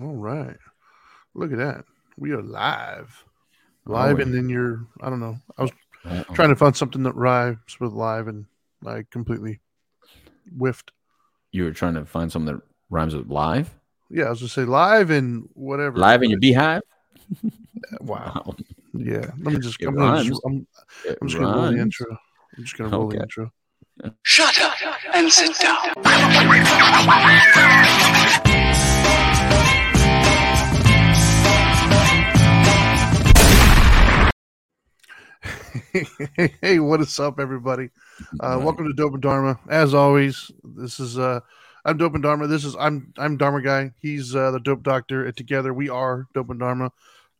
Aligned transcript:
All 0.00 0.14
right. 0.14 0.56
Look 1.34 1.52
at 1.52 1.58
that. 1.58 1.84
We 2.16 2.32
are 2.32 2.42
live. 2.42 3.24
Live, 3.84 4.16
we? 4.16 4.22
and 4.22 4.34
then 4.34 4.48
you're, 4.48 4.86
I 5.00 5.10
don't 5.10 5.20
know. 5.20 5.36
I 5.56 5.62
was 5.62 5.70
Uh-oh. 6.04 6.34
trying 6.34 6.48
to 6.48 6.56
find 6.56 6.76
something 6.76 7.02
that 7.04 7.14
rhymes 7.14 7.58
with 7.78 7.92
live, 7.92 8.26
and 8.28 8.46
I 8.86 9.04
completely 9.10 9.60
whiffed. 10.56 10.92
You 11.52 11.64
were 11.64 11.72
trying 11.72 11.94
to 11.94 12.04
find 12.04 12.30
something 12.32 12.54
that 12.54 12.62
rhymes 12.90 13.14
with 13.14 13.28
live? 13.28 13.72
Yeah, 14.10 14.24
I 14.24 14.30
was 14.30 14.40
going 14.40 14.48
to 14.48 14.54
say 14.54 14.64
live 14.64 15.10
and 15.10 15.48
whatever. 15.54 15.98
Live 15.98 16.22
in 16.22 16.30
your 16.30 16.40
beehive? 16.40 16.82
Wow. 18.00 18.54
Yeah. 18.94 19.30
Let 19.38 19.54
me 19.54 19.58
just, 19.58 19.80
It 19.80 19.88
I'm, 19.88 19.94
gonna 19.94 20.24
just. 20.24 20.40
I'm, 20.46 20.66
It 21.04 21.18
I'm 21.20 21.28
just 21.28 21.38
going 21.38 21.52
to 21.52 21.58
roll 21.60 21.70
the 21.70 21.78
intro. 21.78 22.18
I'm 22.56 22.64
just 22.64 22.76
going 22.76 22.90
to 22.90 22.96
roll 22.96 23.08
the 23.08 23.20
intro. 23.20 23.52
Shut 24.22 24.60
up 24.60 24.74
and 25.14 25.30
sit 25.30 25.58
down. 25.58 25.76
hey, 36.62 36.78
what 36.78 37.00
is 37.00 37.18
up, 37.20 37.38
everybody? 37.38 37.90
Uh, 38.40 38.58
welcome 38.62 38.86
to 38.86 38.92
Dope 38.92 39.14
and 39.14 39.22
Dharma. 39.22 39.58
As 39.68 39.94
always, 39.94 40.50
this 40.64 41.00
is 41.00 41.18
uh, 41.18 41.40
I'm 41.84 41.96
Dope 41.96 42.14
and 42.14 42.22
Dharma. 42.22 42.46
This 42.46 42.64
is 42.64 42.76
I'm 42.78 43.12
I'm 43.18 43.36
Dharma 43.36 43.62
guy. 43.62 43.92
He's 44.00 44.34
uh, 44.34 44.50
the 44.52 44.60
Dope 44.60 44.82
Doctor, 44.82 45.24
and 45.24 45.36
together 45.36 45.74
we 45.74 45.88
are 45.88 46.26
Dope 46.34 46.50
and 46.50 46.60
Dharma. 46.60 46.92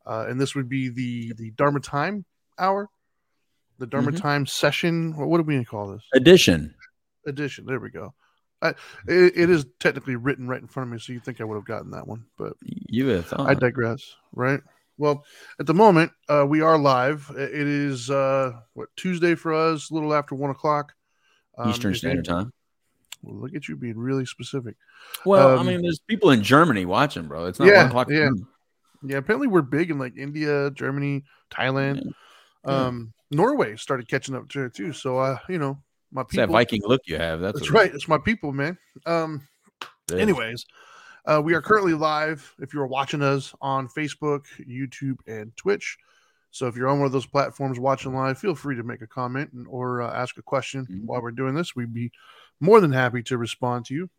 Uh, 0.04 0.26
and 0.28 0.40
this 0.40 0.54
would 0.54 0.68
be 0.68 0.88
the 0.88 1.32
the 1.34 1.50
Dharma 1.52 1.80
Time 1.80 2.24
hour, 2.58 2.88
the 3.78 3.86
Dharma 3.86 4.12
Mhm. 4.12 4.20
Time 4.20 4.46
session. 4.46 5.16
What, 5.16 5.28
what 5.28 5.38
do 5.38 5.44
we 5.44 5.64
call 5.64 5.88
this? 5.88 6.02
Edition. 6.14 6.74
Edition. 7.26 7.64
There 7.66 7.80
we 7.80 7.90
go. 7.90 8.14
I, 8.62 8.70
it, 9.06 9.32
it 9.36 9.50
is 9.50 9.66
technically 9.80 10.16
written 10.16 10.48
right 10.48 10.60
in 10.60 10.66
front 10.66 10.88
of 10.88 10.92
me, 10.92 10.98
so 10.98 11.12
you 11.12 11.20
think 11.20 11.40
I 11.40 11.44
would 11.44 11.56
have 11.56 11.66
gotten 11.66 11.90
that 11.90 12.06
one, 12.08 12.24
but 12.38 12.54
You 12.62 13.06
would 13.06 13.16
have 13.16 13.26
thought. 13.26 13.48
I 13.48 13.54
digress. 13.54 14.14
Right. 14.32 14.60
Well, 14.98 15.24
at 15.60 15.66
the 15.66 15.74
moment, 15.74 16.12
uh, 16.28 16.46
we 16.48 16.60
are 16.62 16.78
live. 16.78 17.30
It 17.36 17.52
is 17.52 18.10
uh, 18.10 18.52
what 18.74 18.88
Tuesday 18.96 19.34
for 19.34 19.52
us, 19.52 19.90
a 19.90 19.94
little 19.94 20.14
after 20.14 20.34
one 20.34 20.50
o'clock. 20.50 20.94
Um, 21.58 21.70
Eastern 21.70 21.94
Standard 21.94 22.24
Time. 22.24 22.52
Well, 23.22 23.36
look 23.36 23.54
at 23.54 23.68
you 23.68 23.76
being 23.76 23.98
really 23.98 24.24
specific. 24.26 24.76
Well, 25.24 25.58
Um, 25.58 25.60
I 25.66 25.70
mean, 25.70 25.82
there's 25.82 26.00
people 26.00 26.30
in 26.30 26.42
Germany 26.42 26.86
watching, 26.86 27.26
bro. 27.28 27.46
It's 27.46 27.58
not 27.58 27.68
Yeah, 27.68 27.78
one 27.78 27.86
o'clock. 27.86 28.08
yeah. 28.10 28.30
Yeah, 29.02 29.18
apparently 29.18 29.46
we're 29.48 29.62
big 29.62 29.90
in 29.90 29.98
like 29.98 30.16
India, 30.16 30.70
Germany, 30.70 31.24
Thailand, 31.50 32.02
Yeah. 32.66 32.86
um, 32.86 33.12
Norway 33.30 33.76
started 33.76 34.08
catching 34.08 34.34
up 34.34 34.48
to 34.50 34.64
it 34.64 34.74
too. 34.74 34.92
So, 34.92 35.18
uh, 35.18 35.38
you 35.48 35.58
know, 35.58 35.82
my 36.10 36.22
It's 36.22 36.36
that. 36.36 36.48
Viking 36.48 36.82
look 36.84 37.02
you 37.06 37.18
have. 37.18 37.40
That's, 37.40 37.58
That's 37.58 37.70
right. 37.70 37.92
It's 37.94 38.08
my 38.08 38.18
people, 38.18 38.52
man. 38.52 38.78
Um, 39.04 39.46
is. 40.10 40.64
Uh, 41.26 41.40
we 41.42 41.54
are 41.54 41.62
currently 41.62 41.94
live. 41.94 42.54
If 42.58 42.72
you 42.74 42.80
are 42.80 42.86
watching 42.86 43.22
us 43.22 43.54
on 43.60 43.88
Facebook, 43.88 44.44
YouTube, 44.60 45.18
and 45.26 45.56
Twitch, 45.56 45.98
so 46.50 46.66
if 46.66 46.76
you're 46.76 46.88
on 46.88 46.98
one 46.98 47.06
of 47.06 47.12
those 47.12 47.26
platforms 47.26 47.78
watching 47.78 48.14
live, 48.14 48.38
feel 48.38 48.54
free 48.54 48.76
to 48.76 48.82
make 48.82 49.02
a 49.02 49.06
comment 49.06 49.52
and, 49.52 49.66
or 49.68 50.00
uh, 50.02 50.12
ask 50.14 50.38
a 50.38 50.42
question 50.42 50.86
Mhm. 50.86 51.04
while 51.04 51.20
we're 51.20 51.30
doing 51.32 51.54
this. 51.54 51.76
We'd 51.76 51.92
be 51.92 52.12
more 52.60 52.80
than 52.80 52.92
happy 52.92 53.22
to 53.24 53.36
respond 53.36 53.84
to 53.86 53.94
you. 53.94 54.10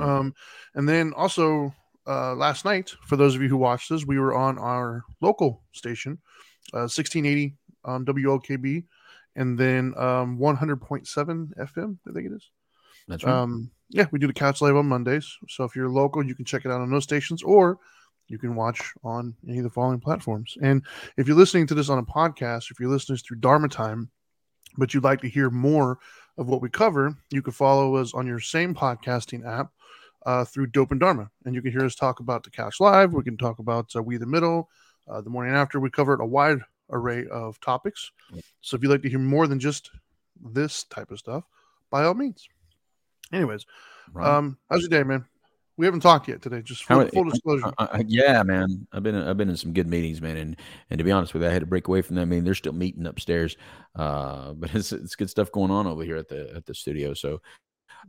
Um, 0.00 0.34
and 0.74 0.88
then 0.88 1.12
also 1.12 1.74
uh, 2.06 2.34
last 2.34 2.64
night, 2.64 2.90
for 3.06 3.16
those 3.16 3.34
of 3.34 3.42
you 3.42 3.48
who 3.48 3.56
watched 3.58 3.90
us, 3.92 4.06
we 4.06 4.18
were 4.18 4.34
on 4.34 4.58
our 4.58 5.04
local 5.20 5.62
station, 5.72 6.18
uh, 6.72 6.88
1680 6.88 7.54
on 7.84 8.04
WOKB, 8.06 8.84
and 9.36 9.58
then 9.58 9.92
um, 9.96 10.38
100.7 10.38 11.54
FM. 11.58 11.98
I 12.08 12.12
think 12.12 12.26
it 12.26 12.32
is. 12.32 12.50
That's 13.06 13.22
right. 13.24 13.34
Um, 13.34 13.70
yeah, 13.92 14.06
we 14.10 14.18
do 14.18 14.26
the 14.26 14.32
couch 14.32 14.60
live 14.62 14.76
on 14.76 14.88
Mondays. 14.88 15.36
So 15.48 15.64
if 15.64 15.76
you're 15.76 15.90
local, 15.90 16.24
you 16.24 16.34
can 16.34 16.46
check 16.46 16.64
it 16.64 16.70
out 16.70 16.80
on 16.80 16.90
those 16.90 17.04
stations, 17.04 17.42
or 17.42 17.78
you 18.26 18.38
can 18.38 18.54
watch 18.54 18.92
on 19.04 19.34
any 19.46 19.58
of 19.58 19.64
the 19.64 19.70
following 19.70 20.00
platforms. 20.00 20.56
And 20.62 20.82
if 21.18 21.28
you're 21.28 21.36
listening 21.36 21.66
to 21.66 21.74
this 21.74 21.90
on 21.90 21.98
a 21.98 22.02
podcast, 22.02 22.70
if 22.70 22.80
you're 22.80 22.88
listening 22.88 23.18
through 23.18 23.38
Dharma 23.38 23.68
Time, 23.68 24.10
but 24.78 24.94
you'd 24.94 25.04
like 25.04 25.20
to 25.20 25.28
hear 25.28 25.50
more 25.50 25.98
of 26.38 26.48
what 26.48 26.62
we 26.62 26.70
cover, 26.70 27.14
you 27.30 27.42
can 27.42 27.52
follow 27.52 27.96
us 27.96 28.14
on 28.14 28.26
your 28.26 28.40
same 28.40 28.74
podcasting 28.74 29.46
app 29.46 29.70
uh, 30.24 30.46
through 30.46 30.68
Dope 30.68 30.92
and 30.92 31.00
Dharma, 31.00 31.30
and 31.44 31.54
you 31.54 31.60
can 31.60 31.72
hear 31.72 31.84
us 31.84 31.94
talk 31.94 32.20
about 32.20 32.44
the 32.44 32.50
couch 32.50 32.80
live. 32.80 33.12
We 33.12 33.22
can 33.22 33.36
talk 33.36 33.58
about 33.58 33.94
uh, 33.94 34.02
We 34.02 34.16
the 34.16 34.26
Middle, 34.26 34.70
uh, 35.06 35.20
the 35.20 35.28
morning 35.28 35.54
after. 35.54 35.78
We 35.78 35.90
covered 35.90 36.20
a 36.20 36.26
wide 36.26 36.60
array 36.90 37.26
of 37.26 37.60
topics. 37.60 38.10
So 38.62 38.76
if 38.76 38.82
you'd 38.82 38.90
like 38.90 39.02
to 39.02 39.10
hear 39.10 39.18
more 39.18 39.46
than 39.46 39.60
just 39.60 39.90
this 40.42 40.84
type 40.84 41.10
of 41.10 41.18
stuff, 41.18 41.44
by 41.90 42.04
all 42.04 42.14
means. 42.14 42.48
Anyways, 43.32 43.66
right. 44.12 44.26
um, 44.26 44.58
how's 44.70 44.80
your 44.80 44.90
day, 44.90 45.02
man? 45.02 45.24
We 45.78 45.86
haven't 45.86 46.00
talked 46.00 46.28
yet 46.28 46.42
today. 46.42 46.60
Just 46.60 46.84
full, 46.84 47.06
full 47.08 47.24
disclosure. 47.24 47.72
Uh, 47.78 47.86
uh, 47.92 48.02
yeah, 48.06 48.42
man. 48.42 48.86
I've 48.92 49.02
been 49.02 49.16
I've 49.16 49.38
been 49.38 49.48
in 49.48 49.56
some 49.56 49.72
good 49.72 49.88
meetings, 49.88 50.20
man, 50.20 50.36
and 50.36 50.56
and 50.90 50.98
to 50.98 51.04
be 51.04 51.10
honest 51.10 51.32
with 51.32 51.42
you, 51.42 51.48
I 51.48 51.52
had 51.52 51.60
to 51.60 51.66
break 51.66 51.88
away 51.88 52.02
from 52.02 52.16
them. 52.16 52.22
I 52.22 52.26
mean, 52.26 52.44
they're 52.44 52.54
still 52.54 52.74
meeting 52.74 53.06
upstairs, 53.06 53.56
uh, 53.96 54.52
but 54.56 54.74
it's 54.74 54.92
it's 54.92 55.16
good 55.16 55.30
stuff 55.30 55.50
going 55.50 55.70
on 55.70 55.86
over 55.86 56.04
here 56.04 56.16
at 56.16 56.28
the 56.28 56.52
at 56.54 56.66
the 56.66 56.74
studio. 56.74 57.14
So, 57.14 57.40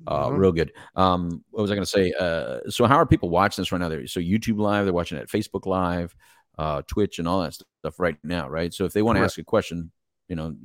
uh, 0.07 0.27
Mhm. 0.27 0.37
real 0.37 0.51
good. 0.51 0.73
Um, 0.95 1.43
what 1.51 1.61
was 1.61 1.71
I 1.71 1.75
going 1.75 1.85
to 1.85 1.89
say? 1.89 2.13
Uh, 2.19 2.69
so 2.69 2.85
how 2.85 2.97
are 2.97 3.05
people 3.05 3.29
watching 3.29 3.61
this 3.61 3.71
right 3.71 3.79
now? 3.79 3.89
They're, 3.89 4.07
so 4.07 4.19
YouTube 4.19 4.59
Live, 4.59 4.85
they're 4.85 4.93
watching 4.93 5.17
it, 5.17 5.29
Facebook 5.29 5.65
Live, 5.65 6.15
uh, 6.57 6.81
Twitch, 6.87 7.19
and 7.19 7.27
all 7.27 7.41
that 7.43 7.53
stuff 7.53 7.99
right 7.99 8.17
now, 8.23 8.49
right? 8.49 8.73
So 8.73 8.83
if 8.85 8.91
they 8.93 9.01
want 9.01 9.17
to 9.17 9.23
ask 9.23 9.37
a 9.37 9.43
question, 9.43 9.91
you 10.27 10.35
know, 10.35 10.55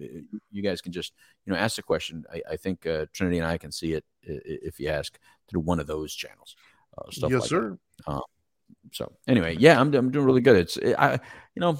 you 0.51 0.63
guys 0.63 0.81
can 0.81 0.93
just 0.93 1.13
you 1.45 1.53
know 1.53 1.59
ask 1.59 1.77
the 1.77 1.83
question. 1.83 2.25
I, 2.33 2.43
I 2.53 2.57
think 2.57 2.87
uh, 2.87 3.07
Trinity 3.13 3.39
and 3.39 3.47
I 3.47 3.59
can 3.59 3.73
see 3.73 3.95
it 3.95 4.05
if 4.23 4.79
you 4.79 4.89
ask 4.89 5.19
through 5.49 5.61
one 5.61 5.81
of 5.81 5.87
those 5.87 6.15
channels. 6.15 6.57
Uh, 6.97 7.11
stuff 7.11 7.31
yes, 7.31 7.41
like 7.43 7.49
sir. 7.49 7.79
so 8.93 9.13
anyway, 9.27 9.57
yeah, 9.59 9.81
I'm 9.81 9.93
I'm 9.95 10.11
doing 10.11 10.27
really 10.27 10.41
good. 10.41 10.57
It's 10.57 10.79
I 10.99 11.15
you 11.55 11.61
know 11.61 11.79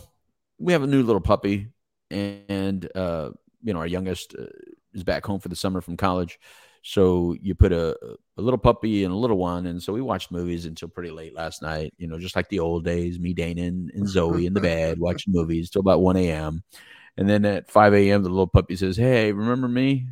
we 0.59 0.73
have 0.73 0.83
a 0.83 0.87
new 0.87 1.03
little 1.03 1.21
puppy, 1.21 1.69
and 2.11 2.89
uh, 2.95 3.31
you 3.63 3.73
know 3.73 3.81
our 3.81 3.87
youngest 3.87 4.35
uh, 4.39 4.47
is 4.95 5.05
back 5.05 5.25
home 5.25 5.41
for 5.41 5.49
the 5.49 5.57
summer 5.57 5.81
from 5.81 5.97
college. 5.97 6.39
So 6.83 7.37
you 7.43 7.55
put 7.55 7.73
a, 7.73 7.97
a 8.37 8.41
little 8.41 8.59
puppy 8.59 9.05
and 9.05 9.13
a 9.13 9.17
little 9.17 9.37
one, 9.37 9.67
and 9.67 9.83
so 9.83 9.93
we 9.93 10.01
watched 10.01 10.31
movies 10.31 10.65
until 10.65 10.89
pretty 10.89 11.11
late 11.11 11.35
last 11.35 11.61
night. 11.61 11.93
You 11.99 12.07
know, 12.07 12.19
just 12.19 12.37
like 12.37 12.49
the 12.49 12.61
old 12.61 12.85
days, 12.85 13.19
me, 13.19 13.35
Dana, 13.35 13.63
and, 13.63 13.91
and 13.91 14.09
Zoe 14.09 14.47
in 14.47 14.55
the 14.55 14.61
bed 14.61 14.99
watching 15.01 15.33
movies 15.33 15.71
till 15.71 15.81
about 15.81 16.01
one 16.01 16.17
a.m. 16.17 16.63
And 17.19 17.29
then 17.29 17.45
at 17.45 17.71
five 17.71 17.93
a.m., 17.95 18.23
the 18.23 18.29
little 18.29 18.47
puppy 18.47 18.77
says, 18.77 18.97
"Hey, 18.97 19.33
remember 19.33 19.69
me? 19.69 20.07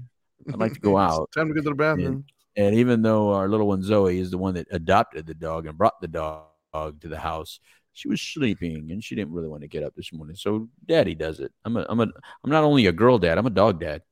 I'd 0.49 0.59
like 0.59 0.75
to 0.75 0.81
go 0.81 0.97
out." 1.09 1.31
Time 1.33 1.49
to 1.49 1.55
go 1.55 1.61
to 1.63 1.71
the 1.71 1.75
bathroom. 1.75 2.25
And 2.57 2.75
even 2.75 3.01
though 3.03 3.33
our 3.33 3.49
little 3.49 3.69
one 3.69 3.83
Zoe 3.83 4.19
is 4.19 4.31
the 4.31 4.39
one 4.39 4.55
that 4.55 4.67
adopted 4.71 5.27
the 5.27 5.35
dog 5.35 5.67
and 5.67 5.79
brought 5.79 6.01
the 6.01 6.09
dog 6.09 7.01
to 7.01 7.09
the 7.09 7.19
house, 7.19 7.61
she 7.93 8.09
was 8.09 8.21
sleeping 8.21 8.91
and 8.91 9.03
she 9.05 9.15
didn't 9.15 9.33
really 9.33 9.49
want 9.49 9.63
to 9.63 9.69
get 9.69 9.83
up 9.85 9.95
this 9.95 10.13
morning. 10.13 10.37
So 10.37 10.69
daddy 10.85 11.15
does 11.15 11.39
it. 11.41 11.53
I'm 11.65 11.77
a 11.77 11.87
I'm 11.89 12.01
a 12.01 12.09
I'm 12.45 12.51
not 12.51 12.65
only 12.65 12.87
a 12.87 12.93
girl 12.93 13.19
dad, 13.19 13.39
I'm 13.39 13.47
a 13.47 13.51
dog 13.51 13.79
dad. 13.81 14.03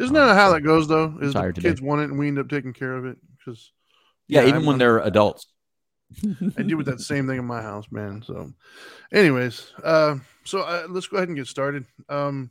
Isn't 0.00 0.16
um, 0.16 0.26
that 0.28 0.34
how 0.34 0.48
so 0.48 0.54
that 0.54 0.60
goes, 0.62 0.88
though? 0.88 1.18
Is 1.20 1.34
the 1.34 1.52
today. 1.52 1.68
kids 1.68 1.80
want 1.82 2.00
it 2.02 2.10
and 2.10 2.18
we 2.18 2.28
end 2.28 2.38
up 2.38 2.48
taking 2.48 2.72
care 2.72 2.96
of 2.96 3.04
it? 3.04 3.18
Because 3.38 3.72
Yeah, 4.28 4.42
even 4.42 4.54
I'm- 4.54 4.66
when 4.66 4.78
they're 4.78 4.98
adults. 4.98 5.46
I 6.56 6.62
deal 6.62 6.78
with 6.78 6.86
that 6.86 7.00
same 7.00 7.26
thing 7.26 7.38
in 7.38 7.44
my 7.44 7.60
house, 7.60 7.84
man. 7.90 8.22
So, 8.26 8.50
anyways, 9.12 9.72
uh, 9.84 10.16
so 10.48 10.60
uh, 10.60 10.86
let's 10.88 11.06
go 11.06 11.16
ahead 11.18 11.28
and 11.28 11.36
get 11.36 11.46
started. 11.46 11.84
Um, 12.08 12.50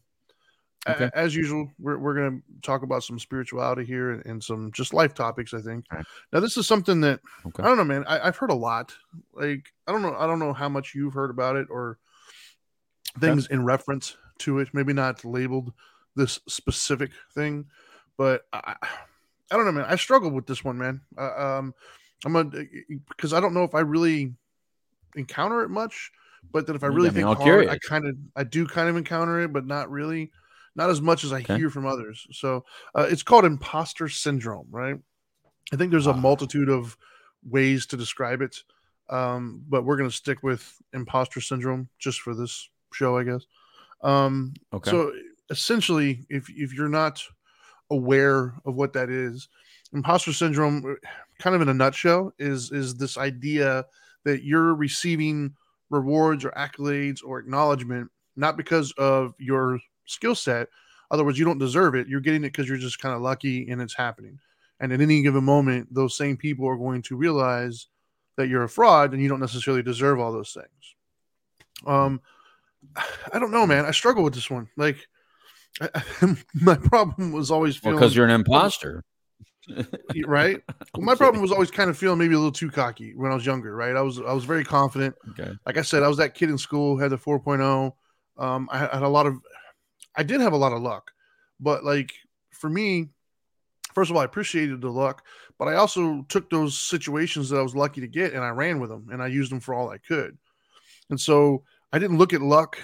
a- 0.86 1.12
as 1.18 1.36
usual, 1.36 1.70
we're 1.80 1.98
we're 1.98 2.14
gonna 2.14 2.40
talk 2.62 2.84
about 2.84 3.04
some 3.04 3.20
spirituality 3.20 3.84
here 3.84 4.12
and, 4.12 4.26
and 4.26 4.44
some 4.44 4.72
just 4.72 4.94
life 4.94 5.14
topics. 5.14 5.54
I 5.54 5.62
think. 5.62 5.86
Okay. 5.92 6.04
Now, 6.32 6.40
this 6.40 6.58
is 6.58 6.68
something 6.68 7.02
that 7.02 7.20
Okay. 7.46 7.64
I 7.64 7.66
don't 7.68 7.78
know, 7.78 7.84
man. 7.84 8.06
I, 8.08 8.28
I've 8.28 8.38
heard 8.38 8.52
a 8.52 8.56
lot. 8.56 8.96
Like, 9.34 9.74
I 9.88 9.92
don't 9.92 10.02
know. 10.02 10.16
I 10.16 10.28
don't 10.28 10.40
know 10.40 10.54
how 10.54 10.70
much 10.70 10.96
you've 10.96 11.14
heard 11.14 11.30
about 11.30 11.56
it 11.56 11.68
or 11.70 11.98
things 13.20 13.48
in 13.48 13.66
reference 13.66 14.16
to 14.40 14.60
it. 14.60 14.70
Maybe 14.74 14.94
not 14.94 15.26
labeled 15.26 15.74
this 16.16 16.40
specific 16.48 17.12
thing, 17.34 17.66
but 18.18 18.44
I, 18.54 18.76
I 19.52 19.56
don't 19.56 19.66
know, 19.66 19.72
man. 19.72 19.86
I 19.88 19.96
struggle 19.96 20.32
with 20.32 20.46
this 20.46 20.64
one, 20.64 20.78
man. 20.78 21.02
Uh, 21.18 21.58
um, 21.58 21.74
I'm 22.26 22.36
a 22.36 22.44
because 23.10 23.34
I 23.34 23.40
don't 23.40 23.54
know 23.54 23.64
if 23.64 23.76
I 23.76 23.82
really 23.82 24.34
encounter 25.16 25.64
it 25.64 25.70
much, 25.70 26.12
but 26.52 26.68
then 26.68 26.76
if 26.76 26.84
I 26.84 26.88
really 26.88 27.10
think 27.10 27.28
hard, 27.28 27.68
I 27.68 27.78
kind 27.78 28.06
of 28.06 28.16
I 28.36 28.44
do 28.44 28.66
kind 28.66 28.90
of 28.90 28.98
encounter 28.98 29.42
it, 29.42 29.54
but 29.54 29.66
not 29.66 29.90
really, 29.92 30.32
not 30.76 30.90
as 30.90 31.02
much 31.02 31.24
as 31.24 31.34
I 31.34 31.42
Okay. 31.42 31.58
hear 31.58 31.70
from 31.70 31.86
others. 31.86 32.26
So 32.32 32.66
uh, 32.96 33.08
it's 33.10 33.24
called 33.24 33.46
imposter 33.46 34.10
syndrome, 34.10 34.68
right? 34.70 34.98
I 35.74 35.76
think 35.76 35.92
there's 35.92 36.08
a 36.08 36.14
multitude 36.14 36.70
of 36.70 36.98
ways 37.44 37.86
to 37.88 37.98
describe 37.98 38.42
it, 38.42 38.64
um, 39.10 39.64
but 39.68 39.84
we're 39.84 39.98
gonna 39.98 40.12
stick 40.12 40.44
with 40.44 40.82
imposter 40.94 41.42
syndrome 41.42 41.90
just 42.00 42.22
for 42.22 42.34
this 42.34 42.70
show, 42.94 43.18
I 43.18 43.24
guess. 43.24 43.46
Um, 44.02 44.54
Okay. 44.74 44.90
so 44.92 45.14
essentially, 45.50 46.26
if 46.30 46.50
if 46.50 46.74
you're 46.74 46.90
not 46.90 47.24
aware 47.90 48.54
of 48.66 48.76
what 48.76 48.94
that 48.94 49.10
is, 49.10 49.50
imposter 49.94 50.34
syndrome, 50.34 50.98
kind 51.40 51.56
of 51.56 51.62
in 51.62 51.70
a 51.70 51.74
nutshell, 51.74 52.34
is 52.40 52.72
is 52.72 52.96
this 52.96 53.18
idea 53.18 53.86
that 54.24 54.44
you're 54.44 54.76
receiving 54.76 55.56
rewards 55.90 56.46
or 56.46 56.52
accolades 56.52 57.20
or 57.24 57.40
acknowledgement 57.40 58.12
not 58.36 58.56
because 58.56 58.92
of 58.94 59.34
your 59.38 59.80
skill 60.06 60.36
set. 60.36 60.68
Other 61.10 61.24
words, 61.24 61.40
you 61.40 61.46
don't 61.46 61.58
deserve 61.58 61.96
it. 61.96 62.08
You're 62.08 62.22
getting 62.22 62.44
it 62.44 62.50
because 62.50 62.68
you're 62.68 62.78
just 62.78 63.00
kind 63.00 63.16
of 63.16 63.22
lucky 63.22 63.70
and 63.70 63.82
it's 63.82 63.96
happening. 63.96 64.40
And 64.80 64.94
at 64.94 65.02
any 65.02 65.24
given 65.24 65.44
moment, 65.44 65.94
those 65.94 66.16
same 66.16 66.38
people 66.38 66.68
are 66.68 66.78
going 66.78 67.02
to 67.04 67.16
realize 67.16 67.88
that 68.36 68.48
you're 68.48 68.64
a 68.64 68.70
fraud 68.70 69.14
and 69.14 69.22
you 69.22 69.28
don't 69.28 69.40
necessarily 69.40 69.82
deserve 69.82 70.20
all 70.20 70.32
those 70.32 70.54
things. 70.54 70.96
Um, 71.86 72.22
I 73.34 73.40
don't 73.40 73.52
know, 73.52 73.66
man. 73.66 73.86
I 73.86 73.92
struggle 73.92 74.24
with 74.24 74.34
this 74.34 74.50
one. 74.50 74.70
Like, 74.78 74.98
I, 75.82 76.04
my 76.54 76.76
problem 76.76 77.32
was 77.32 77.52
always 77.52 77.80
because 77.80 78.16
you're 78.16 78.26
an 78.26 78.32
imposter. 78.32 79.04
Right? 80.26 80.62
Well, 80.96 81.02
my 81.06 81.16
problem 81.16 81.42
was 81.42 81.52
always 81.52 81.72
kind 81.72 81.90
of 81.90 81.98
feeling 81.98 82.18
maybe 82.18 82.34
a 82.34 82.38
little 82.38 82.52
too 82.52 82.70
cocky 82.70 83.14
when 83.16 83.32
I 83.32 83.36
was 83.36 83.46
younger, 83.46 83.76
right? 83.76 83.96
I 83.96 84.02
was 84.02 84.20
I 84.20 84.34
was 84.34 84.46
very 84.46 84.64
confident. 84.64 85.16
Okay. 85.32 85.52
Like 85.66 85.78
I 85.78 85.82
said, 85.82 86.04
I 86.04 86.08
was 86.08 86.18
that 86.18 86.34
kid 86.34 86.50
in 86.50 86.58
school, 86.58 86.98
had 86.98 87.12
the 87.12 87.18
4.0. 87.18 87.94
Um, 88.38 88.70
I 88.72 88.78
had 88.78 89.04
a 89.04 89.08
lot 89.08 89.26
of, 89.26 89.36
I 90.16 90.24
did 90.24 90.42
have 90.42 90.54
a 90.54 90.58
lot 90.58 90.74
of 90.74 90.82
luck, 90.82 91.12
but 91.60 91.84
like 91.84 92.14
for 92.52 92.70
me, 92.70 93.10
first 93.94 94.12
of 94.12 94.16
all, 94.16 94.22
I 94.22 94.26
appreciated 94.26 94.82
the 94.82 94.92
luck, 94.92 95.24
but 95.58 95.68
I 95.68 95.76
also 95.76 96.24
took 96.30 96.50
those 96.50 96.78
situations 96.78 97.50
that 97.50 97.58
I 97.58 97.64
was 97.64 97.76
lucky 97.76 98.02
to 98.02 98.08
get 98.08 98.34
and 98.34 98.44
I 98.44 98.50
ran 98.50 98.80
with 98.80 98.90
them 98.90 99.08
and 99.12 99.22
I 99.22 99.28
used 99.28 99.52
them 99.52 99.60
for 99.60 99.74
all 99.74 99.90
I 99.90 99.98
could. 99.98 100.38
And 101.10 101.20
so 101.20 101.64
I 101.92 102.00
didn't 102.00 102.18
look 102.18 102.34
at 102.34 102.42
luck 102.42 102.78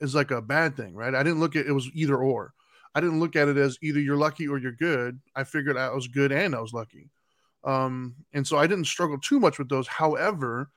as 0.00 0.14
like 0.14 0.30
a 0.30 0.42
bad 0.42 0.76
thing, 0.76 0.94
right? 0.94 1.14
I 1.14 1.22
didn't 1.22 1.40
look 1.40 1.56
at 1.56 1.66
it 1.66 1.72
was 1.72 1.90
either 1.94 2.16
or. 2.16 2.52
I 2.94 3.00
didn't 3.00 3.20
look 3.20 3.36
at 3.36 3.48
it 3.48 3.56
as 3.56 3.78
either 3.82 4.00
you're 4.00 4.16
lucky 4.16 4.48
or 4.48 4.58
you're 4.58 4.72
good. 4.72 5.20
I 5.36 5.44
figured 5.44 5.76
I 5.76 5.90
was 5.90 6.08
good 6.08 6.32
and 6.32 6.54
I 6.54 6.60
was 6.60 6.72
lucky. 6.72 7.10
Um, 7.62 8.16
and 8.32 8.46
so 8.46 8.56
I 8.56 8.66
didn't 8.66 8.86
struggle 8.86 9.18
too 9.18 9.38
much 9.38 9.58
with 9.58 9.68
those. 9.68 9.86
However, 9.86 10.70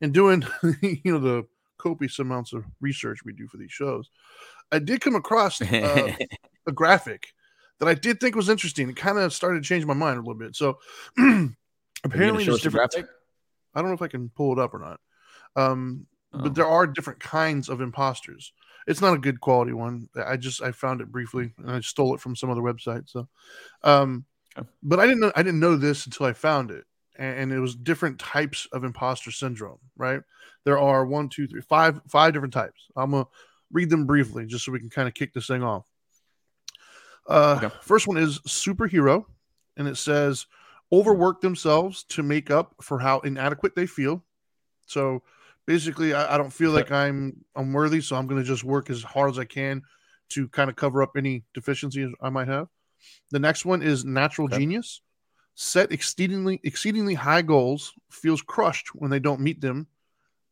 in 0.00 0.10
doing 0.12 0.42
you 0.82 1.00
know 1.12 1.18
the 1.18 1.46
copious 1.78 2.18
amounts 2.18 2.52
of 2.52 2.64
research 2.80 3.24
we 3.24 3.32
do 3.32 3.46
for 3.46 3.56
these 3.58 3.72
shows, 3.72 4.10
I 4.72 4.78
did 4.78 5.00
come 5.00 5.14
across 5.14 5.60
uh, 5.62 6.12
a 6.66 6.72
graphic 6.72 7.28
that 7.78 7.88
I 7.88 7.94
did 7.94 8.20
think 8.20 8.34
was 8.36 8.48
interesting. 8.48 8.88
It 8.88 8.96
kind 8.96 9.18
of 9.18 9.32
started 9.32 9.62
to 9.62 9.68
change 9.68 9.84
my 9.84 9.94
mind 9.94 10.16
a 10.16 10.20
little 10.20 10.34
bit. 10.34 10.56
So 10.56 10.78
apparently, 12.04 12.44
there's 12.44 12.62
different. 12.62 12.90
graphic. 12.92 13.10
I 13.74 13.80
don't 13.80 13.88
know 13.90 13.94
if 13.94 14.02
I 14.02 14.08
can 14.08 14.28
pull 14.30 14.52
it 14.52 14.58
up 14.58 14.74
or 14.74 14.78
not. 14.80 15.00
Um, 15.56 16.06
Oh. 16.32 16.42
but 16.44 16.54
there 16.54 16.66
are 16.66 16.86
different 16.86 17.18
kinds 17.18 17.68
of 17.68 17.80
imposters. 17.80 18.52
It's 18.86 19.00
not 19.00 19.14
a 19.14 19.18
good 19.18 19.40
quality 19.40 19.72
one. 19.72 20.08
I 20.16 20.36
just 20.36 20.62
I 20.62 20.72
found 20.72 21.00
it 21.00 21.12
briefly 21.12 21.52
and 21.58 21.70
I 21.70 21.80
stole 21.80 22.14
it 22.14 22.20
from 22.20 22.34
some 22.36 22.50
other 22.50 22.62
website. 22.62 23.08
So, 23.08 23.28
um, 23.82 24.24
Oh. 24.56 24.66
but 24.82 24.98
I 24.98 25.06
didn't 25.06 25.20
know 25.20 25.32
I 25.36 25.44
didn't 25.44 25.60
know 25.60 25.76
this 25.76 26.06
until 26.06 26.26
I 26.26 26.32
found 26.32 26.72
it, 26.72 26.84
and, 27.16 27.38
and 27.38 27.52
it 27.52 27.60
was 27.60 27.76
different 27.76 28.18
types 28.18 28.66
of 28.72 28.82
imposter 28.82 29.30
syndrome. 29.30 29.78
Right? 29.96 30.22
There 30.64 30.78
are 30.78 31.06
one, 31.06 31.28
two, 31.28 31.46
three, 31.46 31.60
five, 31.60 32.00
five 32.08 32.32
different 32.32 32.52
types. 32.52 32.88
I'm 32.96 33.12
gonna 33.12 33.26
read 33.70 33.90
them 33.90 34.06
briefly 34.06 34.46
just 34.46 34.64
so 34.64 34.72
we 34.72 34.80
can 34.80 34.90
kind 34.90 35.06
of 35.06 35.14
kick 35.14 35.32
this 35.32 35.46
thing 35.46 35.62
off. 35.62 35.86
Uh, 37.28 37.60
Okay. 37.62 37.74
First 37.82 38.08
one 38.08 38.16
is 38.16 38.40
superhero, 38.40 39.24
and 39.76 39.86
it 39.86 39.96
says 39.96 40.46
overwork 40.92 41.40
themselves 41.40 42.02
to 42.04 42.22
make 42.24 42.50
up 42.50 42.74
for 42.82 42.98
how 42.98 43.20
inadequate 43.20 43.76
they 43.76 43.86
feel. 43.86 44.24
So 44.86 45.22
basically, 45.66 46.14
I, 46.14 46.34
I 46.34 46.38
don't 46.38 46.52
feel 46.52 46.70
like 46.70 46.90
I'm 46.90 47.44
I'm 47.54 47.72
worthy, 47.72 48.00
so 48.00 48.16
I'm 48.16 48.26
going 48.26 48.40
to 48.40 48.46
just 48.46 48.64
work 48.64 48.90
as 48.90 49.02
hard 49.02 49.30
as 49.30 49.38
I 49.38 49.44
can 49.44 49.82
to 50.30 50.48
kind 50.48 50.70
of 50.70 50.76
cover 50.76 51.02
up 51.02 51.12
any 51.16 51.44
deficiencies 51.54 52.10
I 52.20 52.30
might 52.30 52.48
have. 52.48 52.68
The 53.30 53.38
next 53.38 53.64
one 53.64 53.82
is 53.82 54.04
natural 54.04 54.48
Okay. 54.48 54.58
genius. 54.58 55.02
Set 55.54 55.92
exceedingly 55.92 56.60
exceedingly 56.64 57.14
high 57.14 57.42
goals, 57.42 57.92
feels 58.10 58.42
crushed 58.42 58.94
when 58.94 59.10
they 59.10 59.18
don't 59.20 59.40
meet 59.40 59.60
them. 59.60 59.86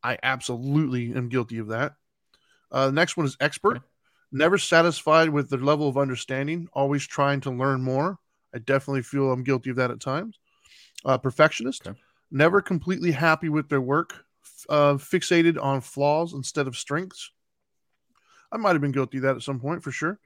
I 0.02 0.18
absolutely 0.22 1.12
am 1.14 1.28
guilty 1.28 1.58
of 1.58 1.68
that. 1.68 1.94
Uh, 2.70 2.86
the 2.86 2.92
next 2.92 3.16
one 3.16 3.26
is 3.26 3.36
expert. 3.40 3.76
Okay. 3.76 3.84
Never 4.30 4.58
satisfied 4.58 5.30
with 5.30 5.48
their 5.48 5.58
level 5.58 5.88
of 5.88 5.96
understanding, 5.96 6.68
always 6.74 7.06
trying 7.06 7.40
to 7.42 7.50
learn 7.50 7.80
more. 7.82 8.18
I 8.54 8.58
definitely 8.58 9.02
feel 9.02 9.32
I'm 9.32 9.42
guilty 9.42 9.70
of 9.70 9.76
that 9.76 9.90
at 9.90 10.00
times. 10.00 10.38
Uh, 11.04 11.16
perfectionist. 11.16 11.86
Okay. 11.86 11.98
Never 12.30 12.60
completely 12.60 13.12
happy 13.12 13.48
with 13.48 13.68
their 13.70 13.80
work, 13.80 14.26
uh, 14.68 14.94
fixated 14.94 15.62
on 15.62 15.80
flaws 15.80 16.32
instead 16.34 16.66
of 16.66 16.76
strengths. 16.76 17.30
I 18.50 18.56
might 18.56 18.72
have 18.72 18.80
been 18.80 18.92
guilty 18.92 19.18
of 19.18 19.22
that 19.24 19.36
at 19.36 19.42
some 19.42 19.60
point 19.60 19.82
for 19.82 19.90
sure. 19.92 20.18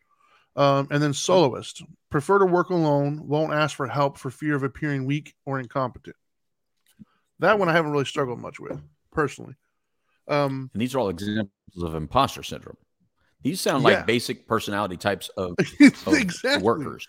Um, 0.55 0.87
and 0.91 1.03
then 1.03 1.13
soloist. 1.15 1.83
Prefer 2.11 2.39
to 2.41 2.47
work 2.47 2.71
alone, 2.71 3.27
won't 3.27 3.53
ask 3.55 3.77
for 3.77 3.87
help 3.87 4.19
for 4.19 4.31
fear 4.31 4.55
of 4.55 4.63
appearing 4.63 5.07
weak 5.07 5.35
or 5.47 5.59
incompetent. 5.59 6.17
That 7.39 7.59
one 7.59 7.69
I 7.69 7.73
haven't 7.73 7.91
really 7.93 8.05
struggled 8.05 8.39
much 8.39 8.61
with 8.61 8.81
personally. 9.11 9.55
Um, 10.29 10.71
And 10.73 10.81
these 10.81 10.95
are 10.95 10.99
all 11.01 11.09
examples 11.09 11.51
of 11.83 11.95
imposter 11.95 12.43
syndrome. 12.43 12.77
These 13.43 13.61
sound 13.61 13.83
like 13.83 13.99
Yeah. 13.99 14.05
basic 14.05 14.47
personality 14.47 14.97
types 14.97 15.29
of, 15.31 15.55
of 16.07 16.15
exactly. 16.15 16.63
workers. 16.63 17.09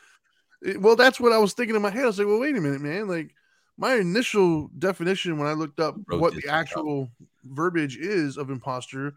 Well, 0.77 0.95
that's 0.95 1.19
what 1.19 1.33
I 1.33 1.38
was 1.38 1.54
thinking 1.54 1.75
in 1.75 1.81
my 1.81 1.92
head. 1.92 2.04
I 2.04 2.07
was 2.07 2.18
like, 2.18 2.27
well, 2.27 2.39
wait 2.39 2.56
a 2.56 2.62
minute, 2.62 2.81
man. 2.81 3.07
Like 3.07 3.36
my 3.77 3.95
initial 3.95 4.69
definition 4.77 5.37
when 5.37 5.47
I 5.47 5.53
looked 5.53 5.79
up 5.79 5.95
what 6.19 6.33
the 6.35 6.49
actual 6.49 7.09
verbiage 7.43 7.97
is 7.97 8.37
of 8.37 8.49
imposter, 8.49 9.13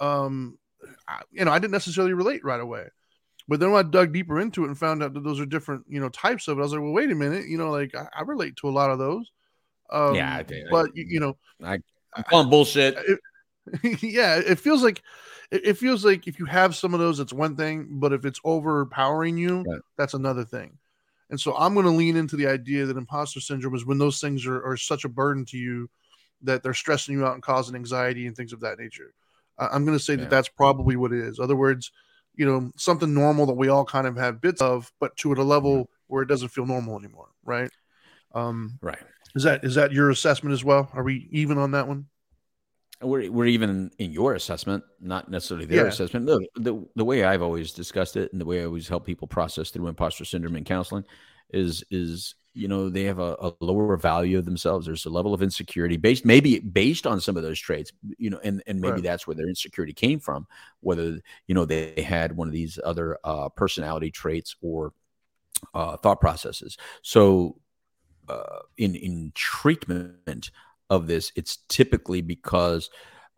um, 0.00 0.58
I, 1.08 1.22
you 1.32 1.44
know, 1.44 1.50
I 1.50 1.58
didn't 1.58 1.72
necessarily 1.72 2.12
relate 2.12 2.44
right 2.44 2.60
away. 2.60 2.86
But 3.48 3.60
then 3.60 3.72
when 3.72 3.84
I 3.84 3.88
dug 3.88 4.12
deeper 4.12 4.40
into 4.40 4.64
it 4.64 4.68
and 4.68 4.78
found 4.78 5.02
out 5.02 5.12
that 5.14 5.24
those 5.24 5.40
are 5.40 5.46
different, 5.46 5.84
you 5.88 6.00
know, 6.00 6.08
types 6.08 6.48
of 6.48 6.58
it, 6.58 6.60
I 6.60 6.64
was 6.64 6.72
like, 6.72 6.80
well, 6.82 6.92
wait 6.92 7.10
a 7.10 7.14
minute, 7.14 7.46
you 7.46 7.58
know, 7.58 7.70
like 7.70 7.94
I, 7.94 8.06
I 8.16 8.22
relate 8.22 8.56
to 8.56 8.68
a 8.68 8.70
lot 8.70 8.90
of 8.90 8.98
those. 8.98 9.30
Um, 9.90 10.14
Yeah, 10.14 10.36
I 10.36 10.42
did. 10.42 10.66
but 10.70 10.90
you, 10.94 11.04
you 11.08 11.20
know, 11.20 11.36
I'm 11.62 12.24
calling 12.24 12.48
bullshit. 12.48 12.96
yeah, 14.02 14.36
it 14.36 14.58
feels 14.58 14.82
like 14.82 15.02
it, 15.50 15.66
it 15.66 15.78
feels 15.78 16.04
like 16.04 16.26
if 16.26 16.38
you 16.38 16.46
have 16.46 16.74
some 16.76 16.94
of 16.94 17.00
those, 17.00 17.20
it's 17.20 17.32
one 17.32 17.56
thing, 17.56 17.88
but 17.92 18.12
if 18.12 18.24
it's 18.24 18.40
overpowering 18.44 19.36
you, 19.36 19.64
Right. 19.66 19.80
that's 19.96 20.14
another 20.14 20.44
thing. 20.44 20.78
And 21.30 21.40
so 21.40 21.56
I'm 21.56 21.74
going 21.74 21.86
to 21.86 21.92
lean 21.92 22.16
into 22.16 22.36
the 22.36 22.46
idea 22.46 22.86
that 22.86 22.96
imposter 22.96 23.40
syndrome 23.40 23.74
is 23.74 23.86
when 23.86 23.98
those 23.98 24.20
things 24.20 24.46
are, 24.46 24.62
are 24.64 24.76
such 24.76 25.04
a 25.04 25.08
burden 25.08 25.44
to 25.46 25.56
you 25.56 25.88
that 26.42 26.62
they're 26.62 26.74
stressing 26.74 27.14
you 27.14 27.24
out 27.24 27.34
and 27.34 27.42
causing 27.42 27.74
anxiety 27.74 28.26
and 28.26 28.36
things 28.36 28.52
of 28.52 28.60
that 28.60 28.78
nature. 28.78 29.14
I'm 29.58 29.84
going 29.84 29.96
to 29.96 30.02
say 30.04 30.14
Yeah. 30.14 30.20
that 30.20 30.30
that's 30.30 30.48
probably 30.48 30.96
what 30.96 31.12
it 31.12 31.20
is. 31.20 31.38
Other 31.38 31.56
words, 31.56 31.90
you 32.34 32.44
know, 32.44 32.70
something 32.76 33.14
normal 33.14 33.46
that 33.46 33.54
we 33.54 33.68
all 33.68 33.84
kind 33.84 34.06
of 34.06 34.16
have 34.16 34.40
bits 34.40 34.60
of, 34.60 34.92
but 35.00 35.16
to 35.18 35.32
at 35.32 35.38
a 35.38 35.44
level 35.44 35.88
where 36.08 36.22
it 36.22 36.28
doesn't 36.28 36.48
feel 36.48 36.66
normal 36.66 36.98
anymore, 36.98 37.28
right? 37.44 37.70
Um, 38.34 38.78
Right. 38.82 38.98
is 39.36 39.44
that 39.44 39.64
is 39.64 39.76
that 39.76 39.92
your 39.92 40.10
assessment 40.10 40.52
as 40.52 40.64
well? 40.64 40.90
Are 40.92 41.02
we 41.02 41.28
even 41.30 41.58
on 41.58 41.70
that 41.70 41.88
one? 41.88 42.06
We're, 43.02 43.30
we're 43.30 43.46
even 43.46 43.90
in 43.98 44.12
your 44.12 44.34
assessment, 44.34 44.84
not 45.00 45.30
necessarily 45.30 45.66
their 45.66 45.84
Yeah. 45.84 45.88
assessment. 45.88 46.26
Look, 46.26 46.42
the, 46.56 46.86
the 46.94 47.04
way 47.04 47.24
I've 47.24 47.42
always 47.42 47.72
discussed 47.72 48.16
it 48.16 48.32
and 48.32 48.40
the 48.40 48.44
way 48.46 48.62
I 48.62 48.66
always 48.66 48.88
help 48.88 49.04
people 49.04 49.28
process 49.28 49.70
through 49.70 49.88
imposter 49.88 50.24
syndrome 50.24 50.56
in 50.56 50.64
counseling 50.64 51.04
is, 51.50 51.84
is 51.90 52.34
you 52.54 52.68
know, 52.68 52.88
they 52.88 53.02
have 53.02 53.18
a, 53.18 53.36
a 53.40 53.52
lower 53.60 53.96
value 53.96 54.38
of 54.38 54.44
themselves. 54.44 54.86
There's 54.86 55.06
a 55.06 55.10
level 55.10 55.34
of 55.34 55.42
insecurity 55.42 55.96
based, 55.96 56.24
maybe 56.24 56.60
based 56.60 57.04
on 57.04 57.20
some 57.20 57.36
of 57.36 57.42
those 57.42 57.58
traits, 57.58 57.90
you 58.16 58.30
know, 58.30 58.38
and, 58.44 58.62
and 58.68 58.80
maybe 58.80 59.00
Right. 59.00 59.02
that's 59.02 59.26
where 59.26 59.34
their 59.34 59.48
insecurity 59.48 59.92
came 59.92 60.20
from, 60.20 60.46
whether, 60.80 61.18
you 61.48 61.54
know, 61.54 61.64
they 61.64 62.00
had 62.00 62.36
one 62.36 62.46
of 62.46 62.54
these 62.54 62.78
other 62.84 63.18
uh, 63.24 63.48
personality 63.48 64.12
traits 64.12 64.54
or 64.62 64.92
uh, 65.74 65.96
thought 65.96 66.20
processes. 66.20 66.76
So 67.02 67.58
uh, 68.28 68.60
in, 68.78 68.94
in 68.94 69.32
treatment, 69.34 70.50
of 70.90 71.06
this, 71.06 71.32
it's 71.36 71.58
typically 71.68 72.20
because 72.20 72.90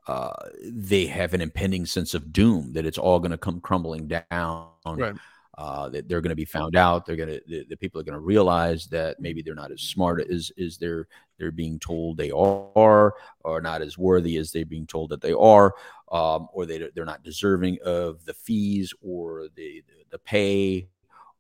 uh, 0.07 0.33
they 0.63 1.07
have 1.07 1.35
an 1.35 1.41
impending 1.41 1.85
sense 1.87 2.15
of 2.15 2.33
doom 2.33 2.73
that 2.73 2.87
it's 2.87 2.99
all 2.99 3.19
going 3.19 3.33
to 3.33 3.39
come 3.39 3.61
crumbling 3.61 4.09
down. 4.09 4.69
Right. 4.87 5.15
Uh, 5.59 5.89
that 5.89 6.07
they're 6.07 6.21
going 6.21 6.29
to 6.29 6.37
be 6.37 6.45
found 6.45 6.77
out. 6.77 7.07
They're 7.07 7.17
going 7.17 7.31
to 7.31 7.41
the, 7.47 7.65
the 7.71 7.79
people 7.79 7.99
are 7.99 8.05
going 8.05 8.13
to 8.13 8.21
realize 8.21 8.89
that 8.89 9.21
maybe 9.21 9.41
they're 9.41 9.55
not 9.55 9.73
as 9.73 9.81
smart 9.81 10.21
as 10.31 10.53
as 10.63 10.77
they're 10.77 11.09
they're 11.39 11.51
being 11.51 11.79
told 11.79 12.19
they 12.19 12.31
are, 12.31 13.15
or 13.41 13.61
not 13.63 13.81
as 13.81 13.97
worthy 13.97 14.37
as 14.37 14.53
they're 14.53 14.67
being 14.67 14.87
told 14.87 15.09
that 15.11 15.23
they 15.23 15.33
are, 15.33 15.73
um, 16.13 16.49
or 16.53 16.67
they 16.67 16.91
they're 16.95 17.07
not 17.07 17.25
deserving 17.25 17.79
of 17.87 18.23
the 18.27 18.35
fees 18.35 18.93
or 19.01 19.47
the 19.55 19.83
the 20.11 20.19
pay 20.19 20.89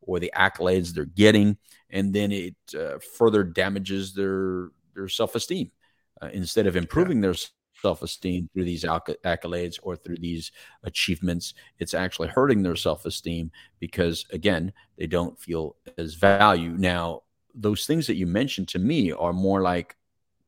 or 0.00 0.18
the 0.18 0.32
accolades 0.34 0.94
they're 0.94 1.04
getting, 1.04 1.58
and 1.90 2.14
then 2.14 2.32
it 2.32 2.54
uh, 2.74 2.98
further 3.18 3.44
damages 3.44 4.14
their 4.14 4.70
their 4.94 5.08
self 5.08 5.34
esteem 5.34 5.70
uh, 6.22 6.28
instead 6.32 6.66
of 6.66 6.76
improving 6.76 7.20
their 7.20 7.34
self-esteem 7.80 8.48
through 8.52 8.64
these 8.64 8.84
accolades 8.84 9.78
or 9.82 9.96
through 9.96 10.16
these 10.16 10.50
achievements 10.84 11.52
it's 11.78 11.92
actually 11.92 12.26
hurting 12.26 12.62
their 12.62 12.74
self-esteem 12.74 13.50
because 13.80 14.24
again 14.32 14.72
they 14.96 15.06
don't 15.06 15.38
feel 15.38 15.76
as 15.98 16.14
value 16.14 16.70
now 16.78 17.20
those 17.56 17.86
things 17.86 18.06
that 18.06 18.16
you 18.16 18.26
mentioned 18.26 18.68
to 18.68 18.78
me 18.78 19.12
are 19.12 19.32
more 19.32 19.62
like 19.62 19.96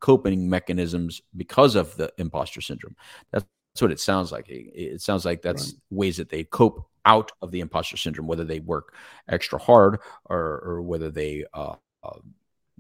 coping 0.01 0.49
mechanisms 0.49 1.23
because 1.37 1.75
of 1.75 1.97
the 1.97 2.13
imposter 2.19 2.61
syndrome. 2.61 2.95
That's, 3.33 3.45
that's 3.75 3.83
what 3.83 3.91
it 3.91 4.01
sounds 4.01 4.31
like. 4.31 4.49
It, 4.49 4.71
it 4.75 5.01
sounds 5.01 5.25
like 5.25 5.43
that's 5.43 5.75
ways 5.91 6.17
that 6.19 6.29
they 6.29 6.45
cope 6.45 6.87
out 7.05 7.33
of 7.41 7.51
the 7.51 7.61
imposter 7.61 7.97
syndrome 7.97 8.27
whether 8.27 8.45
they 8.45 8.61
work 8.61 8.95
extra 9.29 9.59
hard 9.59 10.01
or, 10.27 10.61
or 10.61 10.83
whether 10.83 11.11
they 11.11 11.45
uh, 11.55 11.75
uh, 12.03 12.19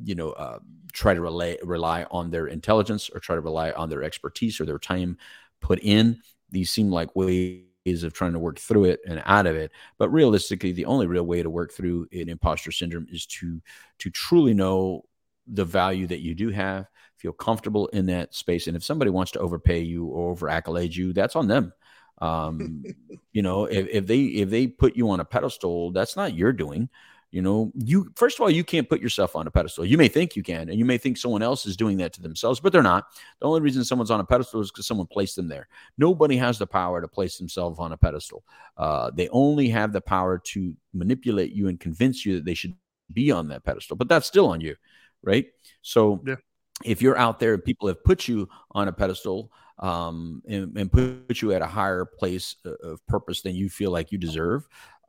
you 0.05 0.15
know 0.15 0.31
uh, 0.31 0.59
try 0.93 1.15
to 1.15 1.21
rely 1.21 1.57
rely 1.63 2.05
on 2.11 2.31
their 2.31 2.47
intelligence 2.47 3.11
or 3.11 3.21
try 3.21 3.35
to 3.35 3.41
rely 3.41 3.71
on 3.73 3.89
their 3.89 4.03
expertise 4.03 4.61
or 4.61 4.65
their 4.65 4.79
time 4.79 5.17
put 5.61 5.79
in 5.81 6.21
these 6.51 6.71
seem 6.71 6.91
like 6.91 7.15
ways 7.17 7.65
of 8.03 8.13
trying 8.13 8.33
to 8.33 8.39
work 8.39 8.59
through 8.59 8.85
it 8.85 9.01
and 9.07 9.23
out 9.27 9.47
of 9.47 9.57
it 9.57 9.71
but 9.99 10.11
realistically 10.11 10.73
the 10.73 10.85
only 10.85 11.07
real 11.07 11.25
way 11.25 11.43
to 11.43 11.51
work 11.51 11.73
through 11.73 12.07
an 12.13 12.29
imposter 12.29 12.71
syndrome 12.71 13.07
is 13.11 13.27
to 13.27 13.61
to 13.99 14.11
truly 14.11 14.55
know 14.55 15.05
the 15.49 15.65
value 15.65 16.07
that 16.07 16.21
you 16.21 16.35
do 16.35 16.51
have, 16.51 16.87
feel 17.17 17.33
comfortable 17.33 17.87
in 17.89 18.07
that 18.07 18.35
space. 18.35 18.67
And 18.67 18.77
if 18.77 18.85
somebody 18.85 19.11
wants 19.11 19.33
to 19.33 19.41
overpay 19.41 19.81
you 19.81 20.07
or 20.07 20.31
over 20.31 20.49
accolade 20.49 20.95
you, 20.95 21.13
that's 21.13 21.37
on 21.37 21.49
them. 21.49 21.73
Um, 22.21 22.85
you 23.33 23.43
know, 23.43 23.65
if, 23.65 23.89
if 23.89 24.07
they 24.07 24.21
if 24.21 24.51
they 24.51 24.67
put 24.67 24.97
you 24.97 25.11
on 25.11 25.21
a 25.21 25.25
pedestal, 25.25 25.93
that's 25.93 26.17
not 26.17 26.35
your 26.35 26.53
doing. 26.53 26.89
You 27.31 27.43
know, 27.43 27.73
you 27.75 28.11
first 28.17 28.39
of 28.39 28.41
all, 28.41 28.51
you 28.51 28.65
can't 28.65 28.89
put 28.89 29.03
yourself 29.03 29.37
on 29.37 29.47
a 29.47 29.51
pedestal. 29.51 29.85
You 29.85 29.99
may 29.99 30.09
think 30.09 30.35
you 30.35 30.43
can, 30.43 30.71
and 30.71 30.79
you 30.79 30.87
may 30.87 30.97
think 30.97 31.19
someone 31.19 31.43
else 31.43 31.67
is 31.67 31.77
doing 31.77 31.99
that 31.99 32.15
to 32.15 32.23
themselves, 32.23 32.59
but 32.59 32.73
they're 32.73 32.83
not. 32.83 33.05
The 33.41 33.47
only 33.47 33.61
reason 33.61 33.85
someone's 33.85 34.11
on 34.11 34.21
a 34.21 34.25
pedestal 34.25 34.63
is 34.63 34.71
because 34.71 34.87
someone 34.87 35.07
placed 35.07 35.37
them 35.37 35.47
there. 35.47 35.69
Nobody 35.99 36.39
has 36.39 36.59
the 36.59 36.67
power 36.67 37.03
to 37.03 37.09
place 37.09 37.37
themselves 37.37 37.79
on 37.79 37.93
a 37.93 37.99
pedestal. 37.99 38.45
Uh, 38.79 39.11
they 39.11 39.29
only 39.29 39.69
have 39.69 39.93
the 39.93 40.01
power 40.01 40.39
to 40.39 40.75
manipulate 40.95 41.53
you 41.53 41.69
and 41.69 41.79
convince 41.79 42.25
you 42.25 42.37
that 42.37 42.47
they 42.47 42.55
should 42.55 42.75
be 43.13 43.31
on 43.31 43.49
that 43.49 43.63
pedestal, 43.63 43.97
but 43.97 44.09
that's 44.09 44.27
still 44.27 44.47
on 44.47 44.63
you, 44.63 44.75
right? 45.23 45.47
So, 45.83 46.23
yeah. 46.27 46.37
if 46.85 47.03
you're 47.03 47.19
out 47.19 47.41
there, 47.41 47.53
and 47.53 47.65
people 47.65 47.89
have 47.89 48.03
put 48.05 48.27
you 48.27 48.49
on 48.73 48.89
a 48.89 48.93
pedestal 48.93 49.53
um, 49.81 50.43
and, 50.49 50.77
and 50.77 50.91
put 50.91 51.43
you 51.43 51.53
at 51.53 51.63
a 51.63 51.67
higher 51.67 52.05
place 52.05 52.57
of 52.83 53.07
purpose 53.07 53.43
than 53.43 53.55
you 53.55 53.69
feel 53.69 53.91
like 53.91 54.11
you 54.13 54.19
deserve 54.19 54.67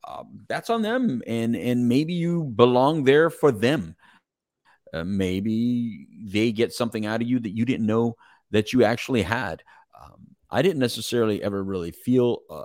um, 0.08 0.46
that's 0.48 0.70
on 0.70 0.82
them 0.82 1.22
and 1.28 1.56
and 1.56 1.88
maybe 1.88 2.14
you 2.14 2.44
belong 2.44 3.04
there 3.04 3.30
for 3.30 3.52
them. 3.52 3.96
Uh, 4.94 5.04
maybe 5.04 6.08
they 6.24 6.52
get 6.52 6.74
something 6.74 7.06
out 7.06 7.22
of 7.22 7.28
you 7.28 7.40
that 7.40 7.56
you 7.56 7.66
didn't 7.66 7.86
know 7.86 8.16
that 8.52 8.74
you 8.74 8.84
actually 8.84 9.22
had. 9.22 9.64
Um, 10.00 10.36
i 10.50 10.62
didn't 10.62 10.80
necessarily 10.80 11.44
ever 11.44 11.64
really 11.64 11.92
feel 11.92 12.40
uh, 12.50 12.64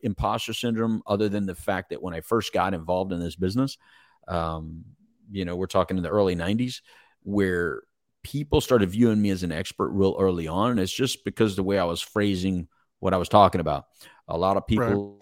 imposter 0.00 0.52
syndrome 0.52 1.02
other 1.06 1.28
than 1.28 1.46
the 1.46 1.54
fact 1.54 1.90
that 1.90 2.02
when 2.02 2.12
i 2.12 2.20
first 2.20 2.52
got 2.52 2.74
involved 2.74 3.12
in 3.12 3.20
this 3.20 3.36
business 3.36 3.78
um, 4.26 4.84
you 5.30 5.44
know 5.44 5.54
we're 5.54 5.66
talking 5.66 5.96
in 5.96 6.02
the 6.02 6.10
early 6.10 6.34
90s 6.34 6.80
where 7.22 7.82
people 8.24 8.60
started 8.60 8.90
viewing 8.90 9.22
me 9.22 9.30
as 9.30 9.42
an 9.44 9.52
expert 9.52 9.90
real 9.90 10.16
early 10.18 10.48
on 10.48 10.72
and 10.72 10.80
it's 10.80 10.92
just 10.92 11.24
because 11.24 11.54
the 11.54 11.62
way 11.62 11.78
i 11.78 11.84
was 11.84 12.02
phrasing 12.02 12.66
what 12.98 13.14
i 13.14 13.16
was 13.16 13.28
talking 13.28 13.60
about. 13.60 13.86
A 14.28 14.36
lot 14.36 14.56
of 14.56 14.66
people 14.66 15.20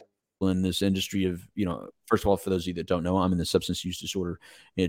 in 0.49 0.63
this 0.63 0.83
industry 0.83 1.25
of 1.25 1.47
you 1.55 1.65
know 1.65 1.89
first 2.07 2.25
of 2.25 2.29
all 2.29 2.37
for 2.37 2.51
those 2.51 2.65
of 2.65 2.69
you 2.69 2.75
that 2.75 2.87
don't 2.87 3.03
know 3.03 3.19
i'm 3.19 3.33
in 3.33 3.39
the 3.39 3.45
substance 3.45 3.85
use 3.85 4.01
disorder 4.01 4.39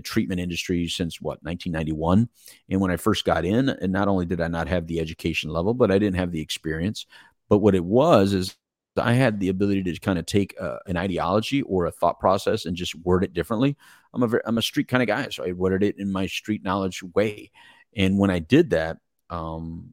treatment 0.02 0.40
industry 0.40 0.86
since 0.88 1.20
what 1.20 1.42
1991 1.42 2.28
and 2.70 2.80
when 2.80 2.90
i 2.90 2.96
first 2.96 3.24
got 3.24 3.44
in 3.44 3.68
and 3.68 3.92
not 3.92 4.08
only 4.08 4.26
did 4.26 4.40
i 4.40 4.48
not 4.48 4.68
have 4.68 4.86
the 4.86 5.00
education 5.00 5.50
level 5.50 5.74
but 5.74 5.90
i 5.90 5.98
didn't 5.98 6.16
have 6.16 6.32
the 6.32 6.40
experience. 6.40 7.06
But 7.48 7.58
what 7.58 7.74
it 7.74 7.84
was 7.84 8.32
is 8.32 8.56
i 8.96 9.12
had 9.12 9.40
the 9.40 9.48
ability 9.48 9.82
to 9.82 10.00
kind 10.00 10.18
of 10.18 10.26
take 10.26 10.54
uh, 10.60 10.78
an 10.86 10.96
ideology 10.96 11.62
or 11.62 11.86
a 11.86 11.90
thought 11.90 12.20
process 12.20 12.64
and 12.64 12.76
just 12.76 12.94
word 12.94 13.24
it 13.24 13.32
differently. 13.32 13.76
I'm 14.12 14.22
a 14.22 14.38
i'm 14.46 14.58
a 14.58 14.62
street 14.62 14.88
kind 14.88 15.02
of 15.02 15.06
guy 15.08 15.28
so 15.30 15.44
i 15.44 15.52
worded 15.52 15.82
it 15.82 15.98
in 15.98 16.10
my 16.10 16.26
street 16.26 16.62
knowledge 16.64 17.02
way. 17.02 17.50
And 17.96 18.18
when 18.18 18.30
i 18.30 18.38
did 18.38 18.70
that 18.70 18.98
um 19.30 19.92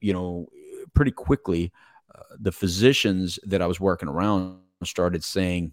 you 0.00 0.12
know 0.12 0.48
pretty 0.94 1.10
quickly 1.10 1.72
uh, 2.14 2.22
the 2.40 2.52
physicians 2.52 3.38
that 3.44 3.62
i 3.62 3.66
was 3.66 3.80
working 3.80 4.08
around 4.08 4.58
started 4.84 5.24
saying 5.24 5.72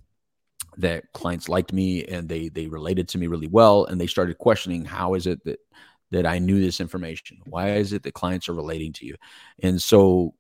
that 0.78 1.12
clients 1.14 1.48
liked 1.48 1.72
me 1.72 2.04
and 2.06 2.28
they 2.28 2.50
they 2.50 2.68
related 2.68 3.08
to 3.10 3.18
me 3.18 3.28
really 3.28 3.48
well 3.48 3.86
and 3.86 4.00
they 4.00 4.08
started 4.08 4.38
questioning 4.38 4.84
how 4.84 5.14
is 5.14 5.28
it 5.28 5.44
that 5.46 5.60
that 6.12 6.26
I 6.26 6.40
knew 6.40 6.62
this 6.62 6.80
information? 6.80 7.40
Why 7.46 7.72
is 7.74 7.92
it 7.94 8.04
that 8.04 8.14
clients 8.14 8.48
are 8.48 8.54
relating 8.54 8.94
to 8.94 9.06
you? 9.06 9.16
And 9.62 9.82
so 9.82 10.36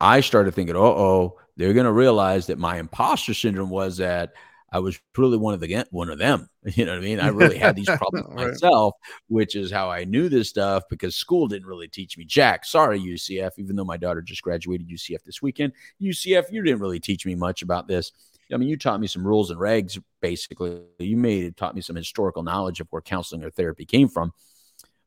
I 0.00 0.20
started 0.20 0.54
thinking 0.54 0.76
oh 0.76 1.38
they're 1.56 1.72
going 1.72 1.86
to 1.86 1.92
realize 1.92 2.46
that 2.48 2.58
my 2.58 2.78
imposter 2.78 3.32
syndrome 3.32 3.70
was 3.70 3.98
that 3.98 4.32
I 4.74 4.80
was 4.80 5.00
really 5.16 5.38
one 5.38 5.54
of 5.54 5.60
the 5.60 5.86
one 5.92 6.10
of 6.10 6.18
them 6.18 6.50
you 6.64 6.84
know 6.84 6.92
what 6.92 6.98
I 6.98 7.04
mean 7.04 7.20
I 7.20 7.28
really 7.28 7.58
had 7.58 7.76
these 7.76 7.86
problems 7.86 8.26
right. 8.30 8.48
myself 8.48 8.94
which 9.28 9.54
is 9.54 9.70
how 9.70 9.88
I 9.88 10.04
knew 10.04 10.28
this 10.28 10.48
stuff 10.48 10.82
because 10.90 11.14
school 11.14 11.46
didn't 11.46 11.68
really 11.68 11.88
teach 11.88 12.18
me 12.18 12.24
jack 12.24 12.64
sorry 12.64 12.98
UCF 12.98 13.52
even 13.56 13.76
though 13.76 13.84
my 13.84 13.96
daughter 13.96 14.20
just 14.20 14.42
graduated 14.42 14.88
UCF 14.88 15.22
this 15.24 15.40
weekend 15.40 15.72
UCF 16.02 16.50
you 16.50 16.62
didn't 16.62 16.80
really 16.80 17.00
teach 17.00 17.24
me 17.24 17.36
much 17.36 17.62
about 17.62 17.86
this 17.86 18.12
I 18.52 18.58
mean, 18.58 18.68
you 18.68 18.76
taught 18.76 19.00
me 19.00 19.06
some 19.06 19.26
rules 19.26 19.50
and 19.50 19.58
regs, 19.58 19.98
basically. 20.20 20.82
You 20.98 21.16
made 21.16 21.44
it 21.44 21.56
taught 21.56 21.74
me 21.74 21.80
some 21.80 21.96
historical 21.96 22.42
knowledge 22.42 22.78
of 22.78 22.88
where 22.90 23.00
counseling 23.00 23.42
or 23.42 23.48
therapy 23.48 23.86
came 23.86 24.06
from, 24.06 24.32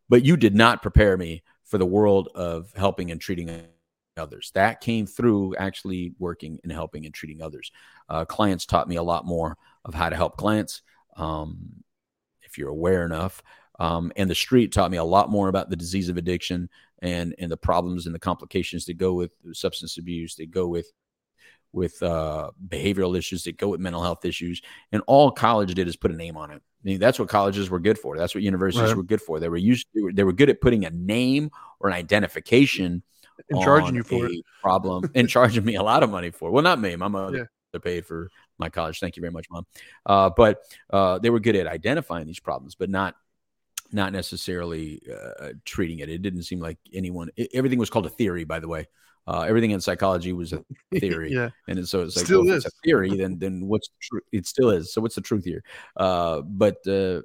but 0.10 0.26
you 0.26 0.38
did 0.38 0.56
not 0.56 0.82
prepare 0.82 1.18
me 1.18 1.44
for 1.64 1.78
the 1.78 1.86
world 1.86 2.30
of 2.34 2.74
helping 2.76 3.12
and 3.12 3.22
treating 3.22 3.50
others. 4.18 4.52
That 4.54 4.82
came 4.82 5.06
through 5.06 5.56
actually 5.56 6.14
working 6.20 6.60
and 6.64 6.72
helping 6.72 7.06
and 7.06 7.14
treating 7.14 7.42
others. 7.42 7.72
Uh, 8.10 8.26
clients 8.26 8.66
taught 8.66 8.88
me 8.88 8.96
a 8.96 9.04
lot 9.04 9.26
more 9.26 9.58
of 9.86 9.94
how 9.94 10.10
to 10.10 10.16
help 10.16 10.38
clients, 10.38 10.82
um, 11.16 11.58
if 12.44 12.58
you're 12.58 12.70
aware 12.70 13.06
enough. 13.06 13.42
Um, 13.80 14.12
and 14.16 14.30
the 14.30 14.36
street 14.36 14.72
taught 14.72 14.92
me 14.92 14.98
a 14.98 15.04
lot 15.04 15.30
more 15.30 15.50
about 15.50 15.70
the 15.70 15.76
disease 15.76 16.10
of 16.10 16.18
addiction 16.18 16.70
and 17.00 17.36
and 17.38 17.52
the 17.52 17.58
problems 17.58 18.08
and 18.08 18.16
the 18.16 18.20
complications 18.20 18.86
that 18.86 18.98
go 18.98 19.14
with 19.14 19.32
substance 19.54 19.98
abuse, 19.98 20.36
that 20.36 20.50
go 20.50 20.68
with 20.68 20.92
with 21.74 22.02
uh, 22.02 22.50
behavioral 22.68 23.18
issues 23.18 23.44
that 23.44 23.58
go 23.58 23.68
with 23.70 23.80
mental 23.80 24.02
health 24.02 24.26
issues. 24.26 24.62
And 24.92 25.04
all 25.06 25.32
college 25.32 25.74
did 25.74 25.88
is 25.88 25.96
put 25.96 26.12
a 26.12 26.16
name 26.16 26.38
on 26.38 26.52
it. 26.52 26.56
I 26.56 26.84
mean, 26.84 27.00
that's 27.00 27.20
what 27.20 27.30
colleges 27.30 27.70
were 27.70 27.80
good 27.80 28.00
for. 28.00 28.18
That's 28.18 28.34
what 28.34 28.44
universities 28.44 28.90
right. 28.90 28.98
were 28.98 29.04
good 29.04 29.22
for. 29.22 29.40
They 29.40 29.50
were 29.50 29.58
used. 29.58 29.88
Were, 29.96 30.14
they 30.14 30.24
were, 30.24 30.34
good 30.34 30.50
at 30.50 30.62
putting 30.62 30.86
a 30.86 30.90
name 30.90 31.52
or 31.80 31.90
an 31.90 31.96
identification 31.96 33.04
and 33.50 33.62
charging 33.62 33.96
you 33.96 34.04
for 34.04 34.26
it. 34.26 34.44
Problem 34.62 35.10
and 35.16 35.28
charging 35.30 35.64
me 35.64 35.76
a 35.76 35.84
lot 35.84 36.04
of 36.04 36.10
money 36.10 36.32
for. 36.32 36.50
It. 36.50 36.52
Well, 36.54 36.64
not 36.64 36.80
me. 36.80 36.96
My 36.96 37.08
mother 37.08 37.50
yeah. 37.74 37.80
paid 37.80 38.06
for 38.06 38.30
my 38.58 38.70
college. 38.70 39.00
Thank 39.00 39.16
you 39.16 39.22
very 39.22 39.32
much, 39.32 39.50
mom. 39.50 39.66
Uh, 40.06 40.30
but 40.36 40.64
uh, 40.90 41.20
they 41.20 41.30
were 41.30 41.40
good 41.40 41.56
at 41.56 41.68
identifying 41.68 42.28
these 42.28 42.40
problems, 42.40 42.76
but 42.76 42.90
not 42.90 43.16
not 43.92 44.12
necessarily 44.12 45.02
uh, 45.10 45.50
treating 45.66 46.00
it. 46.00 46.10
It 46.10 46.22
didn't 46.22 46.44
seem 46.44 46.60
like 46.60 46.78
anyone. 46.94 47.30
It, 47.36 47.50
everything 47.54 47.80
was 47.80 47.90
called 47.90 48.06
a 48.06 48.10
theory, 48.10 48.44
by 48.44 48.60
the 48.60 48.68
way. 48.68 48.88
Uh, 49.28 49.42
everything 49.42 49.72
in 49.72 49.82
psychology 49.82 50.32
was 50.32 50.54
a 50.54 50.64
theory, 51.00 51.34
yeah. 51.34 51.50
and 51.68 51.88
so 51.88 52.02
it's 52.02 52.16
like, 52.16 52.26
still 52.26 52.46
well, 52.46 52.56
is. 52.56 52.66
it's 52.66 52.74
a 52.74 52.78
theory. 52.84 53.16
Then, 53.18 53.38
then 53.38 53.68
what's 53.68 53.90
the 53.90 53.96
truth? 54.02 54.24
It 54.32 54.48
still 54.48 54.70
is. 54.70 54.94
So, 54.94 55.02
what's 55.02 55.16
the 55.16 55.22
truth 55.22 55.44
here? 55.44 55.64
Uh, 55.98 56.42
but, 56.42 56.88
uh, 56.88 57.24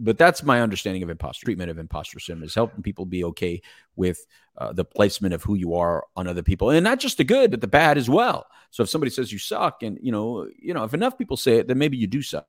but 0.00 0.18
that's 0.18 0.42
my 0.42 0.60
understanding 0.60 1.02
of 1.02 1.10
imposter 1.10 1.44
treatment 1.44 1.70
of 1.70 1.78
imposter 1.78 2.18
syndrome 2.18 2.44
is 2.44 2.54
helping 2.54 2.82
people 2.82 3.04
be 3.04 3.24
okay 3.24 3.60
with 3.96 4.26
uh, 4.56 4.72
the 4.72 4.84
placement 4.84 5.34
of 5.34 5.42
who 5.42 5.54
you 5.54 5.74
are 5.74 6.04
on 6.16 6.26
other 6.26 6.42
people, 6.42 6.70
and 6.70 6.82
not 6.84 6.98
just 6.98 7.18
the 7.18 7.24
good, 7.24 7.50
but 7.50 7.60
the 7.60 7.66
bad 7.68 7.98
as 7.98 8.08
well. 8.08 8.46
So, 8.70 8.82
if 8.82 8.88
somebody 8.88 9.10
says 9.10 9.32
you 9.32 9.38
suck, 9.38 9.82
and 9.82 9.98
you 10.00 10.12
know, 10.12 10.48
you 10.58 10.74
know, 10.74 10.84
if 10.84 10.94
enough 10.94 11.18
people 11.18 11.36
say 11.36 11.58
it, 11.58 11.68
then 11.68 11.78
maybe 11.78 11.96
you 11.96 12.06
do 12.06 12.22
suck. 12.22 12.46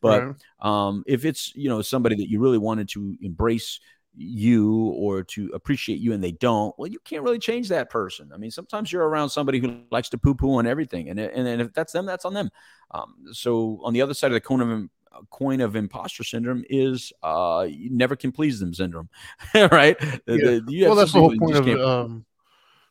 But 0.00 0.26
right. 0.26 0.34
um, 0.60 1.02
if 1.06 1.24
it's 1.24 1.54
you 1.54 1.68
know 1.68 1.80
somebody 1.82 2.16
that 2.16 2.28
you 2.28 2.40
really 2.40 2.58
wanted 2.58 2.88
to 2.90 3.16
embrace 3.22 3.80
you 4.16 4.86
or 4.96 5.24
to 5.24 5.50
appreciate 5.54 5.98
you 5.98 6.12
and 6.12 6.22
they 6.22 6.32
don't, 6.32 6.74
well, 6.78 6.88
you 6.88 7.00
can't 7.04 7.24
really 7.24 7.38
change 7.38 7.68
that 7.68 7.90
person. 7.90 8.30
I 8.32 8.36
mean, 8.36 8.50
sometimes 8.50 8.92
you're 8.92 9.06
around 9.06 9.30
somebody 9.30 9.58
who 9.58 9.80
likes 9.90 10.08
to 10.10 10.18
poo 10.18 10.34
poo 10.34 10.56
on 10.56 10.66
everything, 10.66 11.08
and, 11.08 11.18
and, 11.18 11.48
and 11.48 11.60
if 11.60 11.72
that's 11.72 11.92
them, 11.92 12.06
that's 12.06 12.24
on 12.24 12.34
them. 12.34 12.50
Um, 12.90 13.14
so 13.32 13.80
on 13.82 13.92
the 13.92 14.02
other 14.02 14.14
side 14.14 14.28
of 14.28 14.34
the 14.34 14.40
coin 14.40 14.60
of 14.60 14.88
coin 15.30 15.60
of 15.60 15.76
imposter 15.76 16.24
syndrome 16.24 16.64
is 16.68 17.12
uh, 17.22 17.66
you 17.68 17.90
never 17.90 18.16
can 18.16 18.32
please 18.32 18.60
them 18.60 18.74
syndrome, 18.74 19.08
right? 19.54 19.96
Yeah. 20.00 20.16
The, 20.26 20.84
well, 20.86 20.94
that's 20.94 21.12
the 21.12 21.20
whole 21.20 21.36
point 21.36 21.56
of 21.56 21.68
um, 21.68 22.24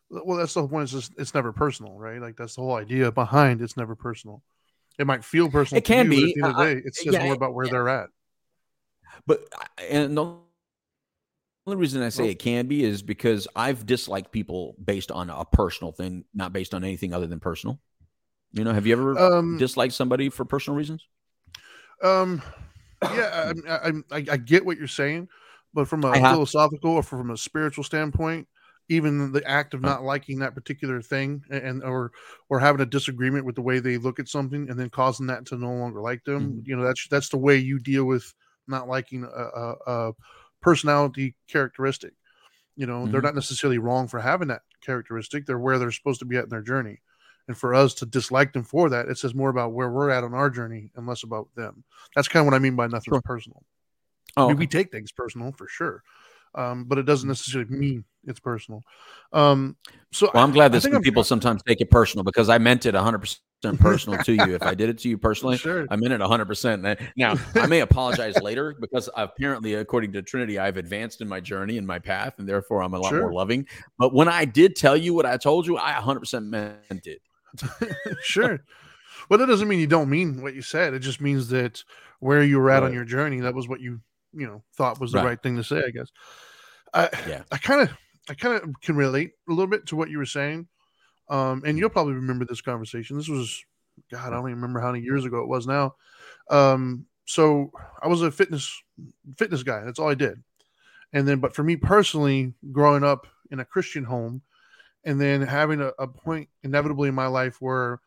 well, 0.09 0.37
that's 0.37 0.53
the 0.53 0.61
whole 0.61 0.69
point. 0.69 0.85
Is 0.85 0.91
just, 0.91 1.13
it's 1.17 1.33
never 1.33 1.51
personal, 1.51 1.97
right? 1.97 2.21
Like 2.21 2.35
that's 2.35 2.55
the 2.55 2.61
whole 2.61 2.75
idea 2.75 3.11
behind 3.11 3.61
it's 3.61 3.77
never 3.77 3.95
personal. 3.95 4.43
It 4.99 5.07
might 5.07 5.23
feel 5.23 5.49
personal. 5.49 5.79
It 5.79 5.85
can 5.85 6.11
you, 6.11 6.33
be. 6.33 6.35
But 6.39 6.49
at 6.51 6.55
the 6.55 6.61
end 6.61 6.69
of 6.69 6.75
the 6.75 6.81
day, 6.81 6.81
it's 6.85 7.03
just 7.03 7.17
yeah, 7.17 7.25
more 7.25 7.33
about 7.33 7.53
where 7.53 7.65
yeah. 7.65 7.71
they're 7.71 7.89
at. 7.89 8.09
But 9.25 9.47
and 9.89 10.15
the 10.15 10.37
only 11.65 11.77
reason 11.79 12.01
I 12.03 12.09
say 12.09 12.29
it 12.29 12.39
can 12.39 12.67
be 12.67 12.83
is 12.83 13.01
because 13.01 13.47
I've 13.55 13.85
disliked 13.85 14.31
people 14.31 14.75
based 14.83 15.11
on 15.11 15.29
a 15.29 15.45
personal 15.45 15.91
thing, 15.91 16.25
not 16.33 16.53
based 16.53 16.73
on 16.73 16.83
anything 16.83 17.13
other 17.13 17.27
than 17.27 17.39
personal. 17.39 17.79
You 18.51 18.63
know, 18.63 18.73
have 18.73 18.85
you 18.85 18.93
ever 18.93 19.17
um, 19.17 19.57
disliked 19.57 19.93
somebody 19.93 20.29
for 20.29 20.45
personal 20.45 20.77
reasons? 20.77 21.07
Um, 22.03 22.41
yeah, 23.01 23.53
I, 23.67 23.71
I, 23.71 23.91
I, 24.11 24.25
I 24.31 24.37
get 24.37 24.65
what 24.65 24.77
you're 24.77 24.87
saying, 24.87 25.29
but 25.73 25.87
from 25.87 26.03
a 26.03 26.13
philosophical 26.13 26.91
or 26.91 27.03
from 27.03 27.31
a 27.31 27.37
spiritual 27.37 27.83
standpoint, 27.83 28.47
even 28.89 29.31
the 29.31 29.43
act 29.49 29.73
of 29.73 29.81
not 29.81 30.03
liking 30.03 30.39
that 30.39 30.53
particular 30.53 31.01
thing 31.01 31.41
and 31.49 31.83
or 31.83 32.11
or 32.49 32.59
having 32.59 32.81
a 32.81 32.85
disagreement 32.85 33.45
with 33.45 33.55
the 33.55 33.61
way 33.61 33.79
they 33.79 33.97
look 33.97 34.19
at 34.19 34.27
something 34.27 34.69
and 34.69 34.77
then 34.77 34.89
causing 34.89 35.27
that 35.27 35.45
to 35.47 35.57
no 35.57 35.71
longer 35.71 36.01
like 36.01 36.23
them, 36.25 36.51
mm-hmm. 36.51 36.59
you 36.65 36.75
know, 36.75 36.83
that's 36.83 37.07
that's 37.07 37.29
the 37.29 37.37
way 37.37 37.57
you 37.57 37.79
deal 37.79 38.05
with 38.05 38.33
not 38.67 38.87
liking 38.87 39.23
a, 39.23 39.27
a, 39.27 39.75
a 39.87 40.13
personality 40.61 41.35
characteristic. 41.47 42.13
You 42.75 42.85
know, 42.85 43.03
mm-hmm. 43.03 43.11
they're 43.11 43.21
not 43.21 43.35
necessarily 43.35 43.77
wrong 43.77 44.07
for 44.07 44.19
having 44.19 44.49
that 44.49 44.61
characteristic. 44.81 45.45
They're 45.45 45.59
where 45.59 45.79
they're 45.79 45.91
supposed 45.91 46.19
to 46.19 46.25
be 46.25 46.37
at 46.37 46.45
in 46.45 46.49
their 46.49 46.61
journey. 46.61 46.99
And 47.47 47.57
for 47.57 47.73
us 47.75 47.93
to 47.95 48.05
dislike 48.05 48.53
them 48.53 48.63
for 48.63 48.89
that, 48.89 49.07
it 49.07 49.17
says 49.17 49.35
more 49.35 49.49
about 49.49 49.73
where 49.73 49.89
we're 49.89 50.09
at 50.09 50.23
on 50.23 50.33
our 50.33 50.49
journey 50.49 50.91
and 50.95 51.05
less 51.05 51.23
about 51.23 51.49
them. 51.55 51.83
That's 52.15 52.27
kind 52.27 52.41
of 52.41 52.45
what 52.45 52.55
I 52.55 52.59
mean 52.59 52.75
by 52.75 52.87
nothing's 52.87 53.05
sure. 53.05 53.21
personal. 53.21 53.63
Oh, 54.37 54.45
I 54.45 54.47
mean, 54.49 54.57
we 54.57 54.67
take 54.67 54.91
things 54.91 55.11
personal 55.11 55.51
for 55.51 55.67
sure, 55.67 56.03
um, 56.55 56.85
but 56.85 56.97
it 56.97 57.03
doesn't 57.03 57.27
necessarily 57.27 57.69
mean 57.69 58.05
it's 58.25 58.39
personal. 58.39 58.81
Um, 59.31 59.75
so 60.11 60.31
well, 60.33 60.43
I'm 60.43 60.51
glad 60.51 60.71
that 60.71 60.81
some 60.81 61.01
people, 61.01 61.23
sometimes 61.23 61.61
take 61.63 61.81
it 61.81 61.91
personal 61.91 62.23
because 62.23 62.49
I 62.49 62.57
meant 62.57 62.85
it 62.85 62.95
100 62.95 63.19
percent 63.19 63.79
personal 63.79 64.23
to 64.23 64.33
you. 64.33 64.55
If 64.55 64.63
I 64.63 64.73
did 64.73 64.89
it 64.89 64.97
to 64.99 65.09
you 65.09 65.17
personally, 65.17 65.57
Sure. 65.63 65.85
I 65.89 65.95
meant 65.95 66.13
it 66.13 66.19
100%. 66.21 67.11
Now, 67.15 67.35
I 67.55 67.67
may 67.67 67.81
apologize 67.81 68.41
later 68.41 68.75
because 68.79 69.09
apparently, 69.15 69.75
according 69.75 70.13
to 70.13 70.21
Trinity, 70.21 70.59
I've 70.59 70.77
advanced 70.77 71.21
in 71.21 71.27
my 71.27 71.39
journey 71.39 71.77
and 71.77 71.85
my 71.85 71.99
path, 71.99 72.39
and 72.39 72.47
therefore 72.47 72.81
I'm 72.81 72.93
a 72.93 72.99
lot 72.99 73.09
Sure. 73.09 73.21
more 73.21 73.33
loving. 73.33 73.67
But 73.97 74.13
when 74.13 74.27
I 74.27 74.45
did 74.45 74.75
tell 74.75 74.97
you 74.97 75.13
what 75.13 75.25
I 75.25 75.37
told 75.37 75.67
you, 75.67 75.77
I 75.77 75.93
100% 75.93 76.45
meant 76.45 77.07
it. 77.07 77.21
sure. 78.21 78.59
Well, 79.29 79.39
that 79.39 79.45
doesn't 79.47 79.67
mean 79.67 79.79
you 79.79 79.87
don't 79.87 80.09
mean 80.09 80.41
what 80.41 80.53
you 80.53 80.61
said. 80.61 80.93
It 80.93 80.99
just 80.99 81.21
means 81.21 81.47
that 81.49 81.83
where 82.19 82.43
you 82.43 82.59
were 82.59 82.69
at 82.71 82.83
on 82.83 82.93
your 82.93 83.05
journey, 83.05 83.39
that 83.41 83.53
was 83.55 83.67
what 83.67 83.79
you, 83.81 84.01
you 84.33 84.47
know, 84.47 84.63
thought 84.75 84.99
was 84.99 85.11
the 85.11 85.19
Right. 85.19 85.25
right 85.25 85.43
thing 85.43 85.55
to 85.57 85.63
say, 85.63 85.83
I 85.85 85.91
guess. 85.91 86.09
I, 86.93 87.09
Yeah. 87.27 87.43
I 87.51 87.57
kind 87.57 87.81
of, 87.81 87.89
I 88.29 88.33
kind 88.33 88.61
of 88.61 88.69
can 88.81 88.95
relate 88.95 89.31
a 89.47 89.51
little 89.51 89.67
bit 89.67 89.85
to 89.87 89.95
what 89.95 90.09
you 90.09 90.17
were 90.17 90.25
saying. 90.25 90.67
Um, 91.29 91.63
and 91.65 91.77
you'll 91.77 91.89
probably 91.89 92.13
remember 92.13 92.45
this 92.45 92.61
conversation. 92.61 93.17
This 93.17 93.29
was, 93.29 93.63
God, 94.11 94.27
I 94.27 94.29
don't 94.29 94.39
even 94.49 94.55
remember 94.55 94.79
how 94.81 94.91
many 94.91 95.03
years 95.03 95.25
ago 95.25 95.39
it 95.41 95.47
was 95.47 95.67
now. 95.67 95.95
Um, 96.49 97.05
so 97.25 97.71
I 98.01 98.07
was 98.07 98.21
a 98.21 98.31
fitness, 98.31 98.81
fitness 99.37 99.63
guy. 99.63 99.83
That's 99.83 99.99
all 99.99 100.09
I 100.09 100.15
did. 100.15 100.43
And 101.13 101.27
then, 101.27 101.39
but 101.39 101.55
for 101.55 101.63
me 101.63 101.75
personally, 101.75 102.53
growing 102.71 103.03
up 103.03 103.27
in 103.51 103.59
a 103.59 103.65
Christian 103.65 104.03
home, 104.03 104.41
and 105.05 105.19
then 105.19 105.41
having 105.41 105.81
a, 105.81 105.91
a 105.99 106.07
point 106.07 106.49
inevitably 106.63 107.09
in 107.09 107.15
my 107.15 107.27
life 107.27 107.57
where 107.59 107.99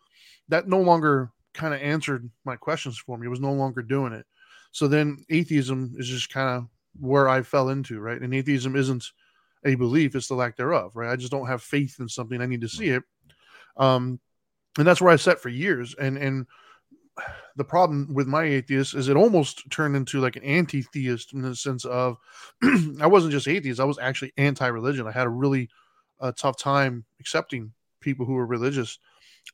that 0.48 0.68
no 0.68 0.80
longer 0.80 1.30
kind 1.54 1.74
of 1.74 1.80
answered 1.80 2.30
my 2.44 2.56
questions 2.56 2.98
for 2.98 3.16
me. 3.16 3.26
It 3.26 3.30
was 3.30 3.40
no 3.40 3.52
longer 3.52 3.82
doing 3.82 4.12
it. 4.12 4.26
So 4.72 4.88
then 4.88 5.24
atheism 5.30 5.94
is 5.96 6.08
just 6.08 6.30
kind 6.30 6.56
of 6.56 6.68
where 7.00 7.28
I 7.28 7.42
fell 7.42 7.70
into, 7.70 8.00
right? 8.00 8.20
And 8.20 8.34
atheism 8.34 8.76
isn't 8.76 9.04
a 9.64 9.74
belief, 9.74 10.14
it's 10.14 10.28
the 10.28 10.34
lack 10.34 10.56
thereof, 10.56 10.92
right? 10.94 11.10
I 11.10 11.16
just 11.16 11.32
don't 11.32 11.46
have 11.46 11.62
faith 11.62 11.96
in 11.98 12.08
something. 12.08 12.40
I 12.40 12.46
need 12.46 12.60
to 12.60 12.68
see 12.68 12.88
it. 12.88 13.02
Um, 13.76 14.20
and 14.78 14.86
that's 14.86 15.00
where 15.00 15.12
I 15.12 15.16
sat 15.16 15.40
for 15.40 15.48
years. 15.48 15.94
And 15.98 16.18
and 16.18 16.46
the 17.56 17.64
problem 17.64 18.12
with 18.12 18.26
my 18.26 18.44
atheist 18.44 18.94
is 18.94 19.08
it 19.08 19.16
almost 19.16 19.70
turned 19.70 19.96
into 19.96 20.20
like 20.20 20.36
an 20.36 20.44
anti-theist 20.44 21.32
in 21.32 21.40
the 21.40 21.56
sense 21.56 21.86
of 21.86 22.18
I 23.00 23.06
wasn't 23.06 23.32
just 23.32 23.48
atheist, 23.48 23.80
I 23.80 23.84
was 23.84 23.98
actually 23.98 24.32
anti-religion. 24.36 25.06
I 25.06 25.12
had 25.12 25.26
a 25.26 25.30
really 25.30 25.70
uh, 26.20 26.32
tough 26.32 26.58
time 26.58 27.04
accepting 27.20 27.72
people 28.00 28.26
who 28.26 28.34
were 28.34 28.46
religious. 28.46 28.98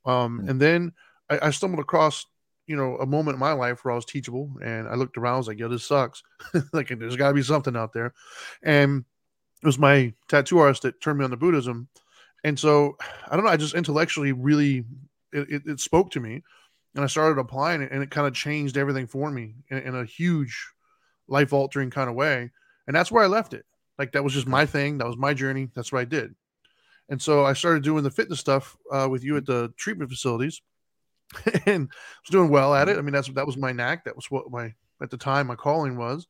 Um, 0.05 0.41
Mm. 0.41 0.51
and 0.51 0.61
then 0.61 0.93
I, 1.31 1.49
I 1.49 1.51
stumbled 1.51 1.81
across, 1.81 2.27
you 2.67 2.77
know, 2.77 2.97
a 2.97 3.07
moment 3.07 3.35
in 3.35 3.41
my 3.41 3.53
life 3.53 3.85
where 3.85 3.93
I 3.93 3.97
was 3.97 4.05
teachable 4.05 4.51
and 4.63 4.89
I 4.89 4.95
looked 4.95 5.17
around, 5.19 5.35
I 5.35 5.39
was 5.39 5.49
like, 5.49 5.59
yo, 5.59 5.69
this 5.69 5.85
sucks. 5.85 6.23
like, 6.73 6.89
there's 6.89 7.17
got 7.17 7.29
to 7.29 7.35
be 7.35 7.43
something 7.43 7.77
out 7.77 7.93
there. 7.93 8.15
And 8.63 9.05
it 9.63 9.67
was 9.67 9.79
my 9.79 10.13
tattoo 10.29 10.59
artist 10.59 10.83
that 10.83 11.01
turned 11.01 11.19
me 11.19 11.25
on 11.25 11.31
to 11.31 11.37
Buddhism. 11.37 11.89
And 12.45 12.59
so 12.59 12.97
I 13.29 13.37
don't 13.37 13.45
know, 13.45 13.51
I 13.51 13.57
just 13.57 13.75
intellectually 13.75 14.33
really, 14.33 14.85
it, 15.33 15.51
it, 15.51 15.63
it 15.67 15.81
spoke 15.81 16.11
to 16.13 16.21
me 16.21 16.43
and 16.95 17.05
I 17.05 17.07
started 17.07 17.39
applying 17.41 17.83
it 17.83 17.93
and 17.93 18.03
it 18.03 18.11
kind 18.11 18.27
of 18.27 18.35
changed 18.35 18.77
everything 18.77 19.07
for 19.07 19.31
me 19.31 19.55
in, 19.71 19.79
in 19.79 19.95
a 19.95 20.05
huge 20.05 20.69
life 21.29 21.53
altering 21.53 21.91
kind 21.91 22.09
of 22.11 22.17
way. 22.17 22.51
And 22.87 22.97
that's 22.97 23.13
where 23.13 23.23
I 23.23 23.29
left 23.29 23.55
it. 23.55 23.65
Like 23.99 24.13
that 24.13 24.25
was 24.25 24.33
just 24.33 24.49
my 24.49 24.67
thing. 24.67 24.99
That 24.99 25.07
was 25.07 25.17
my 25.17 25.35
journey. 25.35 25.69
That's 25.75 25.93
what 25.93 26.01
I 26.01 26.05
did. 26.05 26.35
And 27.13 27.21
so 27.21 27.45
I 27.45 27.53
started 27.53 27.83
doing 27.83 28.05
the 28.05 28.11
fitness 28.11 28.41
stuff 28.41 28.75
uh, 28.91 29.07
with 29.07 29.23
you 29.23 29.37
at 29.37 29.45
the 29.45 29.71
treatment 29.77 30.11
facilities, 30.11 30.63
and 31.67 31.91
was 31.91 32.31
doing 32.31 32.49
well 32.49 32.75
at 32.75 32.89
it. 32.89 32.97
I 32.97 33.03
mean, 33.03 33.13
that's 33.13 33.29
that 33.33 33.47
was 33.47 33.59
my 33.59 33.71
knack. 33.71 34.07
That 34.07 34.17
was 34.17 34.31
what 34.31 34.51
my 34.51 34.73
at 35.03 35.11
the 35.11 35.19
time 35.19 35.49
my 35.49 35.55
calling 35.55 35.99
was. 35.99 36.27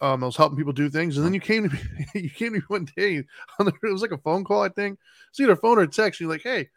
Um, 0.00 0.22
I 0.22 0.26
was 0.26 0.36
helping 0.36 0.56
people 0.56 0.72
do 0.72 0.88
things, 0.88 1.18
and 1.18 1.26
then 1.26 1.34
you 1.34 1.40
came 1.40 1.68
to 1.68 1.74
me. 1.74 1.80
You 2.22 2.30
came 2.30 2.54
to 2.54 2.58
me 2.60 2.64
one 2.68 2.88
day. 2.96 3.22
On 3.58 3.66
the, 3.66 3.72
it 3.82 3.92
was 3.92 4.00
like 4.00 4.12
a 4.12 4.16
phone 4.16 4.44
call, 4.44 4.62
I 4.62 4.70
think. 4.70 4.98
It's 5.28 5.40
either 5.40 5.52
a 5.52 5.56
phone 5.56 5.76
or 5.76 5.82
a 5.82 5.86
text. 5.86 6.20
You're 6.20 6.30
like, 6.30 6.40
"Hey, 6.42 6.70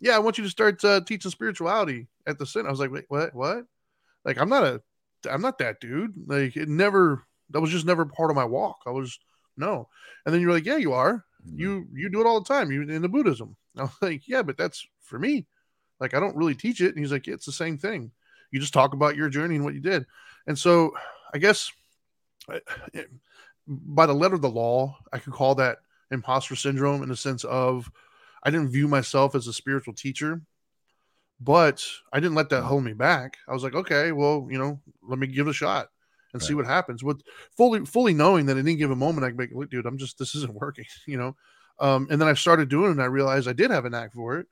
yeah, 0.00 0.16
I 0.16 0.20
want 0.20 0.38
you 0.38 0.44
to 0.44 0.50
start 0.50 0.82
uh, 0.82 1.02
teaching 1.02 1.30
spirituality 1.30 2.08
at 2.26 2.38
the 2.38 2.46
center." 2.46 2.68
I 2.68 2.70
was 2.70 2.80
like, 2.80 2.90
"Wait, 2.90 3.04
what? 3.08 3.34
What? 3.34 3.66
Like, 4.24 4.40
I'm 4.40 4.48
not 4.48 4.64
a, 4.64 4.80
I'm 5.30 5.42
not 5.42 5.58
that 5.58 5.82
dude. 5.82 6.14
Like, 6.26 6.56
it 6.56 6.70
never. 6.70 7.22
That 7.50 7.60
was 7.60 7.70
just 7.70 7.84
never 7.84 8.06
part 8.06 8.30
of 8.30 8.36
my 8.36 8.46
walk. 8.46 8.78
I 8.86 8.92
was 8.92 9.18
no." 9.58 9.90
And 10.24 10.34
then 10.34 10.40
you're 10.40 10.54
like, 10.54 10.64
"Yeah, 10.64 10.78
you 10.78 10.94
are." 10.94 11.26
Mm-hmm. 11.48 11.60
you 11.60 11.86
you 11.94 12.08
do 12.08 12.20
it 12.20 12.26
all 12.26 12.40
the 12.40 12.48
time 12.48 12.70
you 12.70 12.82
in 12.82 13.02
the 13.02 13.08
buddhism. 13.08 13.56
I 13.76 13.82
was 13.82 13.92
like 14.00 14.28
yeah 14.28 14.42
but 14.42 14.56
that's 14.56 14.86
for 15.02 15.18
me. 15.18 15.46
Like 16.00 16.14
i 16.14 16.20
don't 16.20 16.36
really 16.36 16.54
teach 16.54 16.80
it. 16.80 16.90
And 16.90 16.98
he's 16.98 17.12
like 17.12 17.26
yeah, 17.26 17.34
it's 17.34 17.46
the 17.46 17.52
same 17.52 17.78
thing. 17.78 18.10
You 18.50 18.60
just 18.60 18.72
talk 18.72 18.94
about 18.94 19.16
your 19.16 19.28
journey 19.28 19.56
and 19.56 19.64
what 19.64 19.74
you 19.74 19.80
did. 19.80 20.06
And 20.46 20.58
so 20.58 20.94
i 21.34 21.38
guess 21.38 21.70
I- 22.48 22.60
eh, 22.94 23.04
by 23.66 24.06
the 24.06 24.14
letter 24.14 24.34
of 24.34 24.40
the 24.42 24.48
law 24.48 24.96
i 25.12 25.18
could 25.18 25.34
call 25.34 25.54
that 25.56 25.78
imposter 26.10 26.56
syndrome 26.56 27.02
in 27.02 27.10
the 27.10 27.16
sense 27.16 27.44
of 27.44 27.90
i 28.42 28.50
didn't 28.50 28.70
view 28.70 28.88
myself 28.88 29.34
as 29.34 29.46
a 29.46 29.52
spiritual 29.52 29.92
teacher 29.92 30.40
but 31.40 31.84
i 32.12 32.18
didn't 32.18 32.34
let 32.34 32.48
that 32.48 32.62
mm. 32.62 32.66
hold 32.66 32.82
me 32.84 32.94
back. 32.94 33.36
I 33.46 33.52
was 33.52 33.62
like 33.62 33.74
okay 33.74 34.12
well 34.12 34.48
you 34.50 34.58
know 34.58 34.80
let 35.02 35.18
me 35.18 35.26
give 35.26 35.46
it 35.46 35.50
a 35.50 35.54
shot 35.54 35.88
and 36.32 36.42
see 36.42 36.54
what 36.54 36.66
happens 36.66 37.02
with 37.02 37.22
fully 37.56 37.84
fully 37.86 38.12
knowing 38.14 38.46
that 38.46 38.56
at 38.56 38.60
any 38.64 38.74
given 38.76 38.98
moment 38.98 39.24
i 39.24 39.28
can 39.28 39.36
make 39.36 39.50
look 39.52 39.70
dude 39.70 39.86
i'm 39.86 39.98
just 39.98 40.18
this 40.18 40.34
isn't 40.34 40.54
working 40.60 40.84
you 41.06 41.16
know? 41.16 41.34
Um, 41.80 42.06
and 42.10 42.20
then 42.20 42.28
i 42.28 42.34
started 42.34 42.68
doing 42.68 42.88
it 42.88 42.92
and 42.92 43.02
i 43.02 43.06
realized 43.06 43.48
i 43.48 43.52
did 43.52 43.70
have 43.70 43.84
a 43.84 43.90
knack 43.90 44.12
for 44.12 44.38
it. 44.38 44.46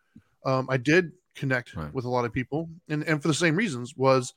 Um, 0.45 0.69
i 0.71 0.77
did 0.77 1.13
connect 1.35 1.75
Right. 1.75 1.93
with 1.93 2.05
a 2.05 2.09
lot 2.09 2.25
of 2.25 2.33
people 2.33 2.69
and 2.89 3.03
and 3.05 3.21
for 3.21 3.29
the 3.29 3.35
same 3.35 3.57
reasons 3.57 3.95
was 3.97 4.33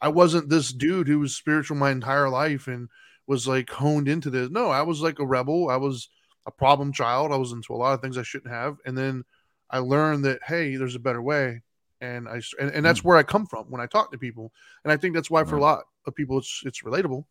i 0.00 0.08
wasn't 0.08 0.48
this 0.48 0.72
dude 0.72 1.08
who 1.08 1.18
was 1.18 1.34
spiritual 1.34 1.76
my 1.76 1.90
entire 1.90 2.28
life 2.28 2.68
and 2.68 2.88
was 3.26 3.48
like 3.48 3.68
honed 3.70 4.06
into 4.06 4.30
this. 4.30 4.50
No 4.50 4.70
i 4.70 4.82
was 4.82 5.00
like 5.00 5.18
a 5.18 5.26
rebel. 5.26 5.68
I 5.68 5.76
was 5.76 6.08
a 6.46 6.50
problem 6.52 6.92
child. 6.92 7.32
I 7.32 7.36
was 7.36 7.50
into 7.50 7.74
a 7.74 7.76
lot 7.76 7.94
of 7.94 8.00
things 8.00 8.16
i 8.16 8.22
shouldn't 8.22 8.52
have. 8.52 8.76
And 8.86 8.96
then 8.96 9.24
i 9.70 9.78
learned 9.78 10.24
that 10.26 10.40
hey 10.44 10.76
there's 10.76 10.94
a 10.94 11.00
better 11.00 11.20
way 11.20 11.62
and 12.00 12.28
i 12.28 12.40
and, 12.60 12.70
and 12.70 12.84
that's 12.84 13.02
where 13.04 13.16
i 13.16 13.22
come 13.22 13.46
from 13.46 13.64
when 13.70 13.80
i 13.80 13.86
talk 13.86 14.10
to 14.12 14.18
people 14.18 14.52
and 14.84 14.92
i 14.92 14.96
think 14.96 15.14
that's 15.14 15.30
why 15.30 15.44
for 15.44 15.56
a 15.56 15.60
lot 15.60 15.84
of 16.06 16.14
people 16.14 16.38
it's 16.38 16.62
it's 16.64 16.82
relatable 16.82 17.24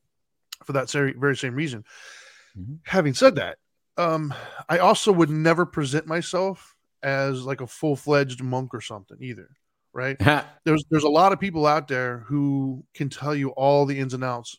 for 0.64 0.74
that 0.74 0.90
very 0.90 1.14
very 1.14 1.36
same 1.36 1.56
reason 1.56 1.84
Mhm. 2.58 2.80
having 2.84 3.14
said 3.14 3.36
that 3.36 3.58
um 3.98 4.34
i 4.70 4.78
also 4.78 5.12
would 5.12 5.30
never 5.30 5.66
present 5.66 6.08
myself 6.08 6.76
as 7.04 7.44
like 7.44 7.62
a 7.62 7.68
full-fledged 7.68 8.42
monk 8.42 8.74
or 8.74 8.82
something 8.82 9.18
either 9.22 9.50
right 9.94 10.18
there's 10.66 10.84
there's 10.90 11.04
a 11.04 11.10
lot 11.10 11.34
of 11.34 11.40
people 11.40 11.68
out 11.68 11.88
there 11.88 12.20
who 12.28 12.84
can 12.94 13.10
tell 13.10 13.36
you 13.36 13.50
all 13.50 13.86
the 13.86 14.00
ins 14.00 14.14
and 14.14 14.24
outs 14.24 14.58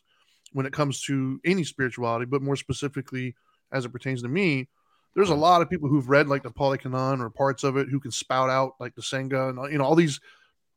when 0.53 0.65
it 0.65 0.73
comes 0.73 1.01
to 1.03 1.39
any 1.45 1.63
spirituality, 1.63 2.25
but 2.25 2.41
more 2.41 2.55
specifically 2.55 3.35
as 3.71 3.85
it 3.85 3.89
pertains 3.89 4.21
to 4.21 4.29
me. 4.29 4.69
There's 5.17 5.31
a 5.31 5.35
lot 5.35 5.61
of 5.61 5.69
people 5.69 5.89
who've 5.89 6.07
read 6.07 6.29
like 6.29 6.43
the 6.43 6.51
Pali 6.51 6.77
Canon 6.77 7.21
or 7.21 7.29
parts 7.29 7.63
of 7.63 7.75
it 7.75 7.89
who 7.89 7.99
can 7.99 8.11
spout 8.11 8.49
out 8.49 8.75
like 8.79 8.95
the 8.95 9.01
Sangha 9.01 9.49
and 9.49 9.71
you 9.71 9.79
know 9.79 9.83
all 9.83 9.95
these, 9.95 10.21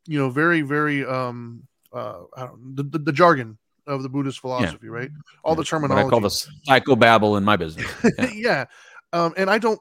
you 0.06 0.18
know, 0.18 0.30
very 0.30 0.62
very 0.62 1.04
um 1.04 1.68
uh 1.92 2.22
I 2.34 2.46
don't 2.46 2.74
the, 2.74 2.82
the, 2.82 2.98
the 2.98 3.12
jargon 3.12 3.58
of 3.86 4.02
the 4.02 4.08
Buddhist 4.08 4.40
philosophy, 4.40 4.88
right? 4.88 5.10
All 5.44 5.54
the 5.54 5.60
what 5.60 5.66
terminology. 5.66 6.06
I 6.06 6.10
call 6.10 6.20
the 6.20 6.28
psychobabble 6.28 7.36
in 7.36 7.44
my 7.44 7.56
business. 7.56 7.86
yeah. 8.18 8.30
Yeah. 8.32 8.64
Um, 9.12 9.34
and 9.36 9.50
I 9.50 9.58
don't, 9.58 9.80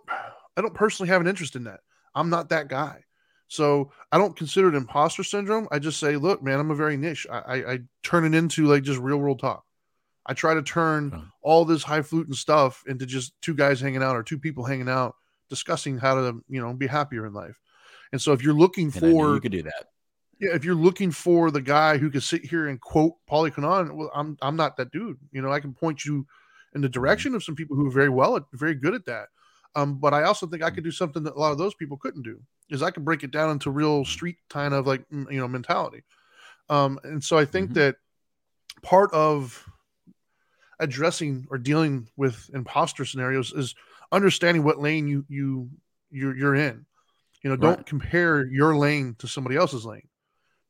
I 0.57 0.61
don't 0.61 0.73
personally 0.73 1.09
have 1.09 1.21
an 1.21 1.27
interest 1.27 1.55
in 1.55 1.65
that. 1.65 1.81
I'm 2.15 2.29
not 2.29 2.49
that 2.49 2.67
guy. 2.67 3.03
So 3.47 3.91
I 4.11 4.17
don't 4.17 4.35
consider 4.35 4.69
it 4.69 4.75
imposter 4.75 5.23
syndrome. 5.23 5.67
I 5.71 5.79
just 5.79 5.99
say, 5.99 6.17
look, 6.17 6.43
man, 6.43 6.59
I'm 6.59 6.71
a 6.71 6.75
very 6.75 6.97
niche. 6.97 7.25
I, 7.31 7.37
I, 7.37 7.71
I 7.73 7.79
turn 8.03 8.25
it 8.25 8.35
into 8.35 8.67
like 8.67 8.83
just 8.83 8.99
real 8.99 9.17
world 9.17 9.39
talk. 9.39 9.63
I 10.29 10.33
try 10.33 10.53
to 10.53 10.61
turn 10.61 11.31
all 11.41 11.65
this 11.65 11.83
highfalutin 11.83 12.35
stuff 12.35 12.83
into 12.87 13.07
just 13.07 13.33
two 13.41 13.55
guys 13.55 13.81
hanging 13.81 14.03
out 14.03 14.15
or 14.15 14.21
two 14.21 14.37
people 14.37 14.63
hanging 14.63 14.87
out 14.87 15.15
discussing 15.49 15.97
how 15.97 16.13
to, 16.13 16.43
you 16.47 16.61
know, 16.61 16.71
be 16.73 16.85
happier 16.85 17.25
in 17.25 17.33
life. 17.33 17.59
And 18.11 18.21
so 18.21 18.31
if 18.33 18.43
you're 18.43 18.53
looking 18.53 18.85
And 18.85 18.93
for 18.93 19.33
you 19.33 19.41
could 19.41 19.51
do 19.51 19.63
that. 19.63 19.87
yeah, 20.39 20.53
if 20.53 20.63
you're 20.63 20.75
looking 20.75 21.09
for 21.09 21.49
the 21.49 21.61
guy 21.61 21.97
who 21.97 22.11
can 22.11 22.21
sit 22.21 22.45
here 22.45 22.67
and 22.67 22.79
quote 22.79 23.13
Pali 23.27 23.49
Canon, 23.49 23.97
well, 23.97 24.11
I'm 24.13 24.37
I'm 24.41 24.55
not 24.55 24.77
that 24.77 24.91
dude. 24.91 25.17
You 25.31 25.41
know, 25.41 25.51
I 25.51 25.59
can 25.59 25.73
point 25.73 26.05
you 26.05 26.27
in 26.75 26.81
the 26.81 26.89
direction 26.89 27.33
of 27.33 27.43
some 27.43 27.55
people 27.55 27.75
who 27.75 27.87
are 27.87 27.91
very 27.91 28.09
well 28.09 28.35
at 28.35 28.43
very 28.53 28.75
good 28.75 28.93
at 28.93 29.05
that. 29.05 29.29
Um, 29.75 29.99
but 29.99 30.13
I 30.13 30.23
also 30.23 30.45
think 30.45 30.61
I 30.61 30.69
could 30.69 30.83
do 30.83 30.91
something 30.91 31.23
that 31.23 31.33
a 31.35 31.39
lot 31.39 31.51
of 31.51 31.57
those 31.57 31.73
people 31.73 31.97
couldn't 31.97 32.21
do. 32.23 32.39
Is 32.69 32.83
I 32.83 32.91
could 32.91 33.03
break 33.05 33.23
it 33.23 33.31
down 33.31 33.49
into 33.49 33.71
real 33.71 34.05
street 34.05 34.37
kind 34.49 34.75
of 34.75 34.85
like 34.85 35.03
you 35.11 35.25
know 35.39 35.47
mentality. 35.47 36.03
Um, 36.69 36.99
and 37.03 37.23
so 37.23 37.35
I 37.35 37.45
think 37.45 37.71
Mhm. 37.71 37.73
that 37.75 37.95
part 38.83 39.11
of 39.11 39.68
addressing 40.79 41.47
or 41.49 41.57
dealing 41.57 42.07
with 42.15 42.49
imposter 42.53 43.05
scenarios 43.05 43.51
is 43.53 43.75
understanding 44.11 44.63
what 44.63 44.79
lane 44.79 45.07
you 45.07 45.25
you 45.27 45.69
you're, 46.11 46.35
you're 46.35 46.55
in. 46.55 46.85
You 47.43 47.49
know, 47.49 47.55
don't 47.55 47.85
compare 47.85 48.45
your 48.45 48.75
lane 48.75 49.15
to 49.19 49.27
somebody 49.27 49.55
else's 49.55 49.85
lane 49.85 50.07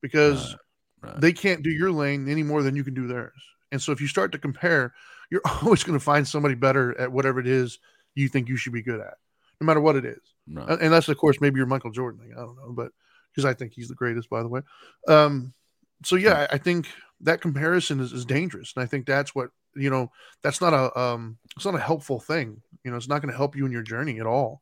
because 0.01 0.55
Right, 1.01 1.11
right. 1.13 1.21
they 1.21 1.33
can't 1.33 1.63
do 1.63 1.69
your 1.69 1.91
lane 1.91 2.27
any 2.27 2.43
more 2.43 2.61
than 2.61 2.75
you 2.75 2.83
can 2.83 2.93
do 2.93 3.07
theirs. 3.07 3.41
And 3.71 3.81
so 3.81 3.91
if 3.91 4.01
you 4.01 4.07
start 4.07 4.31
to 4.33 4.37
compare, 4.37 4.93
you're 5.29 5.41
always 5.61 5.83
going 5.83 5.97
to 5.97 6.03
find 6.03 6.27
somebody 6.27 6.55
better 6.55 6.97
at 6.99 7.11
whatever 7.11 7.39
it 7.39 7.47
is 7.47 7.79
you 8.15 8.27
think 8.27 8.49
you 8.49 8.57
should 8.57 8.73
be 8.73 8.81
good 8.81 8.99
at, 8.99 9.15
no 9.61 9.65
matter 9.65 9.79
what 9.79 9.95
it 9.95 10.05
is. 10.05 10.19
Uh, 10.57 10.77
Unless, 10.81 11.07
of 11.09 11.17
course, 11.17 11.39
maybe 11.39 11.57
you're 11.57 11.67
Michael 11.67 11.91
Jordan. 11.91 12.21
Like, 12.21 12.37
I 12.37 12.41
don't 12.41 12.57
know, 12.57 12.71
but 12.71 12.91
because 13.31 13.45
I 13.45 13.53
think 13.53 13.73
he's 13.73 13.87
the 13.87 13.95
greatest, 13.95 14.29
by 14.29 14.41
the 14.41 14.47
way. 14.47 14.61
Um, 15.07 15.53
so 16.03 16.15
yeah, 16.15 16.47
I 16.49 16.55
I 16.55 16.57
think 16.57 16.87
that 17.21 17.41
comparison 17.41 17.99
is, 17.99 18.11
is 18.13 18.25
dangerous, 18.25 18.73
and 18.75 18.83
I 18.83 18.87
think 18.87 19.05
that's 19.05 19.35
what 19.35 19.51
you 19.79 19.89
know. 19.89 20.11
That's 20.43 20.61
not 20.61 20.73
a 20.73 20.97
um, 20.99 21.37
it's 21.55 21.65
not 21.65 21.75
a 21.75 21.79
helpful 21.79 22.19
thing. 22.19 22.61
You 22.83 22.91
know, 22.91 22.97
it's 22.97 23.07
not 23.09 23.21
going 23.21 23.31
to 23.31 23.37
help 23.37 23.55
you 23.55 23.65
in 23.65 23.71
your 23.71 23.81
journey 23.83 24.19
at 24.19 24.25
all. 24.25 24.61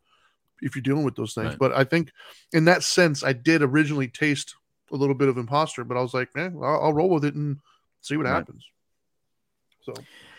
if 0.61 0.75
you're 0.75 0.81
dealing 0.81 1.03
with 1.05 1.15
those 1.15 1.33
things. 1.35 1.49
Right. 1.49 1.59
But 1.59 1.73
I 1.73 1.83
think 1.83 2.11
in 2.53 2.65
that 2.65 2.81
sense, 2.83 3.23
I 3.23 3.33
did 3.33 3.61
originally 3.61 4.07
taste 4.07 4.55
a 4.91 4.95
little 4.95 5.13
bit 5.15 5.27
of 5.29 5.37
imposter, 5.37 5.83
but 5.83 5.97
I 5.97 6.01
was 6.01 6.13
like, 6.15 6.33
man, 6.35 6.57
I'll, 6.63 6.81
I'll 6.85 6.93
roll 6.93 7.09
with 7.09 7.25
it 7.25 7.35
and 7.35 7.57
see 8.01 8.17
what 8.17 8.25
Right. 8.25 8.33
happens. 8.33 8.65
So 9.83 9.93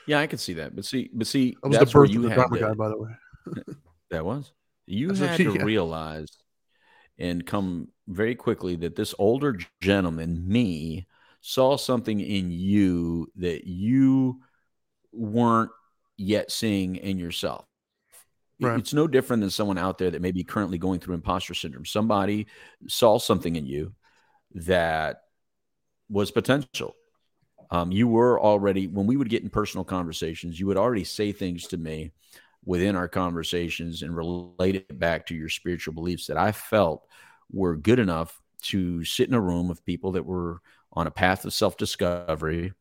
Yeah, 0.07 0.19
I 0.21 0.27
can 0.27 0.39
see 0.39 0.55
that. 0.55 0.75
But 0.75 0.85
see, 0.85 1.09
but 1.13 1.27
see, 1.27 1.57
that 1.63 1.69
was 1.69 1.79
that's 1.79 1.93
the 1.93 1.99
birth 1.99 2.11
you 2.11 2.25
of 2.25 2.31
the 2.35 2.57
to- 2.57 2.61
guy, 2.61 2.75
by 2.75 2.89
the 2.89 2.97
way. 2.99 3.11
That 4.11 4.25
was. 4.25 4.53
You 4.87 5.09
That's 5.09 5.21
what- 5.21 5.29
had 5.31 5.37
to 5.39 5.53
yeah. 5.55 5.63
realize 5.63 6.29
and 7.19 7.45
come 7.47 7.89
very 8.09 8.35
quickly 8.35 8.75
that 8.77 8.97
this 8.97 9.15
older 9.19 9.59
gentleman, 9.83 10.49
me, 10.49 11.07
saw 11.43 11.77
something 11.77 12.19
in 12.21 12.51
you 12.51 13.31
that 13.37 13.67
you 13.67 14.41
weren't 15.19 15.71
yet 16.17 16.51
seeing 16.51 16.97
in 16.97 17.19
yourself. 17.19 17.65
Right. 18.61 18.79
It's 18.79 18.93
no 18.93 19.07
different 19.07 19.41
than 19.41 19.51
someone 19.51 19.79
out 19.79 19.99
there 19.99 20.11
that 20.11 20.23
may 20.23 20.33
be 20.33 20.43
currently 20.43 20.79
going 20.79 20.99
through 20.99 21.15
imposter 21.15 21.55
syndrome. 21.55 21.85
Somebody 21.85 22.49
saw 22.89 23.19
something 23.19 23.55
in 23.55 23.67
you 23.67 23.95
that 24.55 25.23
was 26.11 26.31
potential. 26.31 26.97
Um, 27.71 27.93
you 27.93 28.09
were 28.09 28.41
already, 28.41 28.87
when 28.87 29.07
we 29.07 29.17
would 29.17 29.29
get 29.29 29.43
in 29.43 29.51
personal 29.51 29.85
conversations, 29.85 30.59
you 30.59 30.67
would 30.67 30.77
already 30.77 31.05
say 31.05 31.33
things 31.33 31.69
to 31.69 31.77
me 31.77 32.13
within 32.65 32.97
our 32.97 33.09
conversations 33.09 34.03
and 34.03 34.17
relate 34.17 34.75
it 34.75 34.99
back 34.99 35.27
to 35.27 35.35
your 35.35 35.49
spiritual 35.49 35.95
beliefs 35.95 36.27
that 36.27 36.37
I 36.37 36.53
felt 36.53 37.07
were 37.53 37.77
good 37.77 37.99
enough 37.99 38.41
to 38.61 39.05
sit 39.05 39.29
in 39.29 39.35
a 39.35 39.41
room 39.41 39.71
of 39.71 39.85
people 39.85 40.13
that 40.13 40.27
were 40.27 40.61
on 40.93 41.07
a 41.07 41.11
path 41.13 41.45
of 41.45 41.53
self 41.53 41.77
discovery. 41.77 42.73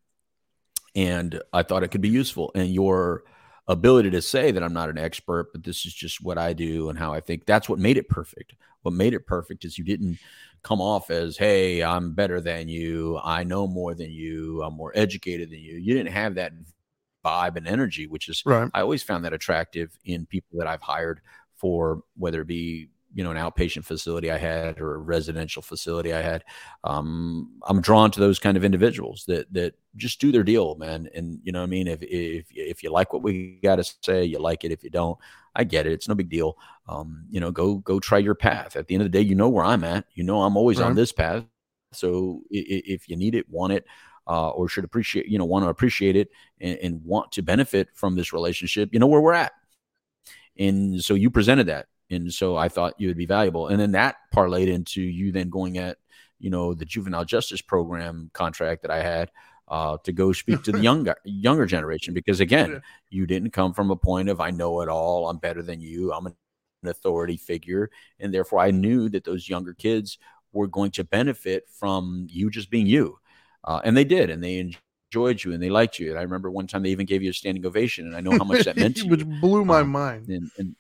And 0.98 1.42
I 1.54 1.64
thought 1.64 1.84
it 1.84 1.90
could 1.90 2.02
be 2.02 2.10
useful. 2.10 2.52
And 2.56 2.74
your 2.74 3.24
ability 3.68 4.10
to 4.10 4.22
say 4.22 4.52
that 4.52 4.64
I'm 4.64 4.74
not 4.74 4.90
an 4.90 4.98
expert, 4.98 5.52
but 5.54 5.64
this 5.64 5.86
is 5.86 5.94
just 5.94 6.24
what 6.24 6.38
I 6.38 6.54
do 6.54 6.90
and 6.90 6.98
how 6.98 7.14
I 7.14 7.20
think 7.20 7.46
that's 7.46 7.70
what 7.70 7.80
made 7.80 7.98
it 7.98 8.10
perfect. 8.10 8.56
What 8.82 8.94
made 8.94 9.14
it 9.14 9.28
perfect 9.28 9.64
is 9.64 9.78
you 9.78 9.84
didn't 9.84 10.18
come 10.64 10.82
off 10.82 11.12
as, 11.12 11.38
hey, 11.38 11.84
I'm 11.84 12.14
better 12.14 12.42
than 12.42 12.68
you. 12.68 13.20
I 13.24 13.44
know 13.44 13.68
more 13.68 13.94
than 13.94 14.12
you. 14.12 14.64
I'm 14.64 14.74
more 14.74 14.92
educated 14.96 15.52
than 15.52 15.60
you. 15.60 15.78
You 15.78 15.94
didn't 15.94 16.14
have 16.14 16.36
that 16.36 16.54
vibe 17.24 17.58
and 17.58 17.68
energy, 17.68 18.08
which 18.08 18.30
is 18.30 18.42
Right. 18.46 18.72
I 18.74 18.82
always 18.82 19.04
found 19.04 19.26
that 19.26 19.34
attractive 19.34 19.98
in 20.06 20.26
people 20.26 20.58
that 20.60 20.68
I've 20.68 20.82
hired 20.82 21.22
for 21.58 22.02
whether 22.16 22.42
it 22.42 22.48
be 22.48 22.90
you 23.14 23.24
know 23.24 23.32
an 23.32 23.38
outpatient 23.38 23.86
facility 23.86 24.32
I 24.32 24.38
had 24.38 24.80
or 24.80 24.96
a 24.96 25.00
residential 25.00 25.62
facility 25.62 26.14
I 26.14 26.22
had. 26.22 26.44
Um, 26.84 27.60
I'm 27.68 27.82
drawn 27.82 28.12
to 28.12 28.20
those 28.20 28.40
kind 28.40 28.58
of 28.58 28.64
individuals 28.64 29.26
that 29.28 29.52
that 29.54 29.76
just 29.96 30.20
do 30.22 30.32
their 30.32 30.44
deal, 30.44 30.76
man. 30.76 31.10
And 31.14 31.40
you 31.44 31.52
know, 31.52 31.60
what 31.60 31.68
I 31.68 31.70
mean, 31.70 31.88
if 31.88 32.00
if 32.02 32.46
if 32.52 32.84
you 32.84 32.92
like 32.92 33.14
what 33.14 33.24
we 33.24 33.60
got 33.64 33.78
to 33.78 33.96
say, 34.02 34.24
you 34.24 34.40
like 34.40 34.64
it. 34.64 34.72
If 34.72 34.84
you 34.84 34.90
don't, 34.90 35.18
I 35.56 35.64
get 35.64 35.88
it. 35.88 35.94
It's 35.94 36.08
no 36.08 36.16
big 36.16 36.30
deal. 36.30 36.58
Um, 36.88 37.26
you 37.30 37.40
know, 37.40 37.52
go 37.52 37.76
go 37.76 38.00
try 38.00 38.18
your 38.20 38.36
path. 38.36 38.76
At 38.76 38.88
the 38.88 38.96
end 38.96 39.04
of 39.04 39.12
the 39.12 39.18
day, 39.18 39.24
you 39.24 39.36
know 39.36 39.50
where 39.50 39.66
I'm 39.66 39.84
at. 39.84 40.06
You 40.14 40.24
know, 40.24 40.42
I'm 40.42 40.58
always 40.58 40.80
on 40.80 40.96
this 40.96 41.12
path. 41.12 41.44
So 41.94 42.42
if 42.52 43.10
you 43.10 43.16
need 43.16 43.36
it, 43.36 43.50
want 43.50 43.74
it, 43.74 43.86
uh, 44.28 44.50
or 44.50 44.68
should 44.68 44.84
appreciate, 44.84 45.28
you 45.28 45.38
know, 45.38 45.46
want 45.46 45.64
to 45.64 45.70
appreciate 45.70 46.16
it 46.16 46.30
and, 46.60 46.78
and 46.80 47.04
want 47.04 47.32
to 47.34 47.42
benefit 47.42 47.90
from 47.94 48.16
this 48.16 48.34
relationship, 48.34 48.90
you 48.92 49.00
know 49.00 49.08
where 49.08 49.22
we're 49.22 49.34
at. 49.34 49.54
And 50.60 51.04
so 51.04 51.14
you 51.14 51.30
presented 51.30 51.68
that. 51.68 51.88
And 52.10 52.34
so 52.34 52.56
I 52.56 52.70
thought 52.70 53.00
you 53.00 53.08
would 53.08 53.18
be 53.18 53.26
valuable. 53.26 53.68
And 53.68 53.80
then 53.80 53.92
that 53.92 54.16
parlayed 54.34 54.68
into 54.68 55.02
you 55.02 55.32
then 55.32 55.50
going 55.50 55.78
at, 55.78 55.98
you 56.40 56.50
know, 56.50 56.74
the 56.74 56.86
juvenile 56.86 57.26
justice 57.26 57.62
program 57.62 58.30
contract 58.34 58.82
that 58.84 58.92
I 58.92 59.02
had 59.02 59.32
uh, 59.68 59.98
to 60.06 60.12
go 60.14 60.32
speak 60.32 60.64
to 60.64 60.72
the 60.72 60.80
younger 60.90 61.16
younger 61.26 61.66
generation. 61.66 62.14
Because 62.14 62.40
again, 62.40 62.72
Yeah. 62.72 62.80
you 63.10 63.26
didn't 63.28 63.52
come 63.52 63.74
from 63.74 63.92
a 63.92 63.96
point 63.98 64.30
of 64.30 64.40
I 64.40 64.52
know 64.52 64.82
it 64.82 64.88
all, 64.90 65.30
I'm 65.30 65.38
better 65.38 65.62
than 65.62 65.82
you, 65.82 66.14
I'm 66.14 66.28
an 66.28 66.36
authority 66.86 67.36
figure. 67.38 67.90
And 68.20 68.34
therefore 68.34 68.60
I 68.60 68.72
knew 68.72 69.10
that 69.10 69.26
those 69.26 69.50
younger 69.50 69.74
kids 69.74 70.18
were 70.54 70.68
going 70.68 70.92
to 70.92 71.04
benefit 71.04 71.68
from 71.70 72.28
you 72.30 72.50
just 72.50 72.70
being 72.70 72.88
you. 72.88 73.20
Uh, 73.66 73.82
and 73.84 73.98
they 73.98 74.06
did, 74.06 74.30
and 74.30 74.42
they 74.42 74.60
enjoyed 75.12 75.44
you 75.44 75.52
and 75.52 75.62
they 75.62 75.70
liked 75.70 76.00
you. 76.00 76.12
And 76.12 76.18
I 76.20 76.22
remember 76.22 76.50
one 76.50 76.68
time 76.68 76.84
they 76.84 76.90
even 76.92 77.06
gave 77.06 77.22
you 77.22 77.32
a 77.32 77.34
standing 77.34 77.66
ovation, 77.66 78.06
and 78.08 78.16
I 78.16 78.22
know 78.22 78.32
how 78.32 78.46
much 78.46 78.64
that 78.64 78.78
meant 78.78 78.96
to 78.98 79.04
you 79.04 79.10
Which 79.12 79.26
blew 79.26 79.66
my 79.66 79.82
Um, 79.82 79.90
mind. 79.90 80.30
and, 80.30 80.50
and 80.58 80.76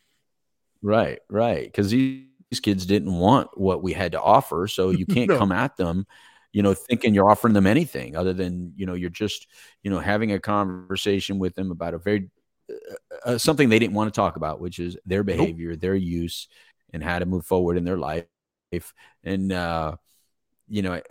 right 0.82 1.20
right 1.30 1.66
because 1.66 1.90
these, 1.92 2.24
these 2.50 2.60
kids 2.60 2.86
didn't 2.86 3.14
want 3.14 3.50
what 3.58 3.82
we 3.84 3.94
had 3.94 4.12
to 4.14 4.22
offer 4.22 4.68
so 4.68 4.90
you 4.90 5.06
can't 5.06 5.32
No. 5.32 5.38
come 5.38 5.52
at 5.52 5.76
them 5.78 6.06
you 6.54 6.62
know 6.64 6.74
thinking 6.74 7.14
you're 7.14 7.30
offering 7.30 7.54
them 7.54 7.68
anything 7.68 8.16
other 8.16 8.34
than 8.34 8.74
you 8.76 8.86
know 8.86 8.94
you're 8.94 9.10
just 9.10 9.48
you 9.84 9.90
know 9.92 10.00
having 10.00 10.32
a 10.32 10.40
conversation 10.40 11.40
with 11.40 11.56
them 11.56 11.72
about 11.72 11.94
a 11.94 11.98
very 11.98 12.30
uh, 12.72 12.76
uh, 13.26 13.38
something 13.38 13.70
they 13.70 13.80
didn't 13.80 13.96
want 13.96 14.14
to 14.14 14.16
talk 14.18 14.36
about 14.36 14.60
which 14.62 14.80
is 14.80 14.98
their 15.06 15.24
behavior 15.24 15.76
their 15.76 15.96
use 15.96 16.48
and 16.94 17.04
how 17.04 17.20
to 17.20 17.26
move 17.26 17.46
forward 17.46 17.78
in 17.78 17.84
their 17.84 17.98
life 17.98 18.28
and 19.24 19.52
uh 19.52 19.96
you 20.68 20.82
know 20.82 21.02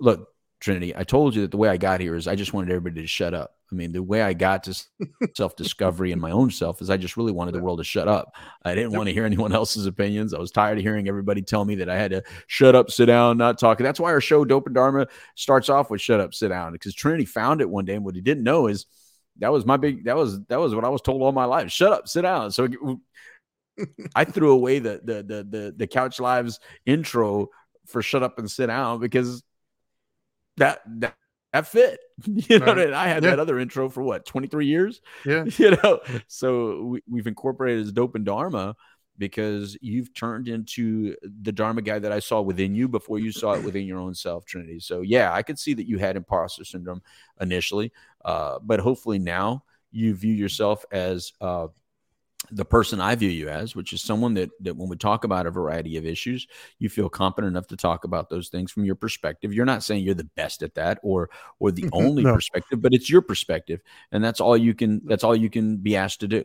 look 0.00 0.28
trinity. 0.60 0.96
I 0.96 1.04
told 1.04 1.34
you 1.34 1.42
that 1.42 1.50
the 1.50 1.56
way 1.56 1.68
i 1.68 1.76
got 1.76 2.00
here 2.00 2.14
is 2.16 2.26
i 2.26 2.34
just 2.34 2.52
wanted 2.54 2.70
everybody 2.70 3.02
to 3.02 3.06
shut 3.06 3.34
up. 3.34 3.52
I 3.70 3.74
mean 3.74 3.92
the 3.92 4.02
way 4.02 4.22
i 4.22 4.32
got 4.32 4.64
to 4.64 4.84
self-discovery 5.36 6.12
and 6.12 6.20
my 6.20 6.30
own 6.30 6.50
self 6.50 6.80
is 6.80 6.88
i 6.90 6.96
just 6.96 7.16
really 7.16 7.32
wanted 7.32 7.52
the 7.54 7.60
world 7.60 7.78
to 7.78 7.84
shut 7.84 8.08
up. 8.08 8.34
I 8.64 8.74
didn't 8.74 8.92
Yep. 8.92 8.96
want 8.98 9.08
to 9.08 9.12
hear 9.12 9.24
anyone 9.26 9.52
else's 9.52 9.86
opinions. 9.86 10.32
I 10.34 10.38
was 10.38 10.50
tired 10.50 10.78
of 10.78 10.82
hearing 10.84 11.08
everybody 11.08 11.42
tell 11.42 11.64
me 11.64 11.74
that 11.76 11.90
i 11.90 11.96
had 11.96 12.10
to 12.12 12.22
shut 12.46 12.74
up 12.74 12.90
sit 12.90 13.06
down 13.06 13.38
not 13.38 13.58
talk. 13.58 13.78
That's 13.78 14.00
why 14.00 14.12
our 14.12 14.20
show 14.20 14.44
dope 14.44 14.66
and 14.66 14.74
dharma 14.74 15.06
starts 15.34 15.68
off 15.68 15.90
with 15.90 16.00
shut 16.00 16.20
up 16.20 16.32
sit 16.34 16.48
down 16.48 16.72
because 16.72 16.94
trinity 16.94 17.24
found 17.26 17.60
it 17.60 17.68
one 17.68 17.84
day 17.84 17.94
and 17.94 18.04
what 18.04 18.14
he 18.14 18.20
didn't 18.20 18.44
know 18.44 18.66
is 18.68 18.86
that 19.38 19.52
was 19.52 19.66
my 19.66 19.76
big 19.76 20.04
that 20.06 20.16
was 20.16 20.42
that 20.46 20.58
was 20.58 20.74
what 20.74 20.84
i 20.84 20.88
was 20.88 21.02
told 21.02 21.20
all 21.20 21.32
my 21.32 21.44
life 21.44 21.70
shut 21.70 21.92
up 21.92 22.08
sit 22.08 22.22
down. 22.22 22.50
So 22.50 22.68
i 24.14 24.24
threw 24.24 24.52
away 24.52 24.78
the 24.78 25.00
the 25.04 25.14
the 25.22 25.44
the, 25.44 25.74
the 25.76 25.86
couch 25.86 26.18
lives 26.18 26.60
intro 26.86 27.48
for 27.86 28.00
shut 28.02 28.22
up 28.22 28.38
and 28.38 28.50
sit 28.50 28.66
down 28.68 28.98
because 29.00 29.42
that 30.56 30.80
that, 31.00 31.14
that 31.52 31.66
fit 31.66 32.00
you 32.26 32.58
know 32.58 32.66
Right. 32.66 32.78
and 32.78 32.94
i 32.94 33.08
had 33.08 33.22
Yeah. 33.22 33.30
that 33.30 33.38
other 33.40 33.58
intro 33.58 33.88
for 33.88 34.02
what 34.02 34.26
23 34.26 34.66
years 34.66 35.00
Yeah. 35.24 35.44
you 35.58 35.70
know 35.82 36.00
so 36.28 36.82
we, 36.82 37.02
we've 37.08 37.26
incorporated 37.26 37.86
as 37.86 37.92
dope 37.92 38.14
and 38.14 38.24
dharma 38.24 38.76
because 39.18 39.78
you've 39.80 40.12
turned 40.12 40.46
into 40.48 41.16
the 41.42 41.52
dharma 41.52 41.80
guy 41.82 41.98
that 41.98 42.12
i 42.12 42.18
saw 42.18 42.40
within 42.40 42.74
you 42.74 42.88
before 42.88 43.18
you 43.18 43.32
saw 43.32 43.54
it 43.54 43.62
within 43.64 43.86
your 43.86 43.98
own 43.98 44.14
self 44.14 44.44
trinity 44.44 44.78
so 44.80 45.00
yeah 45.00 45.32
i 45.32 45.42
could 45.42 45.58
see 45.58 45.72
that 45.74 45.88
you 45.88 45.98
had 45.98 46.16
imposter 46.16 46.64
syndrome 46.64 47.00
initially 47.40 47.92
uh, 48.24 48.58
but 48.62 48.80
hopefully 48.80 49.18
now 49.18 49.62
you 49.92 50.14
view 50.14 50.34
yourself 50.34 50.84
as 50.90 51.32
uh, 51.40 51.68
the 52.50 52.64
person 52.64 53.00
I 53.00 53.14
view 53.14 53.30
you 53.30 53.48
as, 53.48 53.74
which 53.74 53.92
is 53.92 54.02
someone 54.02 54.34
that 54.34 54.50
that 54.60 54.76
when 54.76 54.88
we 54.88 54.96
talk 54.96 55.24
about 55.24 55.46
a 55.46 55.50
variety 55.50 55.96
of 55.96 56.06
issues, 56.06 56.46
you 56.78 56.88
feel 56.88 57.08
competent 57.08 57.50
enough 57.50 57.66
to 57.68 57.76
talk 57.76 58.04
about 58.04 58.28
those 58.30 58.48
things 58.48 58.70
from 58.72 58.84
your 58.84 58.94
perspective. 58.94 59.52
You're 59.52 59.64
not 59.66 59.82
saying 59.82 60.04
you're 60.04 60.14
the 60.14 60.30
best 60.36 60.62
at 60.62 60.74
that 60.74 60.98
or 61.02 61.30
or 61.58 61.70
the 61.72 61.88
only 61.92 62.22
No. 62.24 62.34
perspective, 62.34 62.80
but 62.82 62.92
it's 62.94 63.10
your 63.10 63.22
perspective, 63.22 63.80
and 64.12 64.22
that's 64.22 64.40
all 64.40 64.56
you 64.56 64.74
can 64.74 65.02
that's 65.06 65.24
all 65.24 65.36
you 65.36 65.50
can 65.50 65.76
be 65.76 65.96
asked 65.96 66.20
to 66.20 66.28
do. 66.28 66.44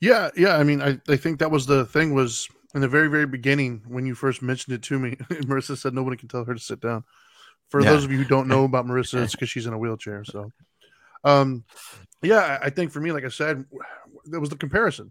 Yeah, 0.00 0.30
yeah. 0.36 0.56
I 0.56 0.64
mean, 0.64 0.80
I, 0.80 0.98
I 1.08 1.16
think 1.16 1.38
that 1.40 1.50
was 1.50 1.66
the 1.66 1.84
thing 1.84 2.14
was 2.14 2.48
in 2.74 2.80
the 2.80 2.88
very, 2.88 3.08
very 3.08 3.26
beginning 3.26 3.82
when 3.86 4.06
you 4.06 4.14
first 4.14 4.42
mentioned 4.42 4.74
it 4.74 4.82
to 4.84 4.98
me, 4.98 5.16
Marissa 5.44 5.76
said 5.76 5.92
nobody 5.94 6.16
can 6.16 6.28
tell 6.28 6.44
her 6.44 6.54
to 6.54 6.60
sit 6.60 6.80
down. 6.80 7.04
For 7.68 7.82
Yeah. 7.82 7.90
those 7.90 8.04
of 8.04 8.10
you 8.10 8.18
who 8.18 8.24
don't 8.24 8.48
know 8.48 8.64
about 8.64 8.86
Marissa, 8.86 9.22
it's 9.22 9.32
because 9.34 9.50
she's 9.50 9.66
in 9.66 9.72
a 9.72 9.78
wheelchair. 9.78 10.24
So, 10.24 10.50
um, 11.24 11.64
yeah, 12.22 12.58
I 12.62 12.66
I 12.66 12.70
think 12.70 12.92
for 12.92 13.00
me, 13.00 13.12
like 13.12 13.24
I 13.24 13.28
said, 13.28 13.64
there 14.24 14.40
was 14.40 14.50
the 14.50 14.56
comparison. 14.56 15.10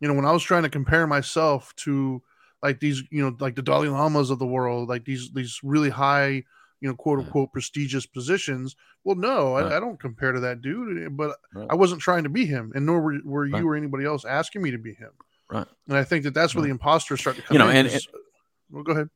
You 0.00 0.08
know, 0.08 0.14
when 0.14 0.24
I 0.26 0.32
was 0.32 0.42
trying 0.42 0.64
to 0.64 0.68
compare 0.70 1.06
myself 1.06 1.74
to 1.76 2.22
like 2.62 2.80
these, 2.80 3.02
you 3.10 3.22
know, 3.22 3.36
like 3.40 3.54
the 3.56 3.62
Dalai 3.62 3.88
Lamas 3.88 4.30
of 4.30 4.38
the 4.38 4.46
world, 4.46 4.88
like 4.88 5.04
these 5.04 5.30
these 5.32 5.60
really 5.62 5.90
high, 5.90 6.42
you 6.80 6.88
know, 6.88 6.94
quote 6.94 7.18
unquote 7.20 7.52
prestigious 7.52 8.06
positions. 8.06 8.74
Well, 9.04 9.16
no, 9.16 9.54
Right. 9.54 9.72
I, 9.72 9.76
I 9.76 9.80
don't 9.80 10.00
compare 10.00 10.32
to 10.32 10.40
that 10.40 10.62
dude. 10.62 11.04
Eh, 11.06 11.08
but 11.10 11.36
Right. 11.54 11.66
I 11.70 11.74
wasn't 11.74 12.00
trying 12.00 12.24
to 12.24 12.28
be 12.30 12.46
him, 12.46 12.72
and 12.74 12.86
nor 12.86 13.00
were, 13.00 13.18
were 13.24 13.48
Right. 13.48 13.60
you 13.60 13.68
or 13.68 13.76
anybody 13.76 14.04
else 14.04 14.24
asking 14.24 14.62
me 14.62 14.70
to 14.72 14.78
be 14.78 14.94
him. 14.94 15.10
Right. 15.50 15.66
And 15.88 15.96
I 15.96 16.04
think 16.04 16.24
that 16.24 16.32
that's 16.34 16.54
where 16.54 16.64
the 16.64 16.70
imposters 16.70 17.20
start 17.20 17.36
to 17.36 17.42
come 17.42 17.54
You 17.54 17.58
know, 17.58 17.68
in. 17.68 17.76
and- 17.86 17.90
'cause- 17.90 18.08
well, 18.70 18.82
go 18.82 18.92
ahead. 18.92 19.10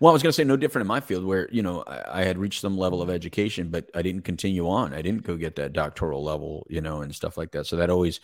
Well, 0.00 0.10
I 0.10 0.12
was 0.12 0.22
going 0.22 0.30
to 0.30 0.36
say 0.36 0.44
no 0.44 0.56
different 0.56 0.84
in 0.84 0.88
my 0.88 1.00
field 1.00 1.24
where, 1.24 1.48
you 1.52 1.62
know, 1.62 1.82
I, 1.86 2.20
I 2.20 2.24
had 2.24 2.38
reached 2.38 2.60
some 2.60 2.78
level 2.78 3.02
of 3.02 3.10
education, 3.10 3.68
but 3.68 3.90
I 3.94 4.02
didn't 4.02 4.22
continue 4.22 4.68
on. 4.68 4.94
I 4.94 5.02
didn't 5.02 5.24
go 5.24 5.36
get 5.36 5.56
that 5.56 5.72
doctoral 5.72 6.24
level, 6.24 6.66
you 6.70 6.80
know, 6.80 7.02
and 7.02 7.14
stuff 7.14 7.36
like 7.36 7.52
that. 7.52 7.66
So 7.66 7.76
that 7.76 7.90
always, 7.90 8.20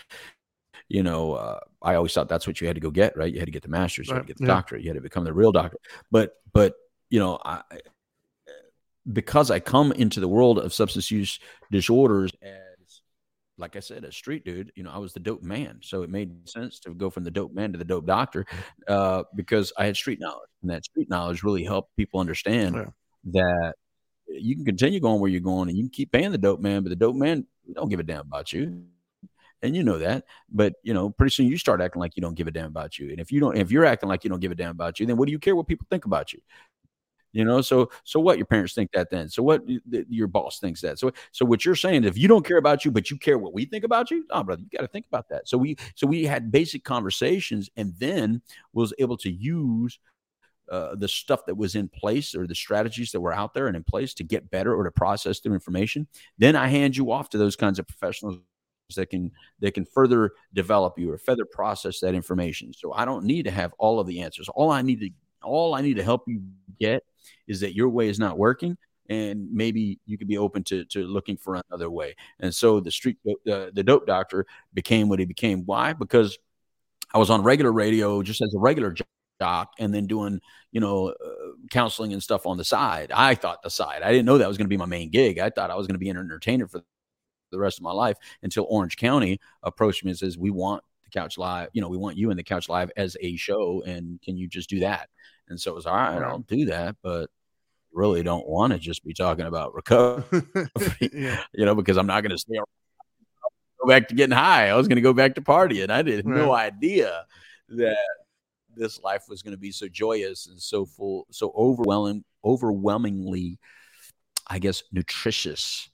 you 0.88 1.02
know, 1.02 1.34
uh, 1.34 1.60
I 1.82 1.94
always 1.94 2.12
thought 2.12 2.28
that's 2.28 2.46
what 2.46 2.60
you 2.60 2.66
had 2.66 2.76
to 2.76 2.80
go 2.80 2.90
get, 2.90 3.16
right? 3.16 3.32
You 3.32 3.38
had 3.38 3.46
to 3.46 3.52
get 3.52 3.62
the 3.62 3.68
master's, 3.68 4.08
you 4.08 4.14
had 4.14 4.20
to 4.20 4.26
get 4.26 4.38
the 4.38 4.44
yeah. 4.44 4.54
doctorate, 4.54 4.82
you 4.82 4.88
had 4.88 4.96
to 4.96 5.02
become 5.02 5.24
the 5.24 5.32
real 5.32 5.52
doctor. 5.52 5.78
But, 6.10 6.34
but, 6.52 6.74
you 7.10 7.20
know, 7.20 7.38
I, 7.44 7.62
because 9.12 9.50
I 9.50 9.60
come 9.60 9.92
into 9.92 10.20
the 10.20 10.28
world 10.28 10.58
of 10.58 10.72
substance 10.72 11.10
use 11.10 11.38
disorders 11.70 12.32
as, 12.42 12.60
like 13.62 13.76
I 13.76 13.80
said, 13.80 14.04
a 14.04 14.12
street 14.12 14.44
dude, 14.44 14.72
you 14.74 14.82
know, 14.82 14.90
I 14.90 14.98
was 14.98 15.14
the 15.14 15.20
dope 15.20 15.42
man. 15.42 15.78
So 15.82 16.02
it 16.02 16.10
made 16.10 16.48
sense 16.48 16.78
to 16.80 16.90
go 16.92 17.08
from 17.08 17.24
the 17.24 17.30
dope 17.30 17.54
man 17.54 17.72
to 17.72 17.78
the 17.78 17.84
dope 17.84 18.06
doctor 18.06 18.44
uh, 18.88 19.22
because 19.34 19.72
I 19.78 19.86
had 19.86 19.96
street 19.96 20.20
knowledge, 20.20 20.50
and 20.60 20.70
that 20.70 20.84
street 20.84 21.08
knowledge 21.08 21.42
really 21.42 21.64
helped 21.64 21.96
people 21.96 22.20
understand 22.20 22.74
Yeah. 22.74 22.90
that 23.32 23.74
you 24.28 24.56
can 24.56 24.64
continue 24.64 25.00
going 25.00 25.20
where 25.20 25.30
you're 25.30 25.40
going, 25.40 25.68
and 25.68 25.78
you 25.78 25.84
can 25.84 25.90
keep 25.90 26.12
paying 26.12 26.32
the 26.32 26.38
dope 26.38 26.60
man, 26.60 26.82
but 26.82 26.90
the 26.90 26.96
dope 26.96 27.16
man 27.16 27.46
don't 27.72 27.88
give 27.88 28.00
a 28.00 28.02
damn 28.02 28.20
about 28.20 28.52
you. 28.52 28.84
and 29.62 29.76
you 29.76 29.84
know 29.84 29.98
that. 29.98 30.24
But 30.50 30.74
you 30.82 30.92
know, 30.92 31.08
pretty 31.10 31.30
soon 31.32 31.46
you 31.46 31.56
start 31.56 31.80
acting 31.80 32.00
like 32.00 32.16
you 32.16 32.20
don't 32.20 32.34
give 32.34 32.48
a 32.48 32.50
damn 32.50 32.66
about 32.66 32.98
you. 32.98 33.10
And 33.10 33.20
if 33.20 33.30
you 33.30 33.38
don't, 33.40 33.56
if 33.56 33.70
you're 33.70 33.84
acting 33.84 34.08
like 34.08 34.24
you 34.24 34.30
don't 34.30 34.40
give 34.40 34.50
a 34.50 34.56
damn 34.56 34.72
about 34.72 34.98
you, 34.98 35.06
then 35.06 35.16
what 35.16 35.26
do 35.26 35.32
you 35.32 35.38
care 35.38 35.54
what 35.54 35.68
people 35.68 35.86
think 35.88 36.04
about 36.04 36.32
you? 36.32 36.40
You 37.32 37.46
know, 37.46 37.62
so 37.62 37.90
so 38.04 38.20
what 38.20 38.36
your 38.36 38.46
parents 38.46 38.74
think 38.74 38.90
that 38.92 39.08
then? 39.10 39.28
So 39.30 39.42
what 39.42 39.62
your 39.90 40.26
boss 40.26 40.58
thinks 40.58 40.82
that? 40.82 40.98
So 40.98 41.12
so 41.30 41.46
what 41.46 41.64
you're 41.64 41.74
saying 41.74 42.04
if 42.04 42.18
you 42.18 42.28
don't 42.28 42.44
care 42.44 42.58
about 42.58 42.84
you, 42.84 42.90
but 42.90 43.10
you 43.10 43.16
care 43.16 43.38
what 43.38 43.54
we 43.54 43.64
think 43.64 43.84
about 43.84 44.10
you, 44.10 44.26
oh 44.30 44.42
brother, 44.42 44.62
you 44.62 44.68
got 44.78 44.82
to 44.82 44.88
think 44.88 45.06
about 45.06 45.30
that. 45.30 45.48
So 45.48 45.56
we 45.56 45.76
so 45.94 46.06
we 46.06 46.24
had 46.24 46.52
basic 46.52 46.84
conversations, 46.84 47.70
and 47.76 47.94
then 47.98 48.42
was 48.74 48.92
able 48.98 49.16
to 49.18 49.30
use 49.30 49.98
uh, 50.70 50.94
the 50.94 51.08
stuff 51.08 51.46
that 51.46 51.56
was 51.56 51.74
in 51.74 51.88
place 51.88 52.34
or 52.34 52.46
the 52.46 52.54
strategies 52.54 53.12
that 53.12 53.20
were 53.20 53.32
out 53.32 53.54
there 53.54 53.66
and 53.66 53.76
in 53.76 53.84
place 53.84 54.14
to 54.14 54.24
get 54.24 54.50
better 54.50 54.74
or 54.74 54.84
to 54.84 54.90
process 54.90 55.38
through 55.38 55.54
information. 55.54 56.06
Then 56.38 56.54
I 56.54 56.68
hand 56.68 56.96
you 56.96 57.12
off 57.12 57.30
to 57.30 57.38
those 57.38 57.56
kinds 57.56 57.78
of 57.78 57.86
professionals 57.86 58.38
that 58.96 59.08
can 59.10 59.30
that 59.60 59.72
can 59.72 59.86
further 59.86 60.32
develop 60.52 60.98
you 60.98 61.10
or 61.10 61.18
further 61.18 61.46
process 61.46 62.00
that 62.00 62.14
information. 62.14 62.72
So 62.74 62.92
I 62.92 63.04
don't 63.04 63.24
need 63.24 63.44
to 63.44 63.50
have 63.50 63.72
all 63.78 64.00
of 64.00 64.06
the 64.06 64.20
answers. 64.20 64.48
All 64.50 64.70
I 64.70 64.82
need 64.82 65.00
to 65.00 65.10
all 65.42 65.74
I 65.74 65.80
need 65.80 65.96
to 65.96 66.04
help 66.04 66.24
you 66.26 66.42
get 66.80 67.02
is 67.46 67.60
that 67.60 67.74
your 67.74 67.88
way 67.88 68.08
is 68.08 68.18
not 68.18 68.38
working 68.38 68.76
and 69.08 69.50
maybe 69.52 69.98
you 70.06 70.16
could 70.16 70.28
be 70.28 70.38
open 70.38 70.64
to, 70.64 70.84
to 70.86 71.04
looking 71.04 71.36
for 71.36 71.60
another 71.68 71.90
way. 71.90 72.16
And 72.40 72.54
so 72.54 72.80
the 72.80 72.90
street, 72.90 73.18
uh, 73.26 73.66
the 73.72 73.82
dope 73.84 74.06
doctor 74.06 74.46
became 74.72 75.08
what 75.08 75.18
he 75.18 75.24
became. 75.24 75.64
Why? 75.66 75.92
Because 75.92 76.38
I 77.12 77.18
was 77.18 77.30
on 77.30 77.42
regular 77.42 77.72
radio 77.72 78.22
just 78.22 78.40
as 78.40 78.54
a 78.54 78.58
regular 78.58 78.94
doc 79.38 79.72
and 79.78 79.92
then 79.92 80.06
doing, 80.06 80.40
you 80.70 80.80
know, 80.80 81.08
uh, 81.08 81.52
counseling 81.70 82.12
and 82.12 82.22
stuff 82.22 82.46
on 82.46 82.56
the 82.56 82.64
side. 82.64 83.12
I 83.12 83.34
thought 83.34 83.62
the 83.62 83.70
side, 83.70 84.02
I 84.02 84.10
didn't 84.10 84.26
know 84.26 84.38
that 84.38 84.48
was 84.48 84.56
going 84.56 84.66
to 84.66 84.70
be 84.70 84.76
my 84.76 84.86
main 84.86 85.10
gig. 85.10 85.38
I 85.38 85.50
thought 85.50 85.70
I 85.70 85.74
was 85.74 85.86
going 85.86 85.96
to 85.96 85.98
be 85.98 86.08
an 86.08 86.16
entertainer 86.16 86.66
for 86.66 86.80
the 87.50 87.58
rest 87.58 87.78
of 87.78 87.82
my 87.82 87.92
life 87.92 88.16
until 88.42 88.66
Orange 88.70 88.96
County 88.96 89.40
approached 89.62 90.04
me 90.04 90.10
and 90.10 90.18
says, 90.18 90.38
we 90.38 90.50
want 90.50 90.82
couch 91.12 91.38
live, 91.38 91.68
you 91.72 91.80
know, 91.80 91.88
we 91.88 91.96
want 91.96 92.16
you 92.16 92.30
in 92.30 92.36
the 92.36 92.42
couch 92.42 92.68
live 92.68 92.90
as 92.96 93.16
a 93.20 93.36
show. 93.36 93.82
And 93.86 94.20
can 94.22 94.36
you 94.36 94.48
just 94.48 94.68
do 94.68 94.80
that? 94.80 95.08
And 95.48 95.60
so 95.60 95.72
it 95.72 95.74
was 95.74 95.86
all 95.86 95.94
right, 95.94 96.22
I'll 96.22 96.38
do 96.38 96.66
that, 96.66 96.96
but 97.02 97.30
really 97.92 98.22
don't 98.22 98.48
want 98.48 98.72
to 98.72 98.78
just 98.78 99.04
be 99.04 99.14
talking 99.14 99.46
about 99.46 99.74
recovery, 99.74 100.42
yeah. 101.12 101.42
you 101.52 101.64
know, 101.64 101.74
because 101.74 101.96
I'm 101.96 102.06
not 102.06 102.22
going 102.22 102.30
to 102.30 102.38
stay 102.38 102.56
Around. 102.56 102.66
go 103.80 103.88
back 103.88 104.08
to 104.08 104.14
getting 104.14 104.36
high. 104.36 104.68
I 104.68 104.74
was 104.74 104.88
going 104.88 104.96
to 104.96 105.02
go 105.02 105.12
back 105.12 105.34
to 105.34 105.42
partying. 105.42 105.90
I 105.90 105.98
had 105.98 106.08
right. 106.08 106.24
no 106.24 106.52
idea 106.52 107.26
that 107.68 107.96
this 108.74 109.02
life 109.02 109.24
was 109.28 109.42
going 109.42 109.52
to 109.52 109.60
be 109.60 109.72
so 109.72 109.88
joyous 109.88 110.46
and 110.46 110.60
so 110.60 110.86
full, 110.86 111.26
so 111.30 111.52
overwhelming, 111.56 112.24
overwhelmingly, 112.44 113.58
I 114.48 114.58
guess, 114.58 114.82
nutritious. 114.92 115.88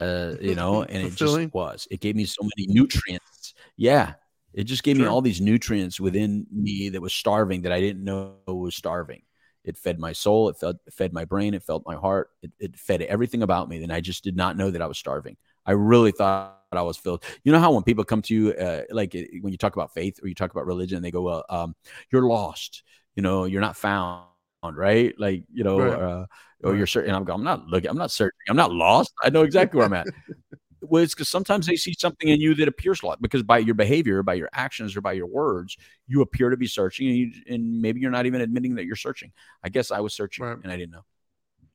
Uh, 0.00 0.36
you 0.40 0.54
know, 0.54 0.82
and 0.82 1.06
it 1.06 1.14
just 1.14 1.52
was. 1.52 1.86
It 1.90 2.00
gave 2.00 2.16
me 2.16 2.24
so 2.24 2.42
many 2.42 2.72
nutrients. 2.72 3.52
Yeah, 3.76 4.14
it 4.52 4.64
just 4.64 4.82
gave 4.82 4.96
sure. 4.96 5.06
me 5.06 5.10
all 5.10 5.22
these 5.22 5.40
nutrients 5.40 6.00
within 6.00 6.46
me 6.52 6.88
that 6.90 7.00
was 7.00 7.12
starving 7.12 7.62
that 7.62 7.72
I 7.72 7.80
didn't 7.80 8.04
know 8.04 8.34
was 8.46 8.74
starving. 8.74 9.22
It 9.64 9.76
fed 9.76 9.98
my 9.98 10.12
soul. 10.12 10.48
It 10.48 10.56
fed, 10.56 10.76
fed 10.90 11.12
my 11.12 11.24
brain. 11.24 11.54
It 11.54 11.62
fed 11.62 11.82
my 11.86 11.94
heart. 11.94 12.30
It, 12.42 12.50
it 12.58 12.76
fed 12.76 13.02
everything 13.02 13.42
about 13.42 13.68
me. 13.68 13.82
And 13.82 13.92
I 13.92 14.00
just 14.00 14.24
did 14.24 14.36
not 14.36 14.56
know 14.56 14.70
that 14.70 14.82
I 14.82 14.86
was 14.86 14.98
starving. 14.98 15.36
I 15.66 15.72
really 15.72 16.12
thought 16.12 16.58
I 16.72 16.82
was 16.82 16.96
filled. 16.96 17.24
You 17.44 17.52
know 17.52 17.60
how 17.60 17.72
when 17.72 17.82
people 17.82 18.04
come 18.04 18.22
to 18.22 18.34
you, 18.34 18.52
uh, 18.52 18.82
like 18.90 19.14
uh, 19.14 19.22
when 19.40 19.52
you 19.52 19.58
talk 19.58 19.76
about 19.76 19.92
faith 19.92 20.18
or 20.22 20.28
you 20.28 20.34
talk 20.34 20.50
about 20.50 20.66
religion, 20.66 21.02
they 21.02 21.10
go, 21.10 21.22
"Well, 21.22 21.44
um, 21.50 21.74
you're 22.10 22.26
lost. 22.26 22.82
You 23.14 23.22
know, 23.22 23.44
you're 23.44 23.60
not 23.60 23.76
found." 23.76 24.24
Right? 24.62 25.14
Like 25.18 25.44
you 25.52 25.64
know, 25.64 25.78
right. 25.78 25.92
uh, 25.92 26.26
or 26.62 26.70
right. 26.70 26.78
you're 26.78 26.86
certain. 26.86 27.14
I'm 27.14 27.24
going. 27.24 27.38
I'm 27.40 27.44
not 27.44 27.66
looking. 27.66 27.90
I'm 27.90 27.98
not 27.98 28.10
searching. 28.10 28.38
I'm 28.48 28.56
not 28.56 28.72
lost. 28.72 29.12
I 29.22 29.30
know 29.30 29.42
exactly 29.42 29.78
where 29.78 29.86
I'm 29.86 29.92
at. 29.92 30.06
well, 30.90 31.02
it's 31.04 31.14
because 31.14 31.28
sometimes 31.28 31.66
they 31.66 31.76
see 31.76 31.94
something 31.96 32.28
in 32.28 32.40
you 32.40 32.54
that 32.56 32.66
appears 32.66 33.02
lost 33.04 33.22
because 33.22 33.44
by 33.44 33.58
your 33.58 33.76
behavior, 33.76 34.24
by 34.24 34.34
your 34.34 34.50
actions, 34.52 34.96
or 34.96 35.00
by 35.00 35.12
your 35.12 35.26
words, 35.26 35.76
you 36.08 36.20
appear 36.20 36.50
to 36.50 36.56
be 36.56 36.66
searching, 36.66 37.08
and, 37.08 37.16
you, 37.16 37.32
and 37.48 37.80
maybe 37.80 38.00
you're 38.00 38.10
not 38.10 38.26
even 38.26 38.40
admitting 38.40 38.74
that 38.74 38.86
you're 38.86 38.96
searching. 38.96 39.30
I 39.62 39.68
guess 39.68 39.92
I 39.92 40.00
was 40.00 40.14
searching, 40.14 40.44
right. 40.44 40.58
and 40.60 40.72
I 40.72 40.76
didn't 40.76 40.90
know. 40.90 41.04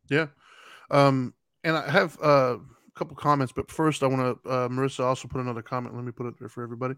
Yeah, 0.10 0.28
um, 0.92 1.34
and 1.64 1.78
I 1.78 1.90
have 1.90 2.18
uh, 2.22 2.58
a 2.58 3.00
couple 3.00 3.16
comments, 3.16 3.54
but 3.56 3.72
first 3.72 4.04
I 4.04 4.08
want 4.08 4.44
to. 4.44 4.50
Uh, 4.50 4.68
Marissa 4.68 5.06
also 5.06 5.30
put 5.30 5.40
another 5.40 5.62
comment. 5.62 5.96
Let 5.96 6.04
me 6.04 6.12
put 6.12 6.28
it 6.28 6.36
there 6.38 6.50
for 6.50 6.62
everybody. 6.62 6.96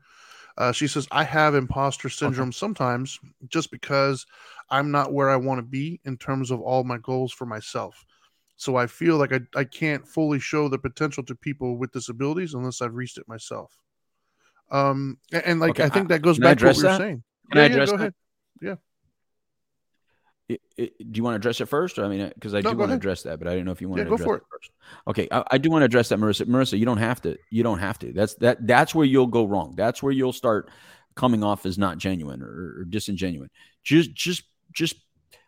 Uh, 0.58 0.72
she 0.72 0.88
says, 0.88 1.08
"I 1.12 1.24
have 1.24 1.54
imposter 1.54 2.10
syndrome 2.10 2.50
okay. 2.50 2.58
sometimes, 2.58 3.20
just 3.48 3.70
because 3.70 4.26
I'm 4.72 4.90
not 4.90 5.14
where 5.14 5.30
I 5.30 5.36
want 5.36 5.60
to 5.60 5.64
be 5.64 6.02
in 6.04 6.18
terms 6.18 6.50
of 6.50 6.62
all 6.62 6.84
my 6.84 6.98
goals 6.98 7.32
for 7.32 7.46
myself." 7.46 8.04
So 8.58 8.76
I 8.76 8.88
feel 8.88 9.18
like 9.18 9.32
I, 9.32 9.40
I 9.56 9.64
can't 9.64 10.06
fully 10.08 10.40
show 10.40 10.68
the 10.68 10.80
potential 10.80 11.24
to 11.24 11.36
people 11.36 11.78
with 11.78 11.92
disabilities 11.92 12.56
unless 12.56 12.82
I've 12.82 12.96
reached 12.96 13.20
it 13.20 13.28
myself. 13.28 13.72
Um, 14.72 15.20
and, 15.32 15.44
and 15.46 15.60
like 15.60 15.72
okay, 15.72 15.84
I 15.84 15.90
think 15.90 16.10
that 16.10 16.24
goes 16.24 16.40
back 16.40 16.58
to 16.58 16.66
what 16.66 16.76
we 16.76 16.84
were 16.84 16.98
saying. 16.98 17.24
Can 17.52 17.58
yeah, 17.58 17.62
I 17.62 17.66
address 17.66 17.90
yeah, 17.90 17.92
go 17.92 17.98
that? 17.98 18.02
ahead. 18.02 18.14
Yeah. 18.62 18.76
It, 20.50 20.62
it, 20.78 21.12
do 21.12 21.18
you 21.18 21.24
want 21.24 21.34
to 21.34 21.38
address 21.38 21.62
it 21.62 21.68
first? 21.68 22.00
Or, 22.00 22.06
I 22.06 22.10
mean, 22.10 22.32
because 22.34 22.56
I 22.56 22.62
no, 22.62 22.72
do 22.72 22.78
want 22.78 22.90
ahead. 22.90 23.02
to 23.02 23.06
address 23.06 23.24
that, 23.24 23.38
but 23.38 23.48
I 23.48 23.56
don't 23.56 23.66
know 23.66 23.72
if 23.72 23.82
you 23.82 23.90
want 23.90 24.00
yeah, 24.00 24.06
to 24.06 24.10
go 24.10 24.18
for 24.18 24.36
it. 24.36 24.38
it 24.38 24.44
first. 24.52 24.72
Okay, 25.08 25.28
I, 25.32 25.44
I, 25.52 25.58
do 25.58 25.70
want 25.70 25.82
to 25.82 25.86
address 25.86 26.10
that, 26.10 26.20
Marissa. 26.20 26.48
Marissa, 26.48 26.80
you 26.80 26.86
don't 26.86 26.98
have 26.98 27.22
to. 27.22 27.38
You 27.52 27.64
don't 27.64 27.80
have 27.80 28.00
to. 28.00 28.12
That's 28.12 28.36
that. 28.36 28.66
That's 28.66 28.96
where 28.96 29.06
you'll 29.06 29.28
go 29.28 29.46
wrong. 29.46 29.76
That's 29.76 30.02
where 30.02 30.12
you'll 30.12 30.34
start 30.34 30.70
coming 31.16 31.44
off 31.44 31.66
as 31.66 31.78
not 31.78 31.98
genuine 31.98 32.42
or, 32.42 32.80
or 32.80 32.86
disingenuine. 32.90 33.50
Just, 33.84 34.14
just, 34.14 34.44
just 34.74 34.96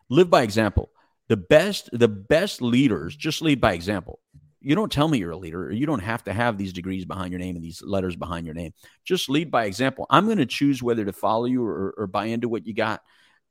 live 0.10 0.30
by 0.30 0.42
example 0.42 0.92
the 1.30 1.38
best 1.38 1.90
the 1.94 2.08
best 2.08 2.62
leaders 2.62 3.16
just 3.16 3.42
lead 3.42 3.62
by 3.62 3.74
example. 3.74 4.20
You 4.62 4.76
don't 4.76 4.92
tell 4.92 5.08
me 5.08 5.20
you're 5.20 5.32
a 5.32 5.38
leader. 5.38 5.72
You 5.72 5.86
don't 5.86 6.02
have 6.02 6.26
to 6.26 6.34
have 6.34 6.58
these 6.58 6.74
degrees 6.74 7.06
behind 7.06 7.32
your 7.32 7.40
name 7.40 7.56
and 7.56 7.64
these 7.64 7.82
letters 7.82 8.18
behind 8.18 8.46
your 8.46 8.56
name. 8.56 8.74
Just 9.06 9.30
lead 9.30 9.50
by 9.50 9.66
example. 9.66 10.06
I'm 10.10 10.26
going 10.26 10.40
to 10.40 10.46
choose 10.46 10.84
whether 10.84 11.06
to 11.06 11.14
follow 11.14 11.46
you 11.46 11.66
or, 11.66 11.94
or 11.98 12.08
buy 12.08 12.26
into 12.26 12.50
what 12.50 12.68
you 12.68 12.74
got 12.74 13.02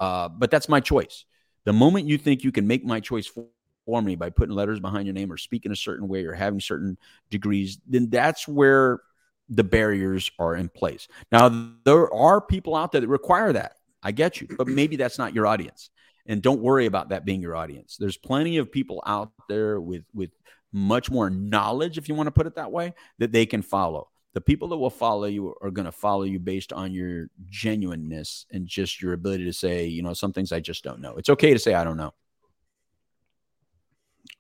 uh, 0.01 0.29
but 0.29 0.51
that's 0.51 0.69
my 0.69 0.81
choice. 0.81 1.25
The 1.65 1.73
moment 1.73 2.07
you 2.07 2.19
think 2.19 2.45
you 2.45 2.53
can 2.53 2.67
make 2.67 2.85
my 2.85 3.01
choice 3.01 3.27
for, 3.27 3.47
for 3.85 4.01
me 4.01 4.17
by 4.17 4.31
putting 4.31 4.55
letters 4.55 4.81
behind 4.81 5.07
your 5.07 5.15
name 5.15 5.33
or 5.33 5.37
speaking 5.37 5.73
a 5.73 5.77
certain 5.77 6.09
way 6.09 6.25
or 6.25 6.33
having 6.33 6.61
certain 6.61 6.99
degrees 7.31 7.79
then 7.87 8.11
that's 8.11 8.47
where 8.47 9.01
the 9.49 9.65
barriers 9.65 10.31
are 10.39 10.55
in 10.55 10.69
place. 10.69 11.09
Now 11.33 11.73
there 11.85 12.13
are 12.13 12.41
people 12.41 12.77
out 12.77 12.93
there 12.93 13.01
that 13.01 13.09
require 13.09 13.53
that. 13.53 13.77
I 14.03 14.13
get 14.13 14.41
you 14.41 14.49
but 14.57 14.69
maybe 14.69 14.97
that's 14.97 15.19
not 15.19 15.35
your 15.35 15.47
audience 15.47 15.91
and 16.29 16.43
don't 16.43 16.61
worry 16.61 16.87
about 16.87 17.09
that 17.09 17.25
being 17.25 17.41
your 17.41 17.57
audience. 17.57 17.97
There's 17.97 18.19
plenty 18.19 18.59
of 18.59 18.71
people 18.71 19.03
out 19.07 19.33
there 19.49 19.81
with 19.81 20.05
with 20.15 20.31
much 20.71 21.11
more 21.11 21.31
knowledge 21.31 21.97
if 21.97 22.09
you 22.09 22.15
want 22.15 22.27
to 22.27 22.33
put 22.33 22.47
it 22.47 22.57
that 22.57 22.71
way 22.71 22.93
that 23.19 23.33
they 23.33 23.47
can 23.47 23.63
follow. 23.63 24.11
The 24.35 24.43
people 24.43 24.69
that 24.69 24.77
will 24.77 24.91
follow 24.91 25.25
you 25.25 25.55
are 25.63 25.71
going 25.71 25.87
to 25.87 25.93
follow 25.93 26.25
you 26.25 26.39
based 26.39 26.73
on 26.75 26.93
your 26.93 27.29
genuineness 27.47 28.45
and 28.53 28.67
just 28.67 29.01
your 29.01 29.15
ability 29.15 29.47
to 29.47 29.53
say 29.53 29.87
you 29.87 30.03
know 30.03 30.13
some 30.13 30.33
things 30.33 30.53
i 30.53 30.61
just 30.61 30.85
don't 30.85 31.01
know. 31.01 31.17
It's 31.17 31.31
okay 31.31 31.55
to 31.55 31.59
say 31.59 31.75
i 31.75 31.83
don't 31.83 31.97
know. 31.97 32.13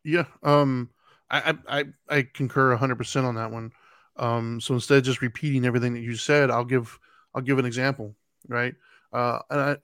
Yeah 0.05 0.27
um 0.43 0.91
i 1.31 1.57
i 1.67 1.85
i 2.09 2.23
concur 2.23 2.77
100% 2.77 3.25
on 3.25 3.35
that 3.37 3.51
one. 3.51 3.73
Um 4.17 4.61
so 4.61 4.75
instead 4.75 4.99
of 4.99 5.05
just 5.05 5.23
repeating 5.23 5.65
everything 5.65 5.95
that 5.95 6.01
you 6.01 6.17
said 6.17 6.51
i'll 6.51 6.65
give 6.65 6.99
i'll 7.35 7.43
give 7.43 7.59
an 7.59 7.65
example 7.65 8.15
right 8.47 8.75
uh, 9.13 9.39
and 9.51 9.61
I, 9.61 9.77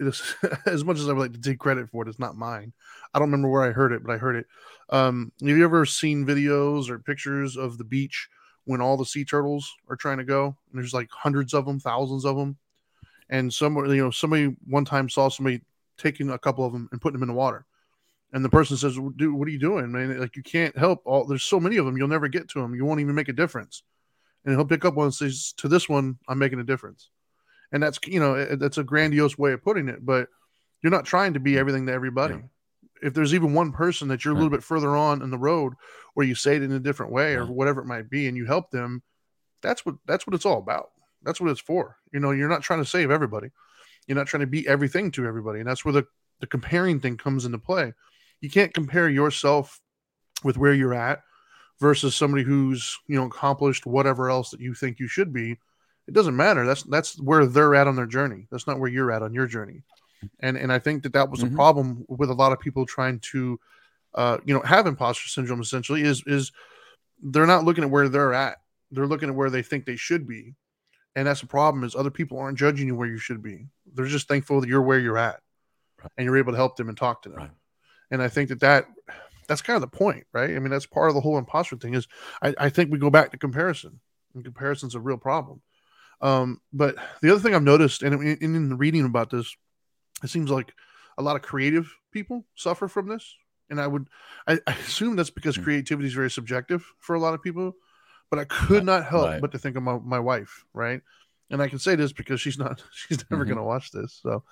as 0.67 0.85
much 0.85 0.99
as 0.99 1.09
I 1.09 1.13
would 1.13 1.21
like 1.21 1.33
to 1.33 1.41
take 1.41 1.59
credit 1.59 1.89
for 1.89 2.05
it, 2.05 2.09
it's 2.09 2.19
not 2.19 2.37
mine. 2.37 2.73
I 3.13 3.19
don't 3.19 3.29
remember 3.29 3.49
where 3.49 3.63
I 3.63 3.73
heard 3.73 3.93
it, 3.93 4.03
but 4.05 4.13
I 4.13 4.19
heard 4.19 4.37
it. 4.37 4.47
Um, 4.91 5.33
have 5.41 5.57
you 5.57 5.65
ever 5.65 5.87
seen 5.87 6.27
videos 6.27 6.89
or 6.91 6.99
pictures 6.99 7.57
of 7.57 7.79
the 7.79 7.85
beach 7.85 8.29
when 8.65 8.81
all 8.81 8.97
the 8.97 9.07
sea 9.07 9.25
turtles 9.25 9.73
are 9.89 9.97
trying 9.97 10.19
to 10.19 10.25
go? 10.25 10.47
And 10.47 10.81
there's 10.81 10.95
like 10.95 11.09
hundreds 11.11 11.55
of 11.55 11.65
them, 11.65 11.81
thousands 11.81 12.25
of 12.25 12.37
them. 12.37 12.57
And 13.31 13.53
somewhere, 13.53 13.87
you 13.87 14.05
know, 14.05 14.11
somebody 14.11 14.55
one 14.67 14.85
time 14.85 15.09
saw 15.09 15.29
somebody 15.29 15.63
taking 15.97 16.31
a 16.31 16.39
couple 16.39 16.65
of 16.65 16.73
them 16.73 16.89
and 16.93 17.01
putting 17.01 17.15
them 17.19 17.29
in 17.29 17.35
the 17.35 17.39
water. 17.39 17.65
And 18.33 18.45
the 18.45 18.51
person 18.51 18.77
says, 18.77 18.99
"Dude, 19.17 19.33
what 19.33 19.49
are 19.49 19.53
you 19.53 19.61
doing, 19.61 19.93
man? 19.93 20.19
Like 20.19 20.37
you 20.37 20.43
can't 20.43 20.77
help 20.77 21.03
all. 21.07 21.25
There's 21.25 21.45
so 21.45 21.61
many 21.61 21.77
of 21.77 21.87
them, 21.87 21.97
you'll 21.97 22.09
never 22.09 22.29
get 22.29 22.49
to 22.51 22.61
them. 22.61 22.75
You 22.75 22.85
won't 22.85 23.01
even 23.01 23.15
make 23.15 23.29
a 23.29 23.33
difference." 23.33 23.85
And 24.45 24.55
he'll 24.55 24.67
pick 24.67 24.85
up 24.85 24.95
one 24.95 25.07
and 25.07 25.15
says, 25.15 25.55
"To 25.59 25.69
this 25.69 25.89
one, 25.89 26.19
I'm 26.29 26.39
making 26.39 26.59
a 26.59 26.65
difference." 26.65 27.11
And 27.75 27.83
that's 27.83 27.99
you 28.07 28.21
know 28.21 28.57
that's 28.57 28.79
a 28.79 28.85
grandiose 28.85 29.37
way 29.37 29.53
of 29.53 29.63
putting 29.63 29.89
it 29.89 30.07
but 30.07 30.29
you're 30.81 30.93
not 30.93 31.05
trying 31.05 31.35
to 31.35 31.41
be 31.41 31.59
everything 31.59 31.87
to 31.87 31.93
everybody. 31.93 32.35
Yeah. 32.35 33.09
if 33.09 33.15
there's 33.15 33.35
even 33.35 33.53
one 33.53 33.73
person 33.73 34.09
that 34.09 34.25
you're 34.25 34.33
a 34.33 34.37
little 34.37 34.51
bit 34.51 34.63
further 34.63 34.97
on 34.97 35.23
in 35.23 35.31
the 35.31 35.39
road 35.39 35.75
where 36.15 36.27
you 36.27 36.35
say 36.35 36.57
it 36.57 36.63
in 36.63 36.73
a 36.73 36.79
different 36.79 37.13
way 37.13 37.35
or 37.35 37.47
whatever 37.47 37.81
it 37.81 37.87
might 37.87 38.09
be 38.09 38.29
and 38.29 38.37
you 38.37 38.47
help 38.47 38.71
them 38.71 39.03
that's 39.61 39.85
what 39.85 39.97
that's 40.07 40.27
what 40.27 40.35
it's 40.35 40.47
all 40.47 40.59
about. 40.59 40.91
That's 41.23 41.41
what 41.41 41.51
it's 41.51 41.61
for. 41.61 41.97
You 42.13 42.21
know 42.21 42.31
you're 42.31 42.49
not 42.49 42.63
trying 42.63 42.83
to 42.83 42.89
save 42.89 43.11
everybody. 43.11 43.49
You're 44.07 44.17
not 44.17 44.29
trying 44.29 44.43
to 44.43 44.47
be 44.47 44.67
everything 44.69 45.11
to 45.13 45.27
everybody 45.27 45.59
and 45.59 45.69
that's 45.69 45.85
where 45.85 45.93
the 45.93 46.07
the 46.41 46.47
comparing 46.47 47.01
thing 47.01 47.17
comes 47.17 47.45
into 47.45 47.59
play. 47.59 47.93
You 48.41 48.51
can't 48.51 48.75
compare 48.75 49.09
yourself 49.09 49.81
with 50.45 50.59
where 50.59 50.75
you're 50.75 50.95
at 50.95 51.23
versus 51.81 52.15
somebody 52.15 52.45
who's 52.45 52.99
you 53.09 53.17
know 53.17 53.27
accomplished 53.27 53.85
whatever 53.85 54.31
else 54.31 54.51
that 54.51 54.61
you 54.61 54.75
think 54.75 55.01
you 55.01 55.09
should 55.09 55.33
be 55.33 55.59
it 56.07 56.15
doesn't 56.15 56.37
matter. 56.37 56.67
That's 56.67 56.83
that's 56.83 57.21
where 57.21 57.47
they're 57.47 57.75
at 57.75 57.87
on 57.87 57.97
their 57.97 58.07
journey. 58.07 58.47
That's 58.51 58.67
not 58.67 58.79
where 58.79 58.91
you're 58.91 59.13
at 59.13 59.23
on 59.23 59.35
your 59.35 59.47
journey. 59.47 59.83
And 60.41 60.57
and 60.57 60.73
I 60.73 60.79
think 60.79 61.03
that 61.03 61.13
that 61.15 61.31
was 61.31 61.41
mm-hmm. 61.41 61.55
a 61.55 61.57
problem 61.57 62.05
with 62.09 62.31
a 62.31 62.35
lot 62.35 62.53
of 62.53 62.61
people 62.61 62.87
trying 62.87 63.21
to, 63.33 63.61
uh, 64.15 64.39
you 64.45 64.55
know, 64.55 64.61
have 64.61 64.87
imposter 64.87 65.29
syndrome. 65.29 65.61
Essentially, 65.61 66.03
is 66.03 66.23
is 66.27 66.53
they're 67.23 67.47
not 67.47 67.65
looking 67.65 67.85
at 67.85 67.91
where 67.91 68.09
they're 68.09 68.35
at. 68.35 68.59
They're 68.91 69.07
looking 69.07 69.29
at 69.29 69.35
where 69.35 69.51
they 69.51 69.63
think 69.63 69.85
they 69.85 69.97
should 69.97 70.27
be, 70.27 70.55
and 71.17 71.27
that's 71.27 71.41
the 71.41 71.47
problem 71.47 71.85
is 71.85 71.95
other 71.95 72.11
people 72.11 72.39
aren't 72.39 72.59
judging 72.59 72.87
you 72.87 72.95
where 72.95 73.09
you 73.09 73.19
should 73.19 73.43
be. 73.43 73.67
They're 73.93 74.07
just 74.07 74.29
thankful 74.29 74.61
that 74.61 74.69
you're 74.69 74.83
where 74.83 74.99
you're 74.99 75.19
at, 75.19 75.41
Right. 76.03 76.11
and 76.19 76.25
you're 76.25 76.37
able 76.37 76.53
to 76.53 76.59
help 76.59 76.77
them 76.77 76.89
and 76.89 76.97
talk 76.97 77.23
to 77.23 77.29
them. 77.31 77.39
Right. 77.39 77.51
And 78.11 78.23
I 78.23 78.29
think 78.29 78.51
that 78.51 78.61
that 78.61 78.87
that's 79.49 79.63
kind 79.63 79.75
of 79.75 79.81
the 79.81 79.97
point, 79.97 80.27
right? 80.33 80.51
I 80.51 80.59
mean, 80.59 80.71
that's 80.71 80.87
part 80.87 81.09
of 81.09 81.15
the 81.15 81.21
whole 81.21 81.39
imposter 81.39 81.77
thing. 81.77 81.95
Is 81.95 82.09
I, 82.43 82.55
I 82.59 82.69
think 82.69 82.91
we 82.91 82.99
go 82.99 83.11
back 83.11 83.31
to 83.31 83.39
comparison, 83.39 84.01
and 84.35 84.45
comparison's 84.45 84.95
a 84.95 85.01
real 85.01 85.19
problem. 85.19 85.61
Um, 86.21 86.61
but 86.73 86.97
the 87.23 87.31
other 87.31 87.41
thing 87.41 87.55
I've 87.55 87.63
noticed, 87.63 88.03
and 88.03 88.15
in, 88.23 88.55
in 88.55 88.77
reading 88.79 89.05
about 89.05 89.31
this, 89.31 89.57
it 90.23 90.31
seems 90.31 90.51
like 90.51 90.73
a 91.19 91.23
lot 91.23 91.37
of 91.37 91.43
creative 91.43 91.95
people 92.13 92.47
suffer 92.55 92.89
from 92.89 93.09
this. 93.09 93.35
And 93.71 93.81
I 93.81 93.87
would, 93.87 94.09
I, 94.47 94.59
I 94.67 94.73
assume 94.73 95.17
that's 95.17 95.31
because 95.31 95.57
Hmm. 95.57 95.63
creativity 95.65 96.09
is 96.09 96.15
very 96.15 96.31
subjective 96.31 96.85
for 96.99 97.15
a 97.15 97.21
lot 97.21 97.35
of 97.35 97.43
people. 97.43 97.75
But 98.31 98.39
I 98.39 98.45
could 98.47 98.85
not 98.85 99.05
help 99.05 99.27
right. 99.27 99.41
but 99.41 99.53
to 99.53 99.59
think 99.59 99.77
of 99.77 99.83
my, 99.83 99.99
my 99.99 100.19
wife, 100.19 100.65
right? 100.73 101.01
And 101.51 101.63
I 101.63 101.69
can 101.69 101.79
say 101.79 101.95
this 101.95 102.13
because 102.13 102.41
she's 102.41 102.59
not, 102.59 102.83
she's 102.93 103.25
never 103.31 103.45
Mhm. 103.45 103.49
going 103.49 103.59
to 103.59 103.65
watch 103.65 103.93
this. 103.93 104.19
So, 104.23 104.45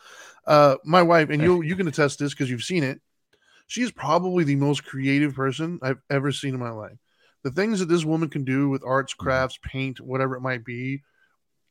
uh, 0.46 0.76
my 0.84 1.02
wife, 1.02 1.30
and 1.30 1.42
you 1.42 1.62
you 1.62 1.74
can 1.76 1.88
attest 1.88 2.18
this 2.18 2.32
because 2.32 2.50
you've 2.50 2.62
seen 2.62 2.84
it. 2.84 3.00
She 3.66 3.82
is 3.82 3.90
probably 3.90 4.44
the 4.44 4.56
most 4.56 4.84
creative 4.84 5.34
person 5.34 5.78
I've 5.82 6.00
ever 6.10 6.32
seen 6.32 6.54
in 6.54 6.60
my 6.60 6.70
life. 6.70 6.98
The 7.42 7.50
things 7.50 7.80
that 7.80 7.86
this 7.88 8.04
woman 8.04 8.28
can 8.28 8.44
do 8.44 8.68
with 8.68 8.84
arts, 8.84 9.14
Mm-hmm. 9.14 9.24
crafts, 9.24 9.58
paint, 9.62 10.00
whatever 10.00 10.36
it 10.36 10.42
might 10.42 10.64
be, 10.64 11.02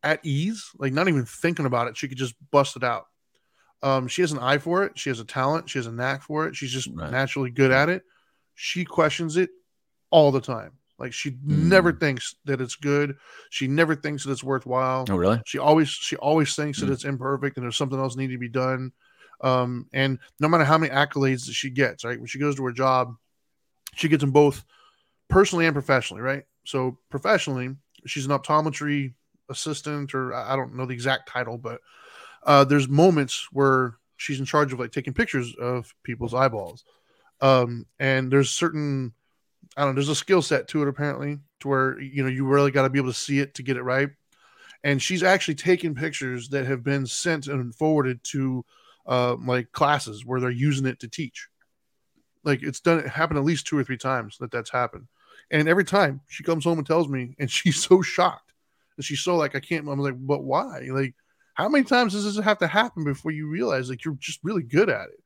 at 0.03 0.19
ease, 0.25 0.69
like 0.77 0.93
not 0.93 1.07
even 1.07 1.25
thinking 1.25 1.65
about 1.65 1.87
it, 1.87 1.97
she 1.97 2.07
could 2.07 2.17
just 2.17 2.35
bust 2.51 2.75
it 2.75 2.83
out. 2.83 3.05
Um, 3.83 4.07
she 4.07 4.21
has 4.21 4.31
an 4.31 4.39
eye 4.39 4.57
for 4.59 4.83
it. 4.83 4.97
She 4.97 5.09
has 5.09 5.19
a 5.19 5.25
talent. 5.25 5.69
She 5.69 5.79
has 5.79 5.87
a 5.87 5.91
knack 5.91 6.21
for 6.21 6.47
it. 6.47 6.55
She's 6.55 6.71
just 6.71 6.87
Right. 6.93 7.11
naturally 7.11 7.49
good 7.49 7.71
at 7.71 7.89
it. 7.89 8.03
She 8.55 8.85
questions 8.85 9.37
it 9.37 9.49
all 10.11 10.31
the 10.31 10.41
time. 10.41 10.73
Like 10.99 11.13
she 11.13 11.31
Mm. 11.31 11.39
never 11.45 11.91
thinks 11.91 12.35
that 12.45 12.61
it's 12.61 12.75
good. 12.75 13.17
She 13.49 13.67
never 13.67 13.95
thinks 13.95 14.23
that 14.23 14.31
it's 14.31 14.43
worthwhile. 14.43 15.07
Oh, 15.09 15.15
really? 15.15 15.41
She 15.45 15.57
always 15.57 15.89
she 15.89 16.15
always 16.17 16.55
thinks 16.55 16.79
that 16.79 16.89
Mm. 16.89 16.93
it's 16.93 17.05
imperfect 17.05 17.57
and 17.57 17.63
there's 17.63 17.75
something 17.77 17.97
else 17.99 18.15
needed 18.15 18.33
to 18.33 18.39
be 18.39 18.49
done. 18.49 18.91
Um, 19.41 19.87
and 19.93 20.19
no 20.39 20.47
matter 20.47 20.63
how 20.63 20.77
many 20.77 20.93
accolades 20.93 21.47
that 21.47 21.53
she 21.53 21.71
gets, 21.71 22.03
right, 22.03 22.19
when 22.19 22.27
she 22.27 22.37
goes 22.37 22.55
to 22.57 22.63
her 22.65 22.71
job, 22.71 23.15
she 23.95 24.07
gets 24.09 24.21
them 24.21 24.31
both 24.31 24.63
personally 25.27 25.65
and 25.65 25.73
professionally, 25.73 26.21
right? 26.21 26.43
So 26.65 26.99
professionally, 27.09 27.75
she's 28.05 28.27
an 28.27 28.31
optometry 28.31 29.15
assistant, 29.51 30.13
or 30.13 30.33
I 30.33 30.55
don't 30.55 30.75
know 30.75 30.85
the 30.85 30.93
exact 30.93 31.29
title, 31.29 31.57
but 31.57 31.81
uh, 32.43 32.63
there's 32.63 32.87
moments 32.87 33.47
where 33.51 33.95
she's 34.17 34.39
in 34.39 34.45
charge 34.45 34.73
of 34.73 34.79
like 34.79 34.91
taking 34.91 35.13
pictures 35.13 35.53
of 35.59 35.93
people's 36.03 36.33
eyeballs. 36.33 36.83
Um, 37.41 37.85
and 37.99 38.31
there's 38.31 38.51
certain, 38.51 39.13
I 39.75 39.81
don't 39.81 39.91
know, 39.91 39.95
there's 39.95 40.09
a 40.09 40.15
skill 40.15 40.41
set 40.41 40.67
to 40.69 40.81
it 40.81 40.87
apparently, 40.87 41.39
to 41.61 41.67
where 41.67 41.99
you 41.99 42.23
know 42.23 42.29
you 42.29 42.45
really 42.45 42.71
got 42.71 42.83
to 42.83 42.89
be 42.89 42.99
able 42.99 43.09
to 43.09 43.17
see 43.17 43.39
it 43.39 43.55
to 43.55 43.63
get 43.63 43.77
it 43.77 43.83
right. 43.83 44.09
And 44.83 45.01
she's 45.01 45.23
actually 45.23 45.55
taken 45.55 45.93
pictures 45.93 46.49
that 46.49 46.65
have 46.65 46.83
been 46.83 47.05
sent 47.05 47.47
and 47.47 47.73
forwarded 47.75 48.23
to 48.31 48.65
uh, 49.05 49.35
like 49.35 49.71
classes 49.71 50.25
where 50.25 50.39
they're 50.39 50.49
using 50.49 50.87
it 50.87 50.99
to 51.01 51.07
teach. 51.07 51.47
Like 52.43 52.63
it's 52.63 52.79
done, 52.79 52.99
it 52.99 53.07
happened 53.07 53.37
at 53.37 53.45
least 53.45 53.67
two 53.67 53.77
or 53.77 53.83
three 53.83 53.97
times 53.97 54.37
that 54.39 54.51
that's 54.51 54.71
happened. 54.71 55.07
And 55.51 55.67
every 55.67 55.83
time 55.83 56.21
she 56.27 56.43
comes 56.43 56.63
home 56.63 56.77
and 56.77 56.87
tells 56.87 57.07
me, 57.07 57.35
and 57.37 57.49
she's 57.51 57.77
so 57.83 58.01
shocked, 58.01 58.50
and 59.01 59.05
she's 59.05 59.21
so 59.21 59.35
like, 59.35 59.55
I 59.55 59.59
can't. 59.59 59.87
I'm 59.87 59.97
like, 59.97 60.13
but 60.15 60.43
why? 60.43 60.87
Like, 60.91 61.15
how 61.55 61.67
many 61.67 61.83
times 61.83 62.13
does 62.13 62.23
this 62.23 62.43
have 62.45 62.59
to 62.59 62.67
happen 62.67 63.03
before 63.03 63.31
you 63.31 63.47
realize 63.47 63.89
like 63.89 64.05
you're 64.05 64.13
just 64.19 64.39
really 64.43 64.61
good 64.61 64.91
at 64.91 65.09
it? 65.09 65.23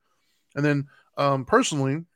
And 0.54 0.64
then 0.64 0.86
um, 1.18 1.44
personally, 1.44 2.06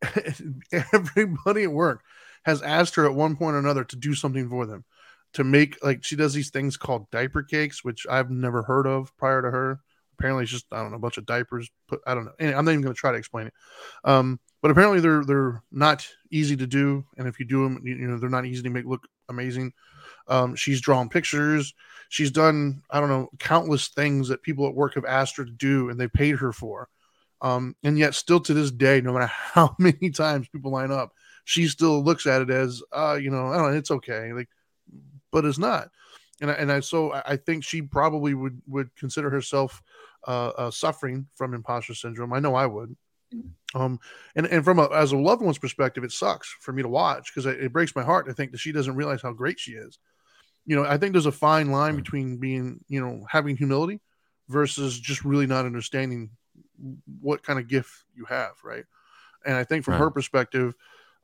everybody 0.92 1.64
at 1.64 1.72
work 1.72 2.04
has 2.44 2.62
asked 2.62 2.94
her 2.94 3.04
at 3.04 3.16
one 3.16 3.34
point 3.34 3.56
or 3.56 3.58
another 3.58 3.82
to 3.82 3.96
do 3.96 4.14
something 4.14 4.48
for 4.48 4.64
them, 4.64 4.84
to 5.32 5.42
make 5.42 5.76
like 5.82 6.04
she 6.04 6.14
does 6.14 6.34
these 6.34 6.50
things 6.50 6.76
called 6.76 7.10
diaper 7.10 7.42
cakes, 7.42 7.82
which 7.82 8.06
I've 8.08 8.30
never 8.30 8.62
heard 8.62 8.86
of 8.86 9.16
prior 9.16 9.42
to 9.42 9.50
her. 9.50 9.80
Apparently, 10.16 10.44
it's 10.44 10.52
just 10.52 10.66
I 10.70 10.82
don't 10.82 10.92
know 10.92 10.98
a 10.98 11.00
bunch 11.00 11.18
of 11.18 11.26
diapers. 11.26 11.68
Put 11.88 11.98
I 12.06 12.14
don't 12.14 12.26
know. 12.26 12.32
Anyway, 12.38 12.56
I'm 12.56 12.64
not 12.64 12.70
even 12.70 12.82
going 12.82 12.94
to 12.94 12.98
try 12.98 13.10
to 13.10 13.18
explain 13.18 13.48
it. 13.48 13.54
Um, 14.04 14.38
but 14.62 14.70
apparently 14.70 15.00
they're 15.00 15.24
they're 15.24 15.62
not 15.72 16.08
easy 16.30 16.56
to 16.56 16.66
do, 16.66 17.04
and 17.18 17.26
if 17.26 17.40
you 17.40 17.44
do 17.44 17.64
them, 17.64 17.80
you, 17.84 17.96
you 17.96 18.06
know 18.06 18.18
they're 18.18 18.30
not 18.30 18.46
easy 18.46 18.62
to 18.62 18.70
make 18.70 18.86
look 18.86 19.06
amazing. 19.28 19.72
Um, 20.28 20.54
she's 20.54 20.80
drawn 20.80 21.08
pictures. 21.08 21.74
She's 22.08 22.30
done 22.30 22.82
I 22.90 23.00
don't 23.00 23.08
know 23.08 23.30
countless 23.38 23.88
things 23.88 24.28
that 24.28 24.42
people 24.42 24.66
at 24.66 24.74
work 24.74 24.94
have 24.94 25.04
asked 25.04 25.36
her 25.36 25.44
to 25.44 25.50
do, 25.50 25.88
and 25.88 26.00
they 26.00 26.08
paid 26.08 26.36
her 26.36 26.52
for. 26.52 26.88
Um, 27.42 27.76
and 27.82 27.98
yet, 27.98 28.14
still 28.14 28.40
to 28.40 28.54
this 28.54 28.70
day, 28.70 29.00
no 29.00 29.12
matter 29.12 29.26
how 29.32 29.74
many 29.78 30.10
times 30.10 30.48
people 30.48 30.70
line 30.70 30.90
up, 30.90 31.12
she 31.44 31.68
still 31.68 32.02
looks 32.02 32.26
at 32.26 32.42
it 32.42 32.50
as, 32.50 32.82
uh, 32.92 33.18
you 33.20 33.30
know, 33.30 33.48
I 33.48 33.56
don't 33.56 33.72
know, 33.72 33.78
it's 33.78 33.90
okay, 33.90 34.32
like, 34.32 34.48
but 35.30 35.44
it's 35.44 35.58
not. 35.58 35.90
And 36.40 36.50
I, 36.50 36.54
and 36.54 36.72
I 36.72 36.80
so 36.80 37.12
I 37.12 37.36
think 37.36 37.64
she 37.64 37.80
probably 37.80 38.34
would 38.34 38.60
would 38.66 38.94
consider 38.96 39.30
herself 39.30 39.82
uh, 40.26 40.48
uh, 40.48 40.70
suffering 40.70 41.26
from 41.34 41.54
imposter 41.54 41.94
syndrome. 41.94 42.32
I 42.32 42.40
know 42.40 42.54
I 42.54 42.66
would. 42.66 42.94
Um, 43.74 43.98
and 44.34 44.46
and 44.46 44.64
from 44.64 44.78
a, 44.78 44.88
as 44.90 45.12
a 45.12 45.16
loved 45.16 45.40
one's 45.40 45.58
perspective, 45.58 46.04
it 46.04 46.12
sucks 46.12 46.48
for 46.60 46.72
me 46.72 46.82
to 46.82 46.88
watch 46.88 47.32
because 47.32 47.46
it, 47.46 47.62
it 47.62 47.72
breaks 47.72 47.96
my 47.96 48.02
heart 48.02 48.26
to 48.26 48.34
think 48.34 48.52
that 48.52 48.60
she 48.60 48.72
doesn't 48.72 48.96
realize 48.96 49.22
how 49.22 49.32
great 49.32 49.58
she 49.58 49.72
is. 49.72 49.98
You 50.66 50.76
know, 50.76 50.84
I 50.84 50.98
think 50.98 51.12
there's 51.12 51.26
a 51.26 51.32
fine 51.32 51.70
line 51.70 51.96
between 51.96 52.38
being, 52.38 52.84
you 52.88 53.00
know, 53.00 53.24
having 53.30 53.56
humility 53.56 54.00
versus 54.48 54.98
just 54.98 55.24
really 55.24 55.46
not 55.46 55.64
understanding 55.64 56.30
what 57.20 57.42
kind 57.42 57.58
of 57.58 57.68
gift 57.68 57.92
you 58.14 58.24
have, 58.24 58.52
right? 58.64 58.84
And 59.44 59.54
I 59.56 59.64
think 59.64 59.84
from 59.84 59.92
Right. 59.92 60.00
her 60.00 60.10
perspective, 60.10 60.74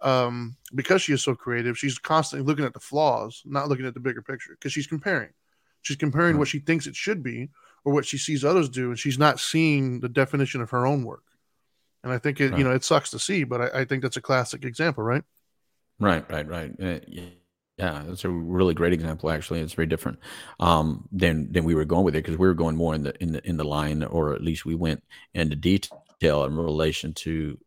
um, 0.00 0.56
because 0.74 1.02
she 1.02 1.12
is 1.12 1.22
so 1.22 1.34
creative, 1.34 1.78
she's 1.78 1.98
constantly 1.98 2.46
looking 2.46 2.64
at 2.64 2.72
the 2.72 2.80
flaws, 2.80 3.42
not 3.44 3.68
looking 3.68 3.86
at 3.86 3.94
the 3.94 4.00
bigger 4.00 4.22
picture, 4.22 4.52
because 4.52 4.72
she's 4.72 4.86
comparing. 4.86 5.30
She's 5.82 5.96
comparing 5.96 6.34
Right. 6.34 6.38
what 6.38 6.48
she 6.48 6.60
thinks 6.60 6.86
it 6.86 6.96
should 6.96 7.22
be 7.22 7.50
or 7.84 7.92
what 7.92 8.06
she 8.06 8.18
sees 8.18 8.44
others 8.44 8.68
do, 8.68 8.90
and 8.90 8.98
she's 8.98 9.18
not 9.18 9.40
seeing 9.40 10.00
the 10.00 10.08
definition 10.08 10.60
of 10.60 10.70
her 10.70 10.86
own 10.86 11.04
work. 11.04 11.24
And 12.04 12.12
I 12.12 12.18
think 12.18 12.40
it, 12.40 12.50
Right. 12.50 12.58
you 12.58 12.64
know, 12.64 12.72
it 12.72 12.84
sucks 12.84 13.10
to 13.10 13.18
see, 13.18 13.42
but 13.44 13.60
I, 13.60 13.80
I 13.80 13.84
think 13.84 14.02
that's 14.02 14.16
a 14.16 14.22
classic 14.22 14.64
example, 14.64 15.02
right? 15.02 15.24
Right, 15.98 16.28
right, 16.30 16.46
right. 16.48 16.72
Uh, 16.80 17.00
yeah, 17.08 17.24
yeah, 17.82 18.04
that's 18.06 18.24
a 18.24 18.28
really 18.30 18.74
great 18.74 18.92
example. 18.92 19.28
Actually, 19.28 19.60
it's 19.60 19.74
very 19.74 19.86
different 19.86 20.20
um, 20.60 21.08
than 21.10 21.50
than 21.50 21.64
we 21.64 21.74
were 21.74 21.84
going 21.84 22.04
with 22.04 22.14
it 22.14 22.22
because 22.22 22.38
we 22.38 22.46
were 22.46 22.54
going 22.54 22.76
more 22.76 22.94
in 22.94 23.02
the 23.02 23.20
in 23.20 23.32
the 23.32 23.48
in 23.48 23.56
the 23.56 23.64
line, 23.64 24.04
or 24.04 24.34
at 24.34 24.40
least 24.40 24.64
we 24.64 24.76
went 24.76 25.02
into 25.34 25.56
detail 25.56 26.44
in 26.44 26.56
relation 26.56 27.12
to 27.14 27.58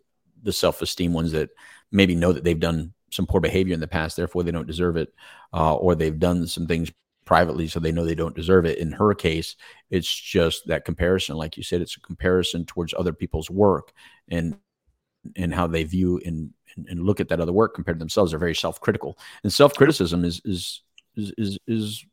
the 0.41 0.53
self 0.53 0.81
esteem 0.81 1.11
ones 1.11 1.33
that 1.33 1.49
maybe 1.91 2.15
know 2.15 2.31
that 2.31 2.45
they've 2.45 2.61
done 2.61 2.93
some 3.11 3.25
poor 3.25 3.41
behavior 3.41 3.73
in 3.73 3.81
the 3.81 3.87
past, 3.87 4.15
therefore 4.15 4.43
they 4.43 4.51
don't 4.51 4.67
deserve 4.67 4.95
it, 4.95 5.13
uh, 5.53 5.75
or 5.75 5.95
they've 5.95 6.19
done 6.19 6.47
some 6.47 6.65
things 6.65 6.93
privately 7.25 7.67
so 7.67 7.81
they 7.81 7.91
know 7.91 8.05
they 8.05 8.15
don't 8.15 8.35
deserve 8.35 8.65
it. 8.65 8.77
In 8.77 8.93
her 8.93 9.13
case, 9.13 9.57
it's 9.89 10.13
just 10.13 10.65
that 10.67 10.85
comparison, 10.85 11.35
like 11.35 11.57
you 11.57 11.63
said, 11.63 11.81
it's 11.81 11.97
a 11.97 12.01
comparison 12.01 12.63
towards 12.65 12.93
other 12.93 13.11
people's 13.11 13.49
work 13.49 13.91
and 14.29 14.57
and 15.35 15.53
how 15.53 15.67
they 15.67 15.83
view 15.83 16.21
and 16.23 16.51
and, 16.87 17.05
look 17.05 17.19
at 17.19 17.29
that 17.29 17.39
other 17.39 17.53
work 17.53 17.73
compared 17.75 17.97
to 17.97 17.99
themselves 17.99 18.33
are 18.33 18.37
very 18.37 18.55
self-critical. 18.55 19.17
And 19.43 19.51
self-criticism 19.53 20.23
is 20.25 20.41
is 20.45 20.81
is 21.15 21.33
is, 21.37 21.57
is 21.67 22.05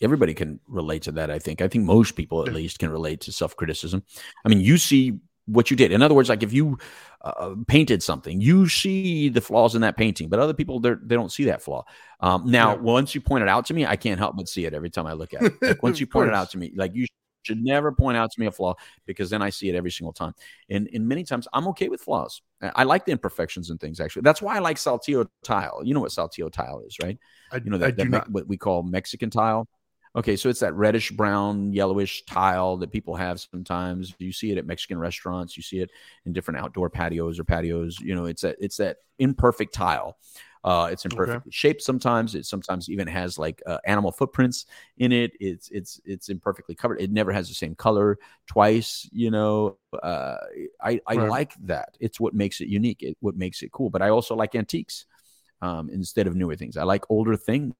everybody 0.00 0.34
can 0.34 0.60
relate 0.66 1.02
to 1.02 1.12
that 1.12 1.30
i 1.30 1.38
think. 1.38 1.60
I 1.62 1.68
think 1.68 1.84
most 1.84 2.12
people 2.12 2.42
at 2.46 2.52
least 2.52 2.78
can 2.78 2.90
relate 2.90 3.20
to 3.22 3.32
self-criticism. 3.32 4.02
I 4.44 4.48
mean 4.48 4.60
you 4.60 4.76
see 4.78 5.18
what 5.46 5.70
you 5.70 5.76
did. 5.76 5.92
In 5.92 6.02
other 6.02 6.14
words 6.14 6.28
like 6.28 6.42
if 6.42 6.52
you 6.52 6.78
uh, 7.22 7.54
painted 7.68 8.02
something 8.02 8.40
you 8.40 8.68
see 8.68 9.28
the 9.28 9.40
flaws 9.40 9.74
in 9.74 9.80
that 9.82 9.96
painting 9.96 10.28
but 10.28 10.38
other 10.38 10.54
people 10.54 10.80
they 10.80 10.94
don't 11.14 11.32
see 11.32 11.44
that 11.44 11.62
flaw. 11.62 11.84
Um, 12.20 12.50
now 12.50 12.74
Yeah. 12.74 12.80
once 12.80 13.14
you 13.14 13.20
point 13.20 13.42
it 13.42 13.48
out 13.48 13.66
to 13.66 13.74
me 13.74 13.86
i 13.86 13.96
can't 13.96 14.18
help 14.18 14.36
but 14.36 14.48
see 14.48 14.64
it 14.66 14.74
every 14.74 14.90
time 14.90 15.06
i 15.06 15.12
look 15.12 15.32
at 15.34 15.42
it. 15.42 15.52
Like 15.62 15.82
once 15.82 16.00
you 16.02 16.06
point 16.06 16.28
it 16.28 16.34
out 16.34 16.50
to 16.50 16.58
me 16.58 16.72
like 16.76 16.94
you 16.94 17.06
should 17.44 17.62
never 17.62 17.92
point 17.92 18.16
out 18.16 18.30
to 18.32 18.40
me 18.40 18.46
a 18.46 18.50
flaw 18.50 18.74
because 19.06 19.30
then 19.30 19.42
i 19.42 19.50
see 19.50 19.68
it 19.68 19.74
every 19.74 19.90
single 19.90 20.12
time. 20.12 20.34
And 20.68 20.88
and 20.92 21.06
many 21.06 21.24
times 21.24 21.46
i'm 21.52 21.68
okay 21.68 21.88
with 21.88 22.00
flaws. 22.00 22.42
I- 22.60 22.84
like 22.84 23.04
the 23.04 23.12
imperfections 23.12 23.70
and 23.70 23.80
things 23.80 24.00
actually. 24.00 24.22
That's 24.22 24.42
why 24.42 24.56
i 24.56 24.58
like 24.58 24.76
saltillo 24.76 25.26
tile. 25.42 25.80
You 25.84 25.94
know 25.94 26.00
what 26.00 26.10
saltillo 26.10 26.50
tile 26.50 26.82
is 26.86 26.96
right? 27.02 27.18
I, 27.52 27.56
you 27.56 27.70
know 27.70 27.78
that, 27.78 27.96
that 27.96 28.08
me- 28.08 28.18
what 28.28 28.48
we 28.48 28.56
call 28.56 28.82
mexican 28.82 29.30
tile? 29.30 29.68
Okay 30.16 30.36
so 30.36 30.48
it's 30.48 30.60
that 30.60 30.74
reddish 30.74 31.10
brown 31.10 31.72
yellowish 31.72 32.24
tile 32.24 32.76
that 32.78 32.92
people 32.92 33.16
have 33.16 33.40
sometimes. 33.40 34.14
You 34.18 34.32
see 34.32 34.52
it 34.52 34.58
at 34.58 34.66
mexican 34.66 34.98
restaurants. 34.98 35.56
You 35.56 35.62
see 35.62 35.80
it 35.80 35.90
in 36.24 36.32
different 36.32 36.60
outdoor 36.60 36.88
patios 36.88 37.38
or 37.38 37.44
patios. 37.44 37.98
You 38.00 38.14
know 38.14 38.26
it's 38.26 38.42
that 38.42 38.56
it's 38.60 38.76
that 38.78 38.98
imperfect 39.18 39.74
tile 39.74 40.16
uh, 40.64 40.88
it's 40.90 41.04
imperfectly 41.04 41.52
shaped 41.52 41.82
sometimes 41.82 42.34
it 42.34 42.46
sometimes 42.46 42.88
even 42.90 43.06
has 43.06 43.38
like 43.38 43.62
uh, 43.66 43.78
animal 43.86 44.10
footprints 44.12 44.66
in 44.98 45.12
it 45.12 45.32
it's 45.40 45.68
it's 45.70 46.00
it's 46.04 46.28
imperfectly 46.30 46.74
covered 46.74 47.00
it 47.00 47.12
never 47.12 47.32
has 47.32 47.48
the 47.48 47.54
same 47.54 47.74
color 47.74 48.18
twice 48.46 49.08
you 49.12 49.30
know 49.30 49.76
uh, 50.02 50.36
i 50.82 51.00
i 51.06 51.16
Right. 51.16 51.18
like 51.18 51.52
that 51.62 51.96
it's 52.00 52.18
what 52.20 52.34
makes 52.34 52.60
it 52.60 52.68
unique 52.68 53.02
it 53.02 53.16
what 53.20 53.36
makes 53.36 53.62
it 53.62 53.72
cool 53.72 53.90
but 53.90 54.02
i 54.02 54.08
also 54.08 54.34
like 54.34 54.54
antiques 54.54 55.06
um, 55.62 55.90
instead 55.90 56.26
of 56.26 56.36
newer 56.36 56.56
things 56.56 56.76
i 56.76 56.82
like 56.82 57.04
older 57.10 57.36
things 57.36 57.74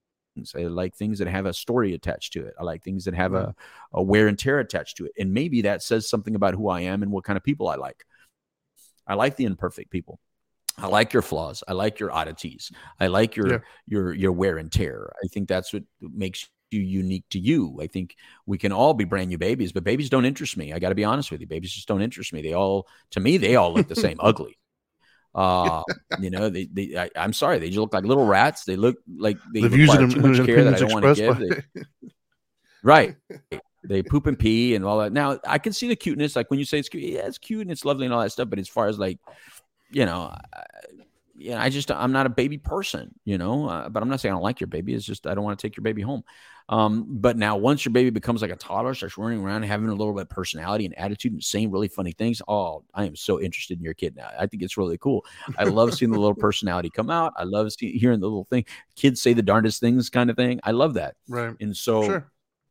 I 0.56 0.62
like 0.64 0.96
things 0.96 1.18
that 1.20 1.28
have 1.28 1.46
a 1.46 1.52
story 1.54 1.94
attached 1.94 2.32
to 2.32 2.44
it. 2.44 2.54
I 2.58 2.64
like 2.64 2.82
things 2.82 3.04
that 3.04 3.14
have 3.14 3.34
Right. 3.34 3.48
a, 3.48 3.54
a 3.92 4.02
wear 4.02 4.26
and 4.26 4.38
tear 4.38 4.58
attached 4.58 4.96
to 4.96 5.06
it. 5.06 5.12
And 5.18 5.32
maybe 5.32 5.62
that 5.62 5.82
says 5.82 6.08
something 6.08 6.34
about 6.34 6.54
who 6.54 6.68
I 6.68 6.80
am 6.82 7.02
and 7.04 7.12
what 7.12 7.24
kind 7.24 7.36
of 7.36 7.44
people 7.44 7.68
I 7.68 7.76
like. 7.76 8.04
I 9.06 9.14
like 9.14 9.36
the 9.36 9.44
imperfect 9.44 9.90
people. 9.90 10.20
I 10.78 10.86
like 10.88 11.12
your 11.12 11.22
flaws. 11.22 11.62
I 11.68 11.72
like 11.72 12.00
your 12.00 12.10
oddities. 12.12 12.72
I 13.00 13.06
like 13.06 13.36
your 13.36 13.48
Yeah. 13.52 13.58
your 13.86 14.12
your 14.14 14.32
wear 14.32 14.58
and 14.58 14.70
tear. 14.72 15.12
I 15.22 15.28
think 15.28 15.48
that's 15.48 15.72
what 15.72 15.84
makes 16.00 16.48
you 16.70 16.80
unique 16.80 17.24
to 17.30 17.38
you. 17.38 17.78
I 17.80 17.86
think 17.86 18.16
we 18.46 18.58
can 18.58 18.72
all 18.72 18.94
be 18.94 19.04
brand 19.04 19.28
new 19.28 19.38
babies, 19.38 19.70
but 19.72 19.84
babies 19.84 20.10
don't 20.10 20.24
interest 20.24 20.56
me. 20.56 20.72
I 20.72 20.78
got 20.80 20.88
to 20.88 20.94
be 20.96 21.04
honest 21.04 21.30
with 21.30 21.40
you. 21.40 21.46
Babies 21.46 21.72
just 21.72 21.86
don't 21.86 22.02
interest 22.02 22.32
me. 22.32 22.42
They 22.42 22.54
all, 22.54 22.88
to 23.12 23.20
me, 23.20 23.36
they 23.36 23.54
all 23.54 23.72
look 23.72 23.86
the 23.86 23.94
same, 23.94 24.16
ugly. 24.20 24.58
Uh, 25.36 25.82
you 26.20 26.30
know, 26.30 26.48
they, 26.48 26.64
they 26.72 26.96
I, 26.96 27.10
am 27.16 27.32
sorry, 27.32 27.58
they 27.60 27.68
just 27.68 27.78
look 27.78 27.92
like 27.94 28.04
little 28.04 28.26
rats. 28.26 28.64
They 28.64 28.76
look 28.76 28.96
like 29.16 29.36
they 29.52 29.60
They've 29.62 29.72
require 29.72 30.08
too 30.08 30.20
them- 30.20 30.32
much 30.32 30.46
care 30.46 30.64
that 30.64 30.74
I 30.74 30.78
don't 30.78 30.92
want 30.92 31.04
to 31.04 31.14
give. 31.14 31.38
They- 31.38 32.08
right. 32.82 33.16
They 33.86 34.02
poop 34.02 34.26
and 34.26 34.38
pee 34.38 34.74
and 34.76 34.82
all 34.82 34.96
that. 35.00 35.12
Now 35.12 35.38
I 35.46 35.58
can 35.58 35.74
see 35.74 35.88
the 35.88 35.94
cuteness. 35.94 36.34
Like 36.36 36.48
when 36.50 36.58
you 36.58 36.64
say 36.64 36.78
it's 36.78 36.88
cute, 36.88 37.02
yeah, 37.02 37.26
it's 37.26 37.36
cute 37.36 37.60
and 37.60 37.70
it's 37.70 37.84
lovely 37.84 38.06
and 38.06 38.14
all 38.14 38.22
that 38.22 38.30
stuff. 38.32 38.48
But 38.48 38.58
as 38.58 38.66
far 38.66 38.86
as 38.86 38.98
like, 38.98 39.18
you 39.94 40.04
know, 40.04 40.34
I, 40.52 40.64
yeah, 41.36 41.60
I 41.60 41.68
just 41.68 41.90
I'm 41.90 42.12
not 42.12 42.26
a 42.26 42.30
baby 42.30 42.58
person, 42.58 43.14
you 43.24 43.38
know. 43.38 43.68
Uh, 43.68 43.88
but 43.88 44.02
I'm 44.02 44.08
not 44.08 44.20
saying 44.20 44.32
I 44.32 44.36
don't 44.36 44.42
like 44.42 44.60
your 44.60 44.68
baby. 44.68 44.94
It's 44.94 45.04
just 45.04 45.26
I 45.26 45.34
don't 45.34 45.44
want 45.44 45.58
to 45.58 45.66
take 45.66 45.76
your 45.76 45.82
baby 45.82 46.02
home. 46.02 46.22
Um, 46.68 47.04
but 47.08 47.36
now 47.36 47.56
once 47.56 47.84
your 47.84 47.92
baby 47.92 48.10
becomes 48.10 48.40
like 48.40 48.50
a 48.50 48.56
toddler, 48.56 48.94
starts 48.94 49.18
running 49.18 49.42
around, 49.42 49.64
having 49.64 49.88
a 49.88 49.94
little 49.94 50.14
bit 50.14 50.22
of 50.22 50.28
personality 50.30 50.86
and 50.86 50.98
attitude, 50.98 51.32
and 51.32 51.44
saying 51.44 51.70
really 51.70 51.88
funny 51.88 52.12
things, 52.12 52.40
oh, 52.48 52.84
I 52.94 53.04
am 53.04 53.16
so 53.16 53.40
interested 53.40 53.78
in 53.78 53.84
your 53.84 53.94
kid 53.94 54.16
now. 54.16 54.30
I 54.38 54.46
think 54.46 54.62
it's 54.62 54.76
really 54.76 54.96
cool. 54.96 55.26
I 55.58 55.64
love 55.64 55.92
seeing 55.94 56.12
the 56.12 56.18
little 56.18 56.34
personality 56.34 56.88
come 56.88 57.10
out. 57.10 57.34
I 57.36 57.44
love 57.44 57.70
see, 57.72 57.98
hearing 57.98 58.20
the 58.20 58.26
little 58.26 58.44
thing. 58.44 58.64
Kids 58.96 59.20
say 59.20 59.34
the 59.34 59.42
darndest 59.42 59.80
things, 59.80 60.08
kind 60.08 60.30
of 60.30 60.36
thing. 60.36 60.60
I 60.62 60.70
love 60.70 60.94
that. 60.94 61.16
right. 61.28 61.54
And 61.60 61.76
so 61.76 62.04
Sure. 62.04 62.30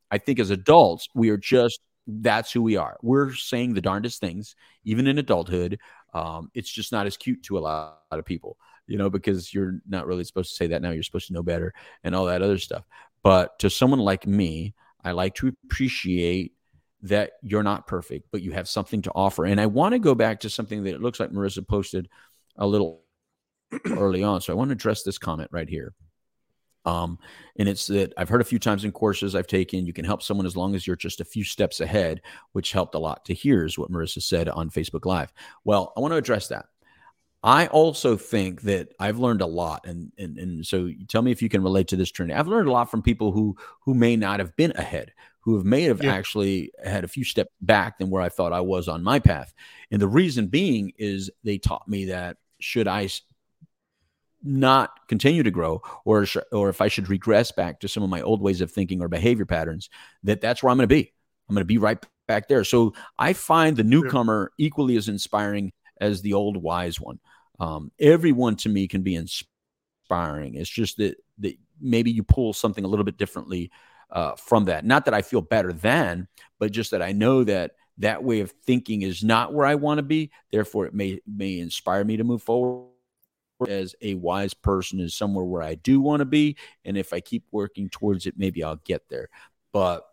I 0.09 0.17
think 0.17 0.39
as 0.39 0.49
adults, 0.49 1.09
we 1.13 1.29
are 1.29 1.37
just 1.37 1.79
that's 2.07 2.51
who 2.51 2.61
we 2.61 2.75
are. 2.75 2.97
We're 3.01 3.33
saying 3.33 3.73
the 3.73 3.81
darndest 3.81 4.19
things, 4.19 4.55
even 4.83 5.07
in 5.07 5.17
adulthood. 5.17 5.79
Um, 6.13 6.51
it's 6.53 6.69
just 6.69 6.91
not 6.91 7.07
as 7.07 7.17
cute 7.17 7.43
to 7.43 7.57
a 7.57 7.61
lot, 7.61 7.99
lot 8.11 8.19
of 8.19 8.25
people, 8.25 8.57
you 8.87 8.97
know, 8.97 9.09
because 9.09 9.53
you're 9.53 9.79
not 9.87 10.05
really 10.05 10.23
supposed 10.23 10.49
to 10.51 10.55
say 10.55 10.67
that 10.67 10.81
now. 10.81 10.91
You're 10.91 11.03
supposed 11.03 11.27
to 11.27 11.33
know 11.33 11.43
better 11.43 11.73
and 12.03 12.15
all 12.15 12.25
that 12.25 12.41
other 12.41 12.57
stuff. 12.57 12.85
But 13.23 13.57
to 13.59 13.69
someone 13.69 13.99
like 13.99 14.27
me, 14.27 14.75
I 15.03 15.11
like 15.11 15.35
to 15.35 15.55
appreciate 15.65 16.53
that 17.03 17.31
you're 17.41 17.63
not 17.63 17.87
perfect, 17.87 18.27
but 18.31 18.41
you 18.41 18.51
have 18.51 18.69
something 18.69 19.01
to 19.01 19.11
offer. 19.13 19.45
And 19.45 19.59
I 19.59 19.65
want 19.65 19.93
to 19.93 19.99
go 19.99 20.15
back 20.15 20.39
to 20.41 20.49
something 20.49 20.83
that 20.83 20.95
it 20.95 21.01
looks 21.01 21.19
like 21.19 21.31
Marissa 21.31 21.67
posted 21.67 22.07
a 22.57 22.65
little 22.65 23.03
early 23.89 24.23
on. 24.23 24.41
So 24.41 24.53
I 24.53 24.55
want 24.55 24.69
to 24.69 24.73
address 24.73 25.03
this 25.03 25.17
comment 25.17 25.49
right 25.51 25.67
here. 25.67 25.93
Um, 26.85 27.17
and 27.57 27.69
it's 27.69 27.87
that 27.87 28.13
I've 28.17 28.29
heard 28.29 28.41
a 28.41 28.45
few 28.45 28.59
times 28.59 28.83
in 28.83 28.91
courses 28.91 29.35
I've 29.35 29.47
taken, 29.47 29.85
you 29.85 29.93
can 29.93 30.05
help 30.05 30.21
someone 30.21 30.45
as 30.45 30.57
long 30.57 30.75
as 30.75 30.85
you're 30.85 30.95
just 30.95 31.21
a 31.21 31.25
few 31.25 31.43
steps 31.43 31.79
ahead, 31.79 32.21
which 32.51 32.71
helped 32.73 32.95
a 32.95 32.99
lot 32.99 33.23
to 33.25 33.33
hear, 33.33 33.63
is 33.63 33.77
what 33.77 33.91
Marissa 33.91 34.21
said 34.21 34.49
on 34.49 34.69
Facebook 34.69 35.05
Live. 35.05 35.31
Well, 35.63 35.93
I 35.95 36.01
want 36.01 36.11
to 36.11 36.17
address 36.17 36.47
that. 36.49 36.65
I 37.45 37.67
also 37.67 38.15
think 38.15 38.61
that 38.61 38.93
I've 38.99 39.19
learned 39.19 39.41
a 39.41 39.45
lot, 39.45 39.85
and 39.85 40.13
and 40.17 40.37
and 40.37 40.65
so 40.65 40.89
tell 41.09 41.21
me 41.21 41.31
if 41.31 41.41
you 41.41 41.49
can 41.49 41.61
relate 41.61 41.89
to 41.89 41.97
this 41.97 42.09
Trinity. 42.09 42.37
I've 42.37 42.47
learned 42.47 42.69
a 42.69 42.71
lot 42.71 42.89
from 42.89 43.01
people 43.01 43.33
who 43.33 43.57
who 43.81 43.93
may 43.93 44.15
not 44.15 44.39
have 44.39 44.55
been 44.55 44.71
ahead, 44.75 45.11
who 45.41 45.57
have 45.57 45.65
may 45.65 45.83
have 45.83 46.01
Yeah. 46.01 46.13
actually 46.13 46.71
had 46.83 47.03
a 47.03 47.07
few 47.09 47.25
steps 47.25 47.51
back 47.61 47.97
than 47.97 48.09
where 48.09 48.21
I 48.21 48.29
thought 48.29 48.53
I 48.53 48.61
was 48.61 48.87
on 48.87 49.03
my 49.03 49.19
path. 49.19 49.53
And 49.91 50.01
the 50.01 50.07
reason 50.07 50.47
being 50.47 50.93
is 50.97 51.29
they 51.43 51.57
taught 51.57 51.85
me 51.85 52.05
that 52.05 52.37
should 52.59 52.87
I 52.87 53.09
not 54.43 55.07
continue 55.07 55.43
to 55.43 55.51
grow 55.51 55.81
or 56.05 56.25
sh- 56.25 56.37
or 56.51 56.69
if 56.69 56.81
I 56.81 56.87
should 56.87 57.09
regress 57.09 57.51
back 57.51 57.79
to 57.79 57.87
some 57.87 58.03
of 58.03 58.09
my 58.09 58.21
old 58.21 58.41
ways 58.41 58.61
of 58.61 58.71
thinking 58.71 59.01
or 59.01 59.07
behavior 59.07 59.45
patterns 59.45 59.89
that 60.23 60.41
that's 60.41 60.61
where 60.61 60.71
I'm 60.71 60.77
going 60.77 60.89
to 60.89 60.95
be. 60.95 61.11
I'm 61.47 61.55
going 61.55 61.61
to 61.61 61.65
be 61.65 61.77
right 61.77 62.03
back 62.27 62.47
there. 62.47 62.63
So 62.63 62.93
I 63.17 63.33
find 63.33 63.75
the 63.75 63.83
newcomer 63.83 64.51
equally 64.57 64.97
as 64.97 65.09
inspiring 65.09 65.71
as 65.99 66.21
the 66.21 66.33
old 66.33 66.57
wise 66.57 66.99
one. 66.99 67.19
Um, 67.59 67.91
everyone 67.99 68.55
to 68.57 68.69
me 68.69 68.87
can 68.87 69.03
be 69.03 69.15
inspiring. 69.15 70.55
It's 70.55 70.69
just 70.69 70.97
that 70.97 71.15
that 71.39 71.55
maybe 71.79 72.11
you 72.11 72.23
pull 72.23 72.53
something 72.53 72.83
a 72.83 72.87
little 72.87 73.05
bit 73.05 73.17
differently 73.17 73.71
uh, 74.11 74.35
from 74.35 74.65
that. 74.65 74.85
Not 74.85 75.05
that 75.05 75.13
I 75.13 75.21
feel 75.21 75.41
better 75.41 75.73
than, 75.73 76.27
but 76.59 76.71
just 76.71 76.91
that 76.91 77.01
I 77.01 77.11
know 77.11 77.43
that 77.43 77.71
that 77.99 78.23
way 78.23 78.39
of 78.39 78.51
thinking 78.65 79.03
is 79.03 79.23
not 79.23 79.53
where 79.53 79.65
I 79.65 79.75
want 79.75 79.99
to 79.99 80.03
be. 80.03 80.31
Therefore, 80.51 80.85
it 80.85 80.93
may 80.93 81.19
may 81.27 81.59
inspire 81.59 82.03
me 82.03 82.17
to 82.17 82.23
move 82.23 82.41
forward 82.41 82.92
as 83.69 83.95
a 84.01 84.15
wise 84.15 84.53
person 84.53 84.99
is 84.99 85.15
somewhere 85.15 85.45
where 85.45 85.63
I 85.63 85.75
do 85.75 86.01
want 86.01 86.21
to 86.21 86.25
be. 86.25 86.57
And 86.85 86.97
if 86.97 87.13
I 87.13 87.19
keep 87.19 87.43
working 87.51 87.89
towards 87.89 88.25
it, 88.25 88.35
maybe 88.37 88.63
I'll 88.63 88.81
get 88.83 89.09
there. 89.09 89.29
But 89.71 90.05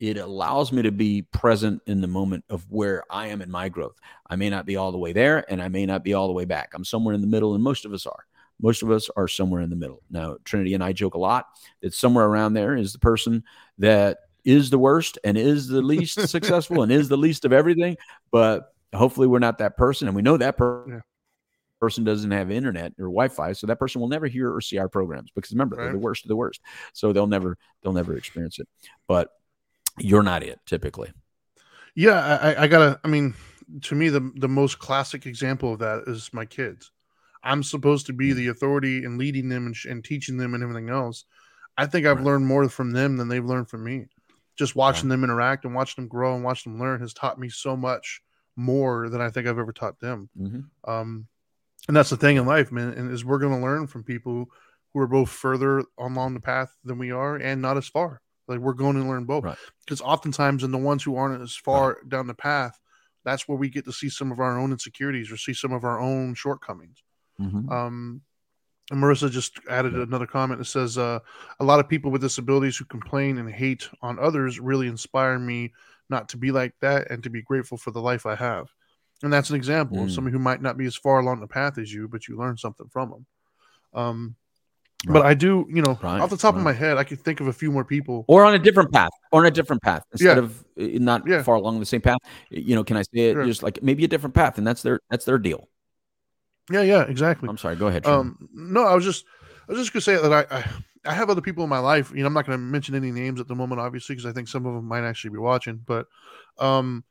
it 0.00 0.16
allows 0.16 0.72
me 0.72 0.82
to 0.82 0.92
be 0.92 1.22
present 1.22 1.82
in 1.86 2.00
the 2.00 2.08
moment 2.08 2.44
of 2.48 2.66
where 2.70 3.04
I 3.10 3.28
am 3.28 3.42
in 3.42 3.50
my 3.50 3.68
growth. 3.68 3.96
I 4.28 4.36
may 4.36 4.48
not 4.48 4.64
be 4.64 4.76
all 4.76 4.92
the 4.92 4.98
way 4.98 5.12
there 5.12 5.44
and 5.50 5.62
I 5.62 5.68
may 5.68 5.84
not 5.84 6.02
be 6.02 6.14
all 6.14 6.26
the 6.26 6.32
way 6.32 6.46
back. 6.46 6.70
I'm 6.74 6.84
somewhere 6.84 7.14
in 7.14 7.20
the 7.20 7.26
middle, 7.26 7.54
and 7.54 7.62
most 7.62 7.84
of 7.84 7.92
us 7.92 8.06
are. 8.06 8.24
Most 8.62 8.82
of 8.82 8.90
us 8.90 9.08
are 9.16 9.28
somewhere 9.28 9.62
in 9.62 9.70
the 9.70 9.76
middle. 9.76 10.02
Now, 10.10 10.36
Trinity 10.44 10.74
and 10.74 10.82
I 10.82 10.92
joke 10.92 11.14
a 11.14 11.18
lot 11.18 11.46
that 11.82 11.94
somewhere 11.94 12.26
around 12.26 12.54
there 12.54 12.76
is 12.76 12.92
the 12.92 12.98
person 12.98 13.44
that 13.78 14.18
is 14.44 14.70
the 14.70 14.78
worst 14.78 15.18
and 15.22 15.36
is 15.36 15.68
the 15.68 15.82
least 15.82 16.20
successful 16.28 16.82
and 16.82 16.90
is 16.90 17.08
the 17.08 17.16
least 17.16 17.44
of 17.44 17.52
everything. 17.52 17.96
But 18.30 18.72
hopefully, 18.94 19.26
we're 19.26 19.38
not 19.38 19.58
that 19.58 19.76
person. 19.76 20.08
And 20.08 20.16
we 20.16 20.22
know 20.22 20.36
that 20.38 20.56
per- 20.56 20.84
Yeah. 20.88 21.00
Person 21.80 22.04
doesn't 22.04 22.30
have 22.30 22.50
internet 22.50 22.92
or 22.98 23.06
Wi-Fi, 23.06 23.52
so 23.54 23.66
that 23.66 23.78
person 23.78 24.00
will 24.00 24.08
never 24.08 24.26
hear 24.26 24.54
or 24.54 24.60
see 24.60 24.78
our 24.78 24.88
programs 24.88 25.30
because 25.34 25.50
remember 25.52 25.76
they're 25.76 25.92
the 25.92 25.98
worst 25.98 26.24
of 26.24 26.28
the 26.28 26.36
worst. 26.36 26.60
So 26.92 27.12
they'll 27.12 27.26
never 27.26 27.56
they'll 27.82 27.92
never 27.92 28.16
experience 28.16 28.58
it. 28.58 28.68
But 29.08 29.30
you're 29.98 30.22
not 30.22 30.42
it 30.42 30.60
typically. 30.66 31.10
Yeah, 31.94 32.38
I, 32.40 32.64
I- 32.64 32.66
gotta. 32.68 33.00
I 33.02 33.08
mean, 33.08 33.34
to 33.82 33.94
me, 33.94 34.08
the 34.10 34.30
the 34.36 34.48
most 34.48 34.78
classic 34.78 35.26
example 35.26 35.72
of 35.72 35.78
that 35.80 36.04
is 36.06 36.30
my 36.32 36.44
kids. 36.44 36.92
I'm 37.42 37.62
supposed 37.62 38.06
to 38.06 38.12
be 38.12 38.32
the 38.34 38.48
authority 38.48 39.04
and 39.04 39.16
leading 39.18 39.48
them 39.48 39.66
and, 39.66 39.76
and 39.88 40.04
teaching 40.04 40.36
them 40.36 40.52
and 40.54 40.62
everything 40.62 40.90
else. 40.90 41.24
I 41.78 41.86
think 41.86 42.06
I've 42.06 42.18
Right. 42.18 42.26
learned 42.26 42.46
more 42.46 42.68
from 42.68 42.92
them 42.92 43.16
than 43.16 43.28
they've 43.28 43.44
learned 43.44 43.70
from 43.70 43.82
me. 43.82 44.06
Just 44.56 44.76
watching 44.76 45.08
Right. 45.08 45.14
them 45.14 45.24
interact 45.24 45.64
and 45.64 45.74
watching 45.74 46.02
them 46.04 46.08
grow 46.08 46.34
and 46.34 46.44
watching 46.44 46.72
them 46.72 46.80
learn 46.80 47.00
has 47.00 47.14
taught 47.14 47.38
me 47.40 47.48
so 47.48 47.76
much 47.76 48.20
more 48.56 49.08
than 49.08 49.22
I 49.22 49.30
think 49.30 49.46
I've 49.48 49.58
ever 49.58 49.72
taught 49.72 49.98
them. 50.00 50.28
Mm-hmm. 50.38 50.90
Um, 50.90 51.26
and 51.90 51.96
that's 51.96 52.10
the 52.10 52.16
thing 52.16 52.36
in 52.36 52.46
life, 52.46 52.70
man. 52.70 52.90
And 52.90 53.10
is 53.10 53.24
we're 53.24 53.40
going 53.40 53.52
to 53.52 53.58
learn 53.60 53.88
from 53.88 54.04
people 54.04 54.46
who 54.94 55.00
are 55.00 55.08
both 55.08 55.28
further 55.28 55.82
along 55.98 56.34
the 56.34 56.40
path 56.40 56.70
than 56.84 56.98
we 56.98 57.10
are 57.10 57.34
and 57.34 57.60
not 57.60 57.76
as 57.76 57.88
far. 57.88 58.22
Like 58.46 58.60
we're 58.60 58.74
going 58.74 58.94
to 58.94 59.02
learn 59.08 59.24
both 59.24 59.42
Right. 59.42 59.58
because 59.84 60.00
oftentimes 60.00 60.62
in 60.62 60.70
the 60.70 60.78
ones 60.78 61.02
who 61.02 61.16
aren't 61.16 61.42
as 61.42 61.56
far 61.56 61.98
down 62.06 62.28
the 62.28 62.34
path, 62.34 62.78
that's 63.24 63.48
where 63.48 63.58
we 63.58 63.68
get 63.70 63.86
to 63.86 63.92
see 63.92 64.08
some 64.08 64.30
of 64.30 64.38
our 64.38 64.56
own 64.56 64.70
insecurities 64.70 65.32
or 65.32 65.36
see 65.36 65.52
some 65.52 65.72
of 65.72 65.82
our 65.82 65.98
own 65.98 66.34
shortcomings. 66.34 67.02
Mm-hmm. 67.40 67.68
Um, 67.68 68.20
and 68.92 69.02
Marissa 69.02 69.28
just 69.28 69.58
added 69.68 69.94
Yeah. 69.94 70.02
another 70.02 70.28
comment 70.28 70.58
that 70.60 70.66
says, 70.66 70.96
uh, 70.96 71.18
"A 71.58 71.64
lot 71.64 71.80
of 71.80 71.88
people 71.88 72.12
with 72.12 72.20
disabilities 72.22 72.76
who 72.76 72.84
complain 72.84 73.38
and 73.38 73.50
hate 73.50 73.88
on 74.00 74.16
others 74.20 74.60
really 74.60 74.86
inspire 74.86 75.40
me 75.40 75.72
not 76.08 76.28
to 76.28 76.36
be 76.36 76.52
like 76.52 76.74
that 76.82 77.10
and 77.10 77.20
to 77.24 77.30
be 77.30 77.42
grateful 77.42 77.78
for 77.78 77.90
the 77.90 78.00
life 78.00 78.26
I 78.26 78.36
have." 78.36 78.68
And 79.22 79.32
that's 79.32 79.50
an 79.50 79.56
example 79.56 80.02
of 80.02 80.08
Mm. 80.08 80.14
somebody 80.14 80.32
who 80.32 80.38
might 80.38 80.62
not 80.62 80.76
be 80.78 80.86
as 80.86 80.96
far 80.96 81.20
along 81.20 81.40
the 81.40 81.46
path 81.46 81.76
as 81.78 81.92
you, 81.92 82.08
but 82.08 82.26
you 82.26 82.36
learn 82.38 82.56
something 82.56 82.88
from 82.88 83.10
them. 83.10 83.26
Um, 83.94 84.36
Right. 85.06 85.14
But 85.14 85.24
I 85.26 85.32
do, 85.32 85.66
you 85.70 85.80
know, 85.80 85.98
Right, 86.02 86.20
off 86.20 86.28
the 86.28 86.36
top 86.36 86.52
right. 86.54 86.60
of 86.60 86.64
my 86.64 86.74
head, 86.74 86.98
I 86.98 87.04
can 87.04 87.16
think 87.16 87.40
of 87.40 87.46
a 87.46 87.54
few 87.54 87.72
more 87.72 87.86
people. 87.86 88.26
or 88.28 88.44
on 88.44 88.52
a 88.52 88.58
different 88.58 88.92
path, 88.92 89.08
or 89.32 89.40
on 89.40 89.46
a 89.46 89.50
different 89.50 89.80
path 89.80 90.04
instead 90.12 90.36
Yeah. 90.36 90.42
of 90.42 90.60
uh, 90.78 90.98
not 91.00 91.26
Yeah. 91.26 91.42
far 91.42 91.54
along 91.54 91.80
the 91.80 91.86
same 91.86 92.02
path. 92.02 92.18
You 92.50 92.74
know, 92.74 92.84
can 92.84 92.98
I 92.98 93.02
say 93.02 93.30
it 93.30 93.32
Sure. 93.32 93.44
just 93.46 93.62
like 93.62 93.82
maybe 93.82 94.04
a 94.04 94.08
different 94.08 94.34
path, 94.34 94.58
and 94.58 94.66
that's 94.66 94.82
their 94.82 95.00
that's 95.08 95.24
their 95.24 95.38
deal. 95.38 95.68
Yeah, 96.70 96.82
yeah, 96.82 97.02
exactly. 97.04 97.48
I'm 97.48 97.56
sorry. 97.56 97.76
Go 97.76 97.86
ahead. 97.86 98.06
Um, 98.06 98.46
no, 98.52 98.84
I 98.84 98.94
was 98.94 99.04
just, 99.06 99.24
I 99.68 99.72
was 99.72 99.80
just 99.80 99.92
gonna 99.94 100.02
say 100.02 100.16
that 100.20 100.32
I, 100.32 100.58
I, 100.58 100.64
I 101.06 101.14
have 101.14 101.30
other 101.30 101.40
people 101.40 101.64
in 101.64 101.70
my 101.70 101.78
life. 101.78 102.10
You 102.14 102.20
know, 102.20 102.26
I'm 102.26 102.34
not 102.34 102.44
gonna 102.44 102.58
mention 102.58 102.94
any 102.94 103.10
names 103.10 103.40
at 103.40 103.48
the 103.48 103.54
moment, 103.54 103.80
obviously, 103.80 104.14
because 104.16 104.26
I 104.30 104.34
think 104.34 104.48
some 104.48 104.66
of 104.66 104.74
them 104.74 104.84
might 104.84 105.04
actually 105.04 105.30
be 105.30 105.38
watching. 105.38 105.80
But, 105.86 106.08
um, 106.58 107.04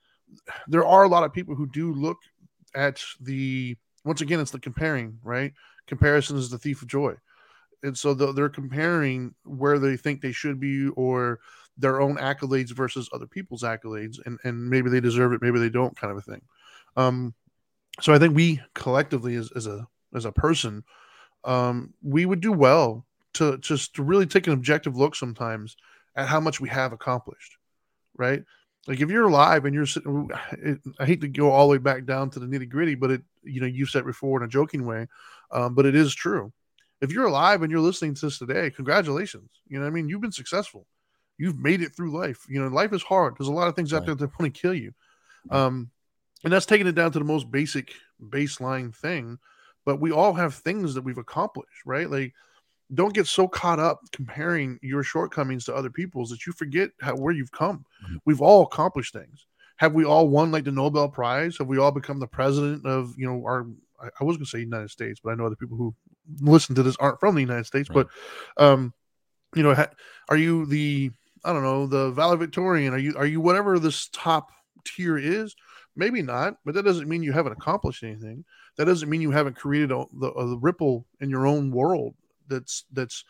there 0.67 0.85
are 0.85 1.03
a 1.03 1.07
lot 1.07 1.23
of 1.23 1.33
people 1.33 1.55
who 1.55 1.67
do 1.67 1.93
look 1.93 2.17
at 2.75 3.03
the. 3.19 3.75
Once 4.05 4.21
again, 4.21 4.39
it's 4.39 4.51
the 4.51 4.59
comparing, 4.59 5.19
right? 5.23 5.53
Comparison 5.87 6.37
is 6.37 6.49
the 6.49 6.57
thief 6.57 6.81
of 6.81 6.87
joy, 6.87 7.13
and 7.83 7.97
so 7.97 8.13
the, 8.13 8.31
they're 8.31 8.49
comparing 8.49 9.33
where 9.43 9.79
they 9.79 9.97
think 9.97 10.21
they 10.21 10.31
should 10.31 10.59
be 10.59 10.87
or 10.89 11.39
their 11.77 12.01
own 12.01 12.17
accolades 12.17 12.71
versus 12.71 13.09
other 13.13 13.27
people's 13.27 13.63
accolades, 13.63 14.17
and 14.25 14.39
and 14.43 14.69
maybe 14.69 14.89
they 14.89 15.01
deserve 15.01 15.33
it, 15.33 15.41
maybe 15.41 15.59
they 15.59 15.69
don't, 15.69 15.95
kind 15.95 16.11
of 16.11 16.17
a 16.17 16.21
thing. 16.21 16.41
Um, 16.95 17.33
so 18.01 18.13
I 18.13 18.19
think 18.19 18.35
we 18.35 18.61
collectively, 18.73 19.35
as, 19.35 19.51
as 19.55 19.67
a 19.67 19.87
as 20.15 20.25
a 20.25 20.31
person, 20.31 20.83
um, 21.43 21.93
we 22.01 22.25
would 22.25 22.41
do 22.41 22.51
well 22.51 23.05
to 23.33 23.57
just 23.59 23.95
to 23.95 24.03
really 24.03 24.25
take 24.25 24.47
an 24.47 24.53
objective 24.53 24.97
look 24.97 25.15
sometimes 25.15 25.75
at 26.15 26.27
how 26.27 26.39
much 26.39 26.59
we 26.59 26.69
have 26.69 26.93
accomplished, 26.93 27.57
right? 28.17 28.43
Like 28.87 29.01
if 29.01 29.09
you're 29.09 29.27
alive 29.27 29.65
and 29.65 29.73
you're 29.73 29.85
sitting, 29.85 30.29
it, 30.53 30.79
I 30.99 31.05
hate 31.05 31.21
to 31.21 31.27
go 31.27 31.51
all 31.51 31.67
the 31.67 31.73
way 31.73 31.77
back 31.77 32.05
down 32.05 32.29
to 32.31 32.39
the 32.39 32.45
nitty 32.47 32.69
gritty, 32.69 32.95
but 32.95 33.11
it, 33.11 33.21
you 33.43 33.61
know, 33.61 33.67
you've 33.67 33.89
said 33.89 34.05
before 34.05 34.39
in 34.39 34.45
a 34.45 34.49
joking 34.49 34.85
way, 34.85 35.07
um, 35.51 35.75
but 35.75 35.85
it 35.85 35.95
is 35.95 36.13
true. 36.15 36.51
If 37.01 37.11
you're 37.11 37.27
alive 37.27 37.61
and 37.61 37.71
you're 37.71 37.81
listening 37.81 38.13
to 38.15 38.25
this 38.25 38.39
today, 38.39 38.69
congratulations. 38.71 39.49
You 39.67 39.79
know, 39.79 39.85
I 39.85 39.89
mean, 39.89 40.09
you've 40.09 40.21
been 40.21 40.31
successful. 40.31 40.85
You've 41.37 41.59
made 41.59 41.81
it 41.81 41.95
through 41.95 42.11
life. 42.11 42.45
You 42.49 42.61
know, 42.61 42.67
life 42.67 42.91
is 42.93 43.03
hard. 43.03 43.35
There's 43.37 43.47
a 43.47 43.53
lot 43.53 43.67
of 43.67 43.75
things 43.75 43.93
out 43.93 43.99
Right. 43.99 44.07
there 44.07 44.15
that 44.15 44.39
want 44.39 44.53
to 44.53 44.61
kill 44.61 44.73
you. 44.73 44.93
Um, 45.49 45.91
and 46.43 46.51
that's 46.51 46.65
taking 46.65 46.87
it 46.87 46.95
down 46.95 47.11
to 47.11 47.19
the 47.19 47.25
most 47.25 47.49
basic 47.51 47.93
baseline 48.21 48.93
thing 48.95 49.39
but 49.85 49.99
we 49.99 50.11
all 50.11 50.33
have 50.33 50.53
things 50.53 50.93
that 50.93 51.03
we've 51.03 51.17
accomplished 51.17 51.85
right 51.85 52.09
like 52.09 52.33
don't 52.93 53.13
get 53.13 53.27
so 53.27 53.47
caught 53.47 53.79
up 53.79 53.99
comparing 54.11 54.79
your 54.81 55.03
shortcomings 55.03 55.65
to 55.65 55.75
other 55.75 55.89
people's 55.89 56.29
that 56.29 56.45
you 56.45 56.53
forget 56.53 56.89
how, 57.01 57.15
where 57.15 57.33
you've 57.33 57.51
come. 57.51 57.85
Mhm. 58.07 58.17
We've 58.25 58.41
all 58.41 58.63
accomplished 58.63 59.13
things. 59.13 59.45
Have 59.77 59.93
we 59.93 60.03
all 60.05 60.27
won 60.27 60.51
like 60.51 60.63
the 60.63 60.71
Nobel 60.71 61.07
Prize? 61.07 61.57
Have 61.57 61.67
we 61.67 61.77
all 61.77 61.91
become 61.91 62.19
the 62.19 62.27
president 62.27 62.85
of 62.85 63.13
you 63.17 63.27
know 63.27 63.43
our? 63.45 63.67
I, 64.01 64.07
I 64.19 64.23
was 64.23 64.37
going 64.37 64.45
to 64.45 64.49
say 64.49 64.59
United 64.59 64.89
States, 64.89 65.19
but 65.23 65.31
I 65.31 65.35
know 65.35 65.45
other 65.45 65.55
people 65.55 65.77
who 65.77 65.93
listen 66.41 66.75
to 66.75 66.83
this 66.83 66.95
aren't 66.97 67.19
from 67.19 67.35
the 67.35 67.41
United 67.41 67.65
States. 67.65 67.89
Right. 67.89 68.05
But 68.57 68.63
um, 68.63 68.93
you 69.55 69.63
know, 69.63 69.73
ha- 69.73 69.91
are 70.29 70.37
you 70.37 70.65
the 70.65 71.11
I 71.43 71.53
don't 71.53 71.63
know 71.63 71.87
the 71.87 72.11
valedictorian? 72.11 72.93
Are 72.93 72.97
you 72.99 73.15
are 73.15 73.25
you 73.25 73.39
whatever 73.39 73.79
this 73.79 74.09
top 74.11 74.51
tier 74.85 75.17
is? 75.17 75.55
Maybe 75.95 76.21
not, 76.21 76.55
but 76.65 76.75
that 76.75 76.83
doesn't 76.83 77.09
mean 77.09 77.23
you 77.23 77.33
haven't 77.33 77.53
accomplished 77.53 78.03
anything. 78.03 78.45
That 78.77 78.85
doesn't 78.85 79.09
mean 79.09 79.21
you 79.21 79.31
haven't 79.31 79.57
created 79.57 79.91
a, 79.91 80.05
the, 80.13 80.31
a 80.31 80.57
ripple 80.57 81.05
in 81.19 81.29
your 81.29 81.45
own 81.45 81.71
world. 81.71 82.15
That's 82.49 82.85
that's 82.91 83.23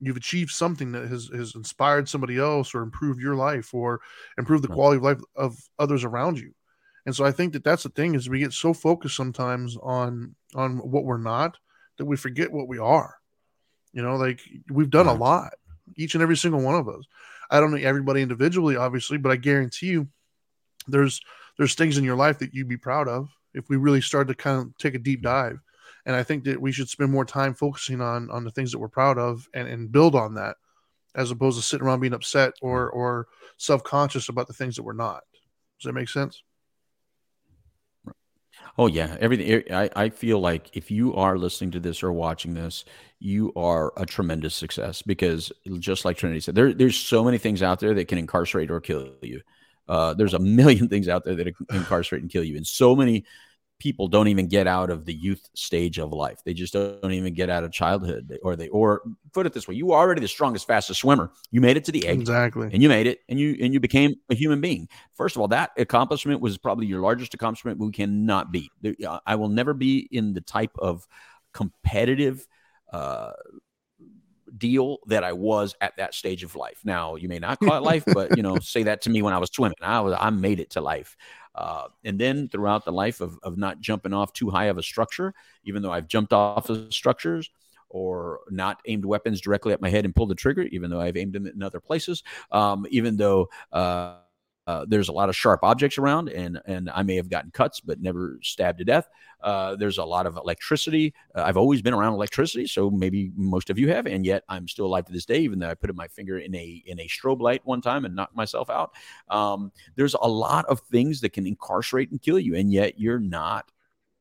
you've 0.00 0.16
achieved 0.16 0.50
something 0.50 0.92
that 0.92 1.08
has 1.08 1.28
has 1.34 1.54
inspired 1.54 2.08
somebody 2.08 2.38
else 2.38 2.74
or 2.74 2.82
improved 2.82 3.20
your 3.20 3.34
life 3.34 3.72
or 3.72 4.00
improved 4.38 4.64
the 4.64 4.68
quality 4.68 4.98
of 4.98 5.02
life 5.02 5.20
of 5.34 5.56
others 5.78 6.04
around 6.04 6.38
you. 6.38 6.52
And 7.06 7.14
so 7.14 7.24
I 7.24 7.30
think 7.30 7.52
that 7.52 7.64
that's 7.64 7.84
the 7.84 7.88
thing 7.88 8.14
is 8.14 8.28
we 8.28 8.40
get 8.40 8.52
so 8.52 8.74
focused 8.74 9.16
sometimes 9.16 9.76
on 9.82 10.34
on 10.54 10.78
what 10.78 11.04
we're 11.04 11.18
not 11.18 11.56
that 11.98 12.04
we 12.04 12.16
forget 12.16 12.52
what 12.52 12.68
we 12.68 12.78
are. 12.78 13.14
You 13.92 14.02
know, 14.02 14.16
like 14.16 14.40
we've 14.70 14.90
done 14.90 15.06
a 15.06 15.14
lot, 15.14 15.54
each 15.96 16.14
and 16.14 16.22
every 16.22 16.36
single 16.36 16.60
one 16.60 16.74
of 16.74 16.88
us. 16.88 17.04
I 17.50 17.60
don't 17.60 17.70
know 17.70 17.78
everybody 17.78 18.22
individually, 18.22 18.76
obviously, 18.76 19.18
but 19.18 19.32
I 19.32 19.36
guarantee 19.36 19.86
you 19.86 20.08
there's 20.88 21.20
there's 21.56 21.74
things 21.74 21.96
in 21.96 22.04
your 22.04 22.16
life 22.16 22.40
that 22.40 22.52
you'd 22.52 22.68
be 22.68 22.76
proud 22.76 23.08
of 23.08 23.28
if 23.54 23.68
we 23.68 23.76
really 23.76 24.00
started 24.00 24.36
to 24.36 24.42
kind 24.42 24.60
of 24.60 24.76
take 24.76 24.94
a 24.94 24.98
deep 24.98 25.22
dive. 25.22 25.58
And 26.06 26.16
I 26.16 26.22
think 26.22 26.44
that 26.44 26.60
we 26.60 26.72
should 26.72 26.88
spend 26.88 27.12
more 27.12 27.24
time 27.24 27.52
focusing 27.52 28.00
on 28.00 28.30
on 28.30 28.44
the 28.44 28.50
things 28.50 28.72
that 28.72 28.78
we're 28.78 28.88
proud 28.88 29.18
of 29.18 29.46
and, 29.52 29.68
and 29.68 29.92
build 29.92 30.14
on 30.14 30.34
that 30.34 30.56
as 31.14 31.30
opposed 31.30 31.58
to 31.58 31.64
sitting 31.64 31.86
around 31.86 32.00
being 32.00 32.14
upset 32.14 32.54
or 32.62 32.88
or 32.90 33.26
self-conscious 33.58 34.28
about 34.28 34.46
the 34.46 34.54
things 34.54 34.76
that 34.76 34.82
we're 34.84 34.92
not. 34.92 35.24
Does 35.78 35.86
that 35.86 35.92
make 35.92 36.08
sense? 36.08 36.42
Oh 38.78 38.86
yeah, 38.86 39.16
everything. 39.20 39.72
I, 39.72 39.90
I 39.96 40.08
feel 40.10 40.38
like 40.38 40.76
if 40.76 40.90
you 40.90 41.14
are 41.14 41.38
listening 41.38 41.70
to 41.72 41.80
this 41.80 42.02
or 42.02 42.12
watching 42.12 42.54
this, 42.54 42.84
you 43.18 43.52
are 43.56 43.92
a 43.96 44.04
tremendous 44.04 44.54
success 44.54 45.02
because 45.02 45.50
just 45.78 46.04
like 46.04 46.18
Trinity 46.18 46.40
said, 46.40 46.54
there, 46.54 46.74
there's 46.74 46.96
so 46.96 47.24
many 47.24 47.38
things 47.38 47.62
out 47.62 47.80
there 47.80 47.94
that 47.94 48.08
can 48.08 48.18
incarcerate 48.18 48.70
or 48.70 48.80
kill 48.80 49.08
you. 49.22 49.40
Uh, 49.88 50.12
there's 50.14 50.34
a 50.34 50.38
million 50.38 50.88
things 50.88 51.08
out 51.08 51.24
there 51.24 51.34
that 51.34 51.56
can 51.56 51.66
incarcerate 51.72 52.22
and 52.22 52.30
kill 52.30 52.44
you, 52.44 52.56
and 52.56 52.66
so 52.66 52.94
many 52.94 53.24
people 53.78 54.08
don't 54.08 54.28
even 54.28 54.48
get 54.48 54.66
out 54.66 54.90
of 54.90 55.04
the 55.04 55.12
youth 55.12 55.48
stage 55.54 55.98
of 55.98 56.12
life. 56.12 56.40
They 56.44 56.54
just 56.54 56.72
don't 56.72 57.12
even 57.12 57.34
get 57.34 57.50
out 57.50 57.64
of 57.64 57.72
childhood, 57.72 58.38
or 58.42 58.56
they, 58.56 58.68
or 58.68 59.02
put 59.32 59.46
it 59.46 59.52
this 59.52 59.68
way: 59.68 59.74
you 59.74 59.86
were 59.86 59.96
already 59.96 60.20
the 60.20 60.28
strongest, 60.28 60.66
fastest 60.66 61.00
swimmer. 61.00 61.30
You 61.50 61.60
made 61.60 61.76
it 61.76 61.84
to 61.84 61.92
the 61.92 62.06
egg 62.06 62.20
Exactly. 62.20 62.70
and 62.72 62.82
you 62.82 62.88
made 62.88 63.06
it 63.06 63.20
and 63.28 63.38
you 63.38 63.56
and 63.60 63.74
you 63.74 63.80
became 63.80 64.14
a 64.30 64.34
human 64.34 64.60
being. 64.60 64.88
First 65.14 65.36
of 65.36 65.42
all 65.42 65.48
that 65.48 65.70
accomplishment 65.76 66.40
was 66.40 66.58
probably 66.58 66.86
your 66.86 67.00
largest 67.00 67.34
accomplishment 67.34 67.78
we 67.78 67.90
cannot 67.90 68.52
beat. 68.52 68.70
Uh, 69.06 69.18
i 69.26 69.34
will 69.34 69.48
never 69.48 69.74
be 69.74 70.08
in 70.10 70.32
the 70.32 70.40
type 70.40 70.72
of 70.78 71.06
competitive 71.52 72.46
uh 72.92 73.32
deal 74.56 74.98
that 75.06 75.24
i 75.24 75.32
was 75.32 75.74
at 75.80 75.96
that 75.96 76.14
stage 76.14 76.42
of 76.44 76.54
life. 76.54 76.80
Now 76.84 77.16
you 77.16 77.28
may 77.28 77.38
not 77.38 77.58
call 77.58 77.76
it 77.76 77.82
life 77.82 78.04
but 78.06 78.36
you 78.36 78.42
know 78.42 78.58
say 78.60 78.84
that 78.84 79.02
to 79.02 79.10
me 79.10 79.20
when 79.20 79.34
i 79.34 79.38
was 79.38 79.50
swimming. 79.52 79.76
I 79.82 80.00
was 80.00 80.16
i 80.18 80.30
made 80.30 80.60
it 80.60 80.70
to 80.70 80.80
life 80.80 81.16
uh, 81.56 81.88
and 82.04 82.18
then 82.18 82.48
throughout 82.48 82.84
the 82.84 82.92
life 82.92 83.20
of, 83.20 83.38
of 83.42 83.56
not 83.56 83.80
jumping 83.80 84.12
off 84.12 84.32
too 84.32 84.50
high 84.50 84.66
of 84.66 84.78
a 84.78 84.82
structure 84.82 85.34
even 85.64 85.82
though 85.82 85.92
i've 85.92 86.08
jumped 86.08 86.32
off 86.32 86.68
of 86.70 86.92
structures 86.92 87.50
or 87.88 88.40
not 88.50 88.80
aimed 88.86 89.04
weapons 89.04 89.40
directly 89.40 89.72
at 89.72 89.80
my 89.80 89.88
head 89.88 90.04
and 90.04 90.14
pulled 90.14 90.30
the 90.30 90.34
trigger, 90.34 90.62
even 90.62 90.90
though 90.90 91.00
I've 91.00 91.16
aimed 91.16 91.32
them 91.32 91.46
in 91.46 91.62
other 91.62 91.80
places. 91.80 92.22
Um, 92.50 92.86
even 92.90 93.16
though 93.16 93.48
uh, 93.72 94.16
uh, 94.66 94.84
there's 94.88 95.08
a 95.08 95.12
lot 95.12 95.28
of 95.28 95.36
sharp 95.36 95.60
objects 95.62 95.98
around, 95.98 96.28
and 96.28 96.60
and 96.66 96.90
I 96.90 97.02
may 97.02 97.16
have 97.16 97.28
gotten 97.28 97.50
cuts, 97.50 97.80
but 97.80 98.00
never 98.00 98.38
stabbed 98.42 98.78
to 98.78 98.84
death. 98.84 99.08
Uh, 99.40 99.76
there's 99.76 99.98
a 99.98 100.04
lot 100.04 100.26
of 100.26 100.36
electricity. 100.36 101.14
Uh, 101.34 101.42
I've 101.42 101.56
always 101.56 101.82
been 101.82 101.94
around 101.94 102.14
electricity, 102.14 102.66
so 102.66 102.90
maybe 102.90 103.30
most 103.36 103.70
of 103.70 103.78
you 103.78 103.88
have, 103.90 104.06
and 104.06 104.26
yet 104.26 104.42
I'm 104.48 104.66
still 104.66 104.86
alive 104.86 105.04
to 105.06 105.12
this 105.12 105.24
day, 105.24 105.38
even 105.40 105.58
though 105.58 105.70
I 105.70 105.74
put 105.74 105.94
my 105.94 106.08
finger 106.08 106.38
in 106.38 106.54
a 106.54 106.82
in 106.86 106.98
a 106.98 107.06
strobe 107.06 107.40
light 107.40 107.62
one 107.64 107.80
time 107.80 108.04
and 108.04 108.16
knocked 108.16 108.36
myself 108.36 108.68
out. 108.70 108.92
Um, 109.28 109.72
there's 109.94 110.14
a 110.14 110.26
lot 110.28 110.66
of 110.66 110.80
things 110.80 111.20
that 111.20 111.32
can 111.32 111.46
incarcerate 111.46 112.10
and 112.10 112.20
kill 112.20 112.38
you, 112.38 112.56
and 112.56 112.72
yet 112.72 112.98
you're 112.98 113.20
not 113.20 113.70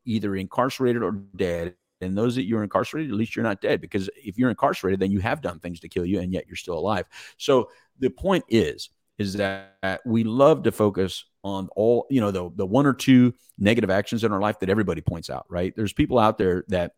either 0.05 0.35
incarcerated 0.35 1.01
or 1.01 1.11
dead 1.35 1.75
and 2.01 2.17
those 2.17 2.35
that 2.35 2.43
you're 2.43 2.63
incarcerated, 2.63 3.09
at 3.11 3.17
least 3.17 3.35
you're 3.35 3.43
not 3.43 3.61
dead. 3.61 3.81
Because 3.81 4.09
if 4.15 4.37
you're 4.37 4.49
incarcerated, 4.49 4.99
then 4.99 5.11
you 5.11 5.19
have 5.19 5.41
done 5.41 5.59
things 5.59 5.79
to 5.79 5.89
kill 5.89 6.05
you, 6.05 6.19
and 6.19 6.31
yet 6.33 6.45
you're 6.47 6.55
still 6.55 6.77
alive. 6.77 7.05
So 7.37 7.69
the 7.99 8.09
point 8.09 8.43
is, 8.49 8.89
is 9.17 9.33
that 9.33 10.01
we 10.05 10.23
love 10.23 10.63
to 10.63 10.71
focus 10.71 11.25
on 11.43 11.69
all, 11.75 12.07
you 12.09 12.21
know, 12.21 12.31
the 12.31 12.49
the 12.55 12.65
one 12.65 12.85
or 12.85 12.93
two 12.93 13.33
negative 13.57 13.89
actions 13.89 14.23
in 14.23 14.31
our 14.31 14.41
life 14.41 14.59
that 14.59 14.69
everybody 14.69 15.01
points 15.01 15.29
out. 15.29 15.45
Right? 15.49 15.73
There's 15.75 15.93
people 15.93 16.19
out 16.19 16.37
there 16.37 16.65
that 16.69 16.93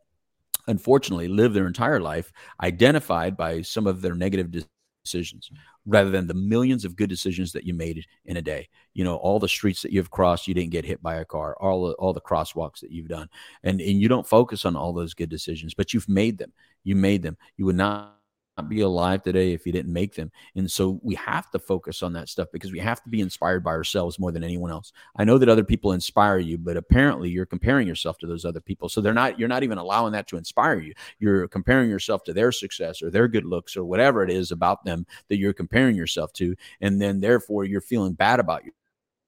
unfortunately 0.68 1.28
live 1.28 1.54
their 1.54 1.68
entire 1.68 2.00
life 2.00 2.32
identified 2.62 3.38
by 3.38 3.62
some 3.62 3.88
of 3.88 4.02
their 4.02 4.16
negative 4.16 4.52
decisions 4.52 5.50
rather 5.86 6.10
than 6.10 6.28
the 6.28 6.34
millions 6.34 6.84
of 6.84 6.96
good 6.96 7.10
decisions 7.10 7.54
that 7.54 7.64
you 7.64 7.74
made 7.74 8.06
in 8.26 8.36
a 8.36 8.42
day 8.42 8.68
you 8.94 9.06
know 9.06 9.16
all 9.16 9.40
the 9.40 9.48
streets 9.48 9.82
that 9.82 9.94
you've 9.94 10.12
crossed 10.12 10.48
you 10.48 10.54
didn't 10.54 10.72
get 10.72 10.84
hit 10.84 11.02
by 11.02 11.16
a 11.16 11.26
car 11.26 11.56
all 11.62 11.88
the, 11.88 11.94
all 11.94 12.12
the 12.12 12.20
crosswalks 12.20 12.82
that 12.82 12.92
you've 12.92 13.08
done 13.08 13.30
and 13.64 13.80
and 13.80 14.02
you 14.02 14.10
don't 14.10 14.28
focus 14.28 14.66
on 14.66 14.76
all 14.76 14.92
those 14.92 15.14
good 15.14 15.30
decisions 15.30 15.74
but 15.74 15.94
you've 15.94 16.10
made 16.10 16.38
them 16.38 16.52
you 16.84 16.96
made 16.96 17.24
them 17.24 17.38
you 17.56 17.66
would 17.66 17.78
not 17.78 18.17
be 18.64 18.82
alive 18.82 19.24
today 19.24 19.54
if 19.54 19.66
you 19.66 19.72
didn't 19.72 19.94
make 19.94 20.16
them. 20.16 20.32
And 20.56 20.70
so 20.70 21.00
we 21.04 21.16
have 21.16 21.50
to 21.52 21.60
focus 21.60 22.04
on 22.04 22.14
that 22.14 22.30
stuff 22.30 22.48
because 22.52 22.72
we 22.72 22.80
have 22.80 23.04
to 23.04 23.10
be 23.10 23.22
inspired 23.22 23.64
by 23.64 23.72
ourselves 23.72 24.20
more 24.20 24.32
than 24.32 24.44
anyone 24.44 24.72
else. 24.72 24.92
I 25.16 25.24
know 25.24 25.38
that 25.38 25.50
other 25.50 25.64
people 25.64 25.92
inspire 25.92 26.40
you 26.40 26.58
but 26.58 26.78
apparently 26.78 27.30
you're 27.30 27.46
comparing 27.46 27.88
yourself 27.88 28.18
to 28.20 28.28
those 28.28 28.46
other 28.46 28.62
people. 28.62 28.90
So 28.90 29.02
they're 29.02 29.14
not 29.14 29.40
you're 29.40 29.48
not 29.48 29.64
even 29.64 29.78
allowing 29.78 30.14
that 30.14 30.28
to 30.28 30.38
inspire 30.38 30.80
you. 30.80 30.94
You're 31.20 31.48
comparing 31.48 31.90
yourself 31.90 32.24
to 32.26 32.34
their 32.34 32.52
success 32.52 33.02
or 33.02 33.10
their 33.10 33.28
good 33.28 33.46
looks 33.46 33.78
or 33.78 33.86
whatever 33.86 34.24
it 34.24 34.30
is 34.30 34.52
about 34.52 34.86
them 34.86 35.06
that 35.30 35.38
you're 35.38 35.54
comparing 35.54 35.96
yourself 35.96 36.34
to. 36.34 36.56
And 36.82 37.02
then 37.02 37.20
therefore 37.20 37.66
you're 37.66 37.82
feeling 37.82 38.14
bad 38.14 38.40
about 38.40 38.66
you 38.66 38.72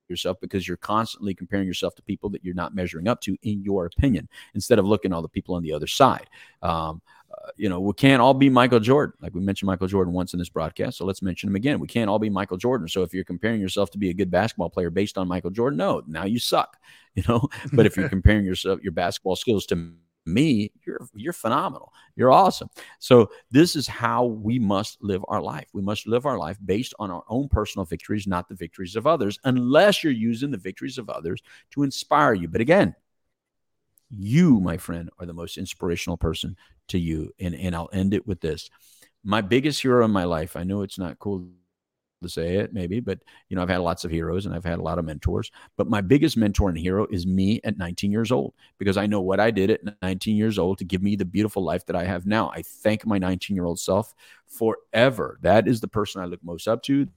yourself 0.09 0.39
because 0.41 0.67
you're 0.67 0.77
constantly 0.77 1.33
comparing 1.33 1.67
yourself 1.67 1.95
to 1.95 2.01
people 2.01 2.29
that 2.31 2.43
you're 2.43 2.55
not 2.55 2.75
measuring 2.75 3.07
up 3.07 3.21
to 3.21 3.37
in 3.43 3.63
your 3.63 3.85
opinion 3.85 4.27
instead 4.55 4.79
of 4.79 4.85
looking 4.85 5.11
at 5.11 5.15
all 5.15 5.21
the 5.21 5.29
people 5.29 5.55
on 5.55 5.63
the 5.63 5.71
other 5.71 5.87
side. 5.87 6.27
Um, 6.61 7.01
you 7.57 7.69
know 7.69 7.79
we 7.79 7.93
can't 7.93 8.21
all 8.21 8.33
be 8.33 8.49
michael 8.49 8.79
jordan. 8.79 9.13
Like 9.21 9.33
we 9.33 9.41
mentioned 9.41 9.67
michael 9.67 9.87
jordan 9.87 10.13
once 10.13 10.33
in 10.33 10.39
this 10.39 10.49
broadcast 10.49 10.97
so 10.97 11.05
let's 11.05 11.21
mention 11.21 11.49
him 11.49 11.55
again. 11.55 11.79
We 11.79 11.87
can't 11.87 12.09
all 12.09 12.19
be 12.19 12.29
michael 12.29 12.57
jordan. 12.57 12.87
So 12.87 13.03
if 13.03 13.13
you're 13.13 13.23
comparing 13.23 13.61
yourself 13.61 13.91
to 13.91 13.97
be 13.97 14.09
a 14.09 14.13
good 14.13 14.31
basketball 14.31 14.69
player 14.69 14.89
based 14.89 15.17
on 15.17 15.27
michael 15.27 15.51
jordan 15.51 15.77
no 15.77 16.01
now 16.07 16.25
you 16.25 16.39
suck 16.39 16.77
you 17.15 17.23
know? 17.27 17.47
But 17.73 17.85
if 17.85 17.97
you're 17.97 18.09
comparing 18.17 18.45
yourself 18.45 18.81
your 18.81 18.91
basketball 18.91 19.35
skills 19.35 19.65
to 19.67 19.93
me 20.25 20.71
you're 20.85 21.07
you're 21.15 21.33
phenomenal. 21.33 21.93
You're 22.15 22.31
awesome. 22.31 22.69
So 22.99 23.31
this 23.51 23.75
is 23.75 23.87
how 23.87 24.25
we 24.25 24.59
must 24.59 25.01
live 25.01 25.23
our 25.27 25.41
life. 25.41 25.67
We 25.73 25.81
must 25.81 26.07
live 26.07 26.25
our 26.25 26.37
life 26.37 26.57
based 26.65 26.93
on 26.99 27.09
our 27.11 27.23
own 27.29 27.47
personal 27.49 27.85
victories 27.85 28.27
not 28.27 28.47
the 28.47 28.55
victories 28.55 28.95
of 28.95 29.07
others 29.07 29.39
unless 29.43 30.03
you're 30.03 30.13
using 30.13 30.51
the 30.51 30.57
victories 30.57 30.97
of 30.97 31.09
others 31.09 31.41
to 31.71 31.83
inspire 31.83 32.33
you. 32.33 32.47
But 32.47 32.61
again 32.61 32.95
you 34.09 34.59
my 34.59 34.77
friend 34.77 35.09
are 35.19 35.25
the 35.25 35.33
most 35.33 35.57
inspirational 35.57 36.17
person 36.17 36.55
to 36.87 36.97
you 36.99 37.31
and 37.39 37.55
and 37.55 37.75
I'll 37.75 37.89
end 37.93 38.13
it 38.13 38.25
with 38.27 38.41
this. 38.41 38.69
My 39.23 39.41
biggest 39.41 39.81
hero 39.81 40.05
in 40.05 40.11
my 40.11 40.23
life 40.23 40.55
i 40.55 40.63
know 40.63 40.81
it's 40.81 40.97
not 40.97 41.19
cool 41.19 41.47
to 42.21 42.29
say 42.29 42.57
it 42.57 42.73
maybe 42.73 42.99
but 42.99 43.19
you 43.47 43.55
know 43.55 43.61
i've 43.61 43.69
had 43.69 43.77
lots 43.79 44.03
of 44.03 44.11
heroes 44.11 44.45
and 44.45 44.53
i've 44.53 44.65
had 44.65 44.79
a 44.79 44.81
lot 44.81 44.99
of 44.99 45.05
mentors 45.05 45.51
but 45.77 45.87
my 45.87 46.01
biggest 46.01 46.35
mentor 46.35 46.69
and 46.69 46.77
hero 46.77 47.07
is 47.11 47.25
me 47.25 47.61
at 47.63 47.77
19 47.77 48.11
years 48.11 48.31
old 48.31 48.53
because 48.77 48.97
i 48.97 49.05
know 49.05 49.21
what 49.21 49.39
i 49.39 49.49
did 49.49 49.71
at 49.71 49.81
19 50.01 50.35
years 50.35 50.59
old 50.59 50.77
to 50.77 50.83
give 50.83 51.01
me 51.01 51.15
the 51.15 51.25
beautiful 51.25 51.63
life 51.63 51.85
that 51.85 51.95
i 51.95 52.03
have 52.03 52.25
now. 52.25 52.49
I 52.49 52.61
thank 52.61 53.05
my 53.05 53.17
19 53.17 53.55
year 53.55 53.65
old 53.65 53.79
self 53.79 54.13
forever. 54.47 55.39
That 55.41 55.67
is 55.67 55.79
the 55.79 55.87
person 55.87 56.21
i 56.21 56.25
look 56.25 56.43
most 56.43 56.67
up 56.67 56.83
to. 56.83 57.07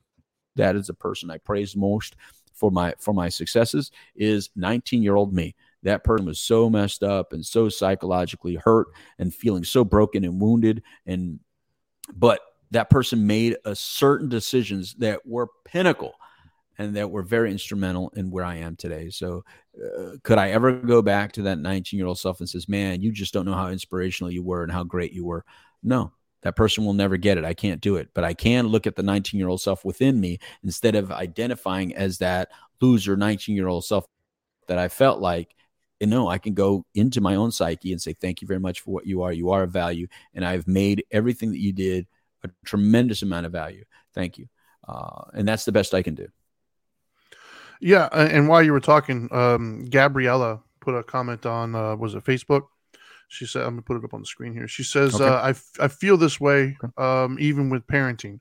That 0.56 0.76
is 0.76 0.86
the 0.86 0.94
person 0.94 1.30
i 1.30 1.38
praise 1.38 1.74
most 1.74 2.14
for 2.52 2.70
my 2.70 2.94
for 2.98 3.12
my 3.12 3.28
successes 3.28 3.90
is 4.14 4.50
19 4.54 5.02
year 5.02 5.16
old 5.16 5.32
me 5.32 5.54
that 5.82 6.04
person 6.04 6.26
was 6.26 6.38
so 6.38 6.70
messed 6.70 7.02
up 7.02 7.32
and 7.32 7.44
so 7.44 7.68
psychologically 7.68 8.54
hurt 8.54 8.88
and 9.18 9.34
feeling 9.34 9.64
so 9.64 9.84
broken 9.84 10.24
and 10.24 10.40
wounded 10.40 10.82
and 11.06 11.40
but 12.14 12.40
that 12.70 12.90
person 12.90 13.26
made 13.26 13.56
a 13.64 13.76
certain 13.76 14.28
decisions 14.28 14.94
that 14.94 15.24
were 15.26 15.48
pinnacle 15.64 16.14
and 16.78 16.96
that 16.96 17.10
were 17.10 17.22
very 17.22 17.50
instrumental 17.50 18.10
in 18.16 18.30
where 18.30 18.44
I 18.44 18.56
am 18.56 18.76
today. 18.76 19.10
So, 19.10 19.44
uh, 19.78 20.16
could 20.22 20.38
I 20.38 20.50
ever 20.50 20.72
go 20.72 21.02
back 21.02 21.32
to 21.32 21.42
that 21.42 21.58
19 21.58 21.98
year 21.98 22.06
old 22.06 22.18
self 22.18 22.40
and 22.40 22.48
says, 22.48 22.68
"Man, 22.68 23.02
you 23.02 23.12
just 23.12 23.34
don't 23.34 23.44
know 23.44 23.54
how 23.54 23.68
inspirational 23.68 24.30
you 24.30 24.42
were 24.42 24.62
and 24.62 24.72
how 24.72 24.84
great 24.84 25.12
you 25.12 25.24
were"? 25.24 25.44
No, 25.82 26.12
that 26.42 26.56
person 26.56 26.84
will 26.84 26.94
never 26.94 27.16
get 27.16 27.38
it. 27.38 27.44
I 27.44 27.54
can't 27.54 27.80
do 27.80 27.96
it, 27.96 28.08
but 28.14 28.24
I 28.24 28.34
can 28.34 28.68
look 28.68 28.86
at 28.86 28.96
the 28.96 29.02
19 29.02 29.38
year 29.38 29.48
old 29.48 29.60
self 29.60 29.84
within 29.84 30.18
me 30.18 30.38
instead 30.64 30.94
of 30.94 31.12
identifying 31.12 31.94
as 31.94 32.18
that 32.18 32.48
loser 32.80 33.16
19 33.16 33.54
year 33.54 33.68
old 33.68 33.84
self 33.84 34.06
that 34.66 34.78
I 34.78 34.88
felt 34.88 35.20
like 35.20 35.54
know 36.06 36.28
I 36.28 36.38
can 36.38 36.54
go 36.54 36.84
into 36.94 37.20
my 37.20 37.34
own 37.34 37.50
psyche 37.50 37.92
and 37.92 38.00
say, 38.00 38.12
Thank 38.12 38.42
you 38.42 38.48
very 38.48 38.60
much 38.60 38.80
for 38.80 38.90
what 38.90 39.06
you 39.06 39.22
are. 39.22 39.32
You 39.32 39.50
are 39.50 39.62
of 39.62 39.70
value. 39.70 40.06
And 40.34 40.44
I've 40.44 40.66
made 40.66 41.04
everything 41.10 41.50
that 41.52 41.60
you 41.60 41.72
did 41.72 42.06
a 42.44 42.50
tremendous 42.64 43.22
amount 43.22 43.46
of 43.46 43.52
value. 43.52 43.84
Thank 44.14 44.38
you. 44.38 44.48
Uh, 44.86 45.22
and 45.34 45.46
that's 45.46 45.64
the 45.64 45.72
best 45.72 45.94
I 45.94 46.02
can 46.02 46.14
do. 46.14 46.28
Yeah. 47.80 48.08
And 48.12 48.48
while 48.48 48.62
you 48.62 48.72
were 48.72 48.80
talking, 48.80 49.28
um, 49.32 49.86
Gabriella 49.88 50.60
put 50.80 50.94
a 50.94 51.02
comment 51.02 51.46
on, 51.46 51.74
uh, 51.74 51.96
was 51.96 52.14
it 52.14 52.24
Facebook? 52.24 52.66
She 53.28 53.46
said, 53.46 53.62
I'm 53.62 53.70
going 53.70 53.76
to 53.78 53.82
put 53.82 53.96
it 53.96 54.04
up 54.04 54.14
on 54.14 54.20
the 54.20 54.26
screen 54.26 54.52
here. 54.52 54.68
She 54.68 54.82
says, 54.82 55.14
Okay. 55.14 55.24
uh, 55.24 55.40
I, 55.40 55.50
f- 55.50 55.70
I 55.80 55.88
feel 55.88 56.16
this 56.16 56.38
way 56.38 56.76
um, 56.98 57.38
even 57.40 57.70
with 57.70 57.86
parenting. 57.86 58.40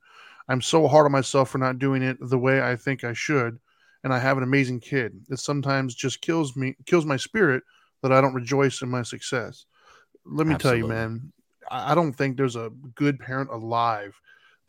I'm 0.50 0.62
so 0.62 0.88
hard 0.88 1.06
on 1.06 1.12
myself 1.12 1.50
for 1.50 1.60
not 1.60 1.80
doing 1.80 2.02
it 2.02 2.18
the 2.20 2.38
way 2.38 2.62
I 2.62 2.76
think 2.76 3.04
I 3.04 3.14
should. 3.14 3.58
And 4.04 4.14
I 4.14 4.20
have 4.20 4.38
an 4.38 4.44
amazing 4.44 4.80
kid. 4.80 5.14
It 5.30 5.40
sometimes 5.40 5.94
just 5.94 6.22
kills 6.22 6.56
me, 6.56 6.76
kills 6.86 7.06
my 7.06 7.18
spirit 7.18 7.64
that 8.02 8.12
I 8.12 8.20
don't 8.20 8.34
rejoice 8.34 8.82
in 8.82 8.90
my 8.90 9.04
success. 9.04 9.66
Let 10.26 10.48
me 10.48 10.56
tell 10.56 10.76
you, 10.76 10.86
man, 10.88 11.32
I 11.70 11.94
don't 11.94 12.14
think 12.14 12.36
there's 12.36 12.56
a 12.56 12.72
good 12.96 13.20
parent 13.20 13.52
alive 13.52 14.20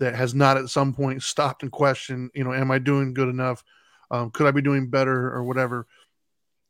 that 0.00 0.14
has 0.14 0.34
not 0.34 0.56
at 0.56 0.68
some 0.68 0.92
point 0.92 1.22
stopped 1.22 1.62
and 1.62 1.72
questioned, 1.72 2.30
you 2.34 2.44
know, 2.44 2.52
am 2.52 2.70
I 2.70 2.78
doing 2.78 3.14
good 3.14 3.28
enough? 3.28 3.62
Um, 4.10 4.30
could 4.30 4.46
I 4.46 4.50
be 4.50 4.62
doing 4.62 4.90
better 4.90 5.32
or 5.32 5.44
whatever? 5.44 5.86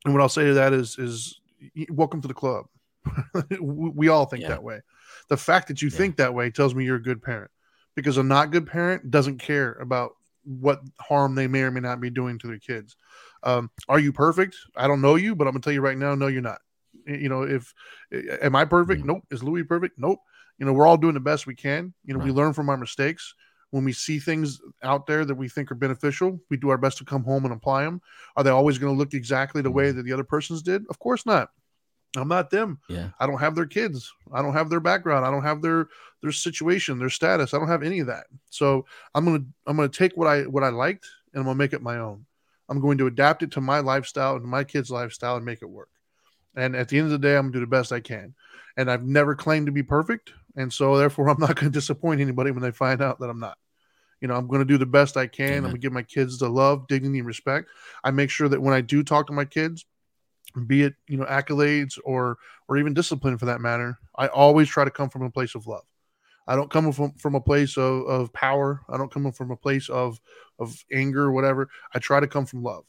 And 0.05 0.15
what 0.15 0.21
I'll 0.21 0.29
say 0.29 0.45
to 0.45 0.55
that 0.55 0.73
is, 0.73 0.99
is 0.99 1.41
welcome 1.89 2.21
to 2.23 2.29
the 2.29 2.35
club. 2.35 2.67
we 3.61 3.91
we 3.91 4.09
all 4.09 4.27
think 4.27 4.43
Yeah. 4.43 4.51
that 4.51 4.63
way. 4.63 4.81
The 5.29 5.37
fact 5.37 5.69
that 5.69 5.83
you 5.83 5.89
Yeah. 5.89 5.97
think 5.97 6.17
that 6.17 6.35
way 6.35 6.51
tells 6.51 6.75
me 6.75 6.85
you're 6.85 6.97
a 6.97 7.03
good 7.03 7.23
parent 7.23 7.51
because 7.97 8.17
a 8.17 8.23
not 8.23 8.51
good 8.51 8.67
parent 8.67 9.11
doesn't 9.11 9.39
care 9.39 9.73
about 9.75 10.13
what 10.45 10.81
harm 11.01 11.35
they 11.35 11.47
may 11.47 11.63
or 11.63 11.71
may 11.71 11.81
not 11.81 12.01
be 12.01 12.11
doing 12.11 12.39
to 12.39 12.47
their 12.47 12.59
kids. 12.59 12.97
Um, 13.43 13.71
are 13.89 13.99
you 13.99 14.13
perfect? 14.13 14.57
I 14.77 14.87
don't 14.87 15.01
know 15.01 15.17
you, 15.17 15.35
but 15.35 15.47
I'm 15.47 15.53
gonna 15.53 15.63
tell 15.63 15.73
you 15.73 15.81
right 15.81 15.97
now, 15.99 16.15
no, 16.15 16.27
you're 16.27 16.43
not. 16.43 16.61
You 17.07 17.29
know, 17.29 17.43
if 17.43 17.73
am 18.13 18.55
I 18.55 18.65
perfect? 18.65 19.03
Mhm. 19.03 19.07
Nope. 19.07 19.23
Is 19.31 19.43
Louis 19.43 19.65
perfect? 19.65 19.99
Nope. 19.99 20.21
You 20.59 20.67
know, 20.67 20.73
we're 20.73 20.87
all 20.87 20.97
doing 20.97 21.15
the 21.15 21.21
best 21.21 21.47
we 21.47 21.55
can. 21.55 21.93
You 22.05 22.15
know, 22.15 22.25
we 22.25 22.31
learn 22.31 22.53
from 22.53 22.69
our 22.69 22.77
mistakes. 22.77 23.35
When 23.71 23.85
we 23.85 23.93
see 23.95 24.19
things 24.19 24.61
out 24.83 25.07
there 25.07 25.25
that 25.25 25.35
we 25.35 25.49
think 25.49 25.73
are 25.73 25.75
beneficial, 25.75 26.39
we 26.51 26.59
do 26.59 26.69
our 26.69 26.77
best 26.77 26.99
to 26.99 27.05
come 27.07 27.25
home 27.25 27.45
and 27.47 27.55
apply 27.55 27.85
them. 27.85 28.03
Are 28.37 28.45
they 28.45 28.51
always 28.51 28.77
going 28.79 28.93
to 28.95 28.99
look 28.99 29.15
exactly 29.15 29.63
the 29.63 29.71
way 29.71 29.89
Mm-hmm. 29.89 29.97
that 29.97 30.03
the 30.03 30.13
other 30.13 30.25
persons 30.25 30.63
did? 30.63 30.85
Of 30.91 30.99
course 30.99 31.25
not. 31.25 31.49
I'm 32.17 32.29
not 32.29 32.51
them. 32.51 32.79
Yeah. 32.89 33.11
I 33.19 33.27
don't 33.27 33.39
have 33.39 33.55
their 33.55 33.67
kids. 33.67 34.13
I 34.33 34.43
don't 34.43 34.53
have 34.53 34.69
their 34.69 34.81
background. 34.81 35.25
I 35.25 35.31
don't 35.31 35.43
have 35.43 35.63
their 35.63 35.89
their 36.23 36.33
situation, 36.33 36.99
their 36.99 37.11
status. 37.11 37.55
I 37.55 37.59
don't 37.59 37.69
have 37.69 37.83
any 37.83 38.01
of 38.01 38.07
that. 38.09 38.27
So 38.51 38.87
I'm 39.15 39.25
gonna 39.25 39.45
I'm 39.67 39.77
gonna 39.77 39.89
take 39.89 40.17
what 40.17 40.29
I 40.29 40.43
what 40.43 40.63
I 40.63 40.69
liked 40.69 41.07
and 41.33 41.41
I'm 41.41 41.47
gonna 41.47 41.57
make 41.57 41.73
it 41.73 41.83
my 41.83 41.99
own. 41.99 42.27
I'm 42.69 42.81
going 42.81 42.99
to 42.99 43.07
adapt 43.07 43.43
it 43.43 43.51
to 43.53 43.61
my 43.61 43.81
lifestyle 43.81 44.37
and 44.37 44.45
my 44.45 44.65
kids' 44.65 44.91
lifestyle 44.91 45.37
and 45.37 45.45
make 45.45 45.63
it 45.63 45.71
work. 45.71 45.89
And 46.55 46.77
at 46.77 46.89
the 46.89 46.99
end 46.99 47.07
of 47.07 47.13
the 47.13 47.19
day, 47.19 47.37
I'm 47.37 47.45
gonna 47.45 47.55
do 47.55 47.61
the 47.61 47.67
best 47.67 47.93
I 47.93 48.01
can. 48.01 48.35
And 48.77 48.91
I've 48.91 49.05
never 49.05 49.35
claimed 49.35 49.67
to 49.67 49.73
be 49.73 49.83
perfect, 49.83 50.33
and 50.57 50.73
so 50.73 50.97
therefore 50.97 51.29
I'm 51.31 51.41
not 51.41 51.57
going 51.57 51.71
to 51.71 51.79
disappoint 51.79 52.21
anybody 52.21 52.51
when 52.51 52.63
they 52.63 52.71
find 52.71 53.03
out 53.03 53.19
that 53.21 53.31
I'm 53.31 53.41
not. 53.41 53.59
You 54.21 54.29
know, 54.29 54.35
I'm 54.35 54.47
going 54.47 54.61
to 54.61 54.65
do 54.65 54.79
the 54.79 54.87
best 54.87 55.17
I 55.17 55.27
can. 55.27 55.57
I'm 55.57 55.63
going 55.63 55.75
to 55.75 55.81
give 55.81 55.93
my 55.93 56.05
kids 56.05 56.39
the 56.39 56.49
love, 56.49 56.87
dignity, 56.87 57.19
and 57.19 57.27
respect. 57.27 57.69
I 58.05 58.13
make 58.13 58.31
sure 58.31 58.49
that 58.49 58.63
when 58.63 58.73
I 58.73 58.81
do 58.81 59.03
talk 59.03 59.27
to 59.27 59.33
my 59.33 59.45
kids, 59.45 59.85
be 60.67 60.83
it 60.83 60.95
you 61.09 61.17
know 61.17 61.25
accolades 61.25 61.99
or 62.05 62.39
or 62.69 62.77
even 62.79 62.95
discipline 62.95 63.39
for 63.39 63.47
that 63.47 63.61
matter, 63.61 63.99
I 64.17 64.29
always 64.29 64.69
try 64.69 64.85
to 64.85 64.91
come 64.91 65.09
from 65.11 65.23
a 65.23 65.31
place 65.31 65.55
of 65.55 65.67
love. 65.67 65.85
I 66.47 66.57
don't 66.57 66.71
come 66.71 66.93
from 66.93 67.13
from 67.15 67.35
a 67.35 67.41
place 67.41 67.77
of, 67.77 68.07
of 68.07 68.33
power. 68.33 68.83
I 68.89 68.97
don't 68.97 69.13
come 69.13 69.31
from 69.33 69.51
a 69.51 69.57
place 69.57 69.89
of 69.89 70.21
of 70.59 70.75
anger 70.93 71.25
or 71.25 71.33
whatever. 71.33 71.69
I 71.95 71.99
try 71.99 72.21
to 72.21 72.27
come 72.27 72.47
from 72.47 72.63
love. 72.63 72.85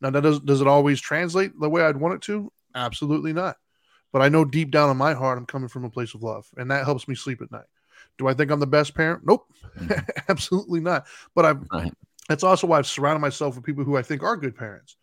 Now, 0.00 0.10
that 0.10 0.22
does 0.22 0.40
does 0.40 0.60
it 0.60 0.66
always 0.66 1.00
translate 1.00 1.58
the 1.58 1.68
way 1.70 1.82
I'd 1.82 1.96
want 1.96 2.14
it 2.14 2.22
to? 2.22 2.52
Absolutely 2.74 3.32
not. 3.32 3.56
But 4.12 4.22
I 4.22 4.28
know 4.28 4.44
deep 4.44 4.70
down 4.70 4.90
in 4.90 4.96
my 4.96 5.14
heart, 5.14 5.38
I'm 5.38 5.46
coming 5.46 5.68
from 5.68 5.84
a 5.84 5.90
place 5.90 6.14
of 6.14 6.22
love, 6.22 6.46
and 6.56 6.70
that 6.70 6.84
helps 6.84 7.08
me 7.08 7.14
sleep 7.14 7.42
at 7.42 7.50
night. 7.50 7.66
Do 8.16 8.26
I 8.26 8.34
think 8.34 8.50
I'm 8.50 8.60
the 8.60 8.66
best 8.66 8.94
parent? 8.94 9.22
Nope, 9.24 9.46
Mhm. 9.78 10.08
absolutely 10.28 10.80
not. 10.80 11.06
But 11.34 11.44
I've 11.44 11.62
that's 12.28 12.44
also 12.44 12.66
why 12.66 12.78
I've 12.78 12.86
surrounded 12.86 13.20
myself 13.20 13.56
with 13.56 13.64
people 13.64 13.84
who 13.84 13.96
I 13.96 14.02
think 14.02 14.22
are 14.22 14.36
good 14.36 14.56
parents. 14.56 14.96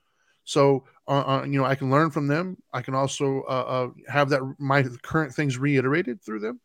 So, 0.44 0.86
uh, 1.08 1.44
you 1.46 1.60
know, 1.60 1.66
I 1.66 1.76
can 1.76 1.90
learn 1.92 2.10
from 2.10 2.28
them. 2.28 2.58
I 2.74 2.82
can 2.82 2.96
also 2.96 3.44
uh, 3.48 3.52
uh, 3.52 3.90
have 4.12 4.30
that 4.30 4.42
my 4.58 4.84
current 5.04 5.34
things 5.34 5.58
reiterated 5.58 6.22
through 6.22 6.40
them. 6.40 6.60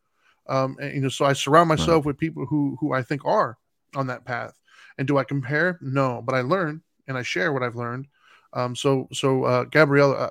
Um, 0.48 0.76
and, 0.80 0.94
you 0.94 1.00
know, 1.00 1.08
so 1.08 1.24
I 1.24 1.32
surround 1.34 1.68
myself 1.68 2.04
with 2.04 2.18
people 2.18 2.46
who 2.46 2.76
who 2.80 2.92
I 2.92 3.02
think 3.02 3.24
are 3.24 3.58
on 3.94 4.06
that 4.08 4.24
path. 4.24 4.58
And 4.98 5.06
do 5.06 5.18
I 5.18 5.24
compare? 5.24 5.78
No, 5.80 6.22
but 6.24 6.34
I 6.34 6.40
learn 6.40 6.82
and 7.06 7.16
I 7.16 7.22
share 7.22 7.52
what 7.52 7.62
I've 7.62 7.76
learned. 7.76 8.06
Um, 8.52 8.74
so, 8.74 9.08
so 9.12 9.44
uh, 9.44 9.64
Gabriella, 9.64 10.14
uh, 10.14 10.30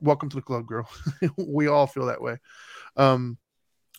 welcome 0.00 0.28
to 0.30 0.36
the 0.36 0.42
club, 0.42 0.66
girl. 0.66 0.88
we 1.36 1.68
all 1.68 1.86
feel 1.86 2.06
that 2.06 2.20
way. 2.20 2.38
Um, 2.96 3.38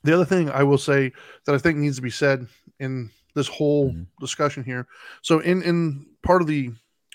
the 0.04 0.14
other 0.14 0.26
thing 0.26 0.50
I 0.50 0.64
will 0.64 0.78
say 0.78 1.14
that 1.46 1.56
I 1.56 1.58
think 1.58 1.78
needs 1.78 1.96
to 1.96 2.02
be 2.02 2.10
said 2.10 2.48
in 2.80 3.10
this 3.36 3.48
whole 3.48 3.92
Mhm. 3.92 4.08
discussion 4.20 4.64
here. 4.64 4.88
So, 5.22 5.40
in 5.40 5.62
in 5.64 6.06
part 6.24 6.42
of 6.42 6.48
the 6.48 6.72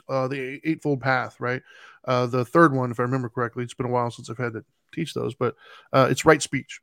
uh, 0.09 0.27
the 0.29 0.61
eightfold 0.65 1.01
path, 1.01 1.39
right? 1.39 1.63
Uh, 2.09 2.27
the 2.27 2.45
third 2.45 2.73
one, 2.73 2.91
if 2.91 2.99
I 2.99 3.05
remember 3.05 3.29
correctly, 3.29 3.63
it's 3.63 3.75
been 3.75 3.87
a 3.87 3.91
while 3.91 4.11
since 4.11 4.31
I've 4.31 4.39
had 4.39 4.55
to 4.55 4.65
teach 4.95 5.13
those, 5.15 5.35
but 5.35 5.55
uh, 5.93 6.09
it's 6.11 6.25
right 6.25 6.43
speech. 6.43 6.81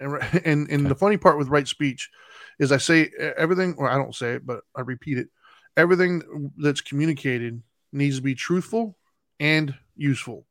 And 0.00 0.14
and 0.44 0.68
and 0.70 0.80
Okay. 0.82 0.88
the 0.88 0.94
funny 0.94 1.16
part 1.18 1.38
with 1.38 1.48
right 1.48 1.68
speech 1.68 2.10
is 2.58 2.72
I 2.72 2.78
say 2.78 3.10
everything, 3.36 3.74
or 3.78 3.88
I 3.90 3.96
don't 3.96 4.14
say 4.14 4.32
it, 4.34 4.46
but 4.46 4.62
I 4.74 4.80
repeat 4.80 5.18
it. 5.18 5.28
Everything 5.76 6.50
that's 6.56 6.80
communicated 6.80 7.62
needs 7.92 8.16
to 8.16 8.22
be 8.22 8.34
truthful 8.34 8.96
and 9.38 9.74
useful. 9.96 10.46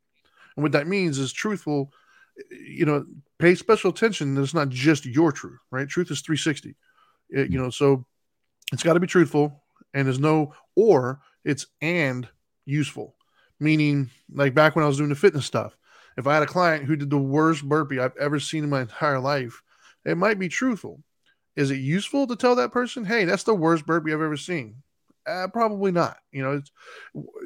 And 0.55 0.63
what 0.63 0.73
that 0.73 0.87
means 0.87 1.17
is 1.17 1.33
truthful. 1.33 1.91
You 2.51 2.85
know, 2.85 3.05
pay 3.39 3.55
special 3.55 3.89
attention. 3.91 4.35
That 4.35 4.43
it's 4.43 4.53
not 4.53 4.69
just 4.69 5.05
your 5.05 5.31
truth, 5.31 5.59
right? 5.71 5.87
Truth 5.89 6.11
is 6.11 6.21
360. 6.21 6.75
It- 7.29 7.51
you 7.51 7.57
know, 7.57 7.69
so 7.71 8.05
it's 8.71 8.83
got 8.83 8.93
to 8.93 8.99
be 8.99 9.07
truthful, 9.07 9.63
and 9.93 10.05
there's 10.05 10.19
no 10.19 10.53
or. 10.75 11.19
It's 11.45 11.67
and 11.81 12.27
useful, 12.65 13.15
meaning 13.59 14.09
like 14.33 14.53
back 14.53 14.75
when 14.75 14.83
I 14.83 14.87
was 14.87 14.97
doing 14.97 15.09
the 15.09 15.15
fitness 15.15 15.45
stuff. 15.45 15.75
If 16.17 16.27
I 16.27 16.33
had 16.35 16.43
a 16.43 16.47
client 16.47 16.85
who 16.85 16.95
did 16.95 17.09
the 17.09 17.17
worst 17.17 17.67
burpee 17.67 17.99
I've 17.99 18.17
ever 18.17 18.39
seen 18.39 18.63
in 18.63 18.69
my 18.69 18.81
entire 18.81 19.19
life, 19.19 19.61
it 20.05 20.17
might 20.17 20.37
be 20.37 20.49
truthful. 20.49 21.01
Is 21.55 21.71
it 21.71 21.77
useful 21.77 22.27
to 22.27 22.35
tell 22.35 22.55
that 22.55 22.71
person, 22.71 23.05
"Hey, 23.05 23.25
that's 23.25 23.43
the 23.43 23.53
worst 23.53 23.85
burpee 23.85 24.13
I've 24.13 24.21
ever 24.21 24.37
seen"? 24.37 24.83
Uh, 25.25 25.47
probably 25.47 25.91
not. 25.91 26.17
You 26.31 26.43
know, 26.43 26.51
it's 26.53 26.71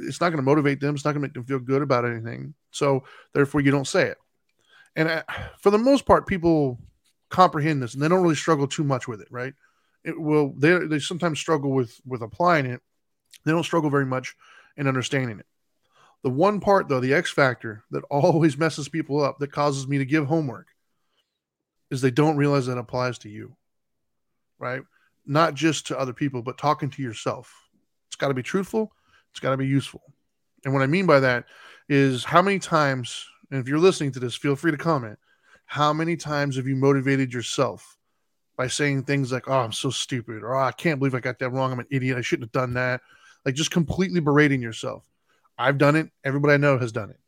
it's 0.07 0.21
not 0.21 0.29
going 0.29 0.37
to 0.37 0.43
motivate 0.43 0.79
them. 0.79 0.95
It's 0.95 1.05
not 1.05 1.11
going 1.11 1.21
to 1.21 1.27
make 1.27 1.33
them 1.33 1.45
feel 1.45 1.59
good 1.59 1.81
about 1.81 2.05
anything. 2.05 2.53
So 2.71 3.03
therefore, 3.33 3.61
you 3.61 3.71
don't 3.71 3.87
say 3.87 4.07
it. 4.07 4.17
And 4.95 5.09
uh, 5.09 5.23
for 5.59 5.69
the 5.69 5.77
most 5.77 6.05
part, 6.05 6.27
people 6.27 6.79
comprehend 7.29 7.81
this 7.81 7.93
and 7.93 8.01
they 8.01 8.07
don't 8.07 8.23
really 8.23 8.35
struggle 8.35 8.67
too 8.67 8.83
much 8.83 9.07
with 9.07 9.21
it, 9.21 9.27
right? 9.29 9.53
It 10.03 10.19
will. 10.19 10.53
They 10.57 10.77
they 10.85 10.99
sometimes 10.99 11.39
struggle 11.39 11.71
with 11.71 11.99
with 12.05 12.21
applying 12.21 12.65
it. 12.65 12.81
They 13.45 13.51
don't 13.51 13.63
struggle 13.63 13.89
very 13.89 14.05
much 14.05 14.35
in 14.75 14.87
understanding 14.87 15.39
it. 15.39 15.45
The 16.27 16.33
one 16.33 16.59
part, 16.59 16.89
though, 16.89 16.99
the 16.99 17.13
X 17.13 17.31
factor 17.31 17.85
that 17.89 18.03
always 18.09 18.57
messes 18.57 18.89
people 18.89 19.23
up, 19.23 19.39
that 19.39 19.53
causes 19.53 19.87
me 19.87 19.97
to 19.97 20.03
give 20.03 20.25
homework, 20.25 20.67
is 21.89 22.01
they 22.01 22.11
don't 22.11 22.35
realize 22.35 22.65
that 22.65 22.77
applies 22.77 23.17
to 23.19 23.29
you, 23.29 23.55
right? 24.59 24.81
Not 25.25 25.53
just 25.53 25.87
to 25.87 25.97
other 25.97 26.11
people, 26.11 26.41
but 26.41 26.57
talking 26.57 26.89
to 26.89 27.01
yourself. 27.01 27.69
It's 28.09 28.17
got 28.17 28.27
to 28.27 28.33
be 28.33 28.43
truthful. 28.43 28.91
It's 29.31 29.39
got 29.39 29.51
to 29.51 29.57
be 29.57 29.67
useful. 29.67 30.01
And 30.65 30.73
what 30.73 30.83
I 30.83 30.87
mean 30.87 31.05
by 31.05 31.21
that 31.21 31.45
is 31.87 32.25
how 32.25 32.41
many 32.41 32.59
times, 32.59 33.25
and 33.49 33.61
if 33.61 33.69
you're 33.69 33.79
listening 33.79 34.11
to 34.11 34.19
this, 34.19 34.35
feel 34.35 34.57
free 34.57 34.71
to 34.71 34.77
comment. 34.77 35.17
How 35.63 35.93
many 35.93 36.17
times 36.17 36.57
have 36.57 36.67
you 36.67 36.75
motivated 36.75 37.31
yourself 37.31 37.97
by 38.57 38.67
saying 38.67 39.03
things 39.03 39.31
like, 39.31 39.47
oh, 39.47 39.59
I'm 39.59 39.71
so 39.71 39.91
stupid, 39.91 40.43
or 40.43 40.57
oh, 40.57 40.61
I 40.61 40.73
can't 40.73 40.99
believe 40.99 41.15
I 41.15 41.21
got 41.21 41.39
that 41.39 41.51
wrong. 41.51 41.71
I'm 41.71 41.79
an 41.79 41.87
idiot. 41.89 42.17
I 42.17 42.21
shouldn't 42.21 42.47
have 42.53 42.61
done 42.61 42.73
that. 42.73 42.99
Like 43.45 43.55
just 43.55 43.71
completely 43.71 44.19
berating 44.19 44.61
yourself. 44.61 45.05
I've 45.57 45.77
done 45.77 45.95
it. 45.95 46.09
Everybody 46.23 46.53
I 46.53 46.57
know 46.57 46.77
has 46.77 46.91
done 46.91 47.09
it. 47.09 47.19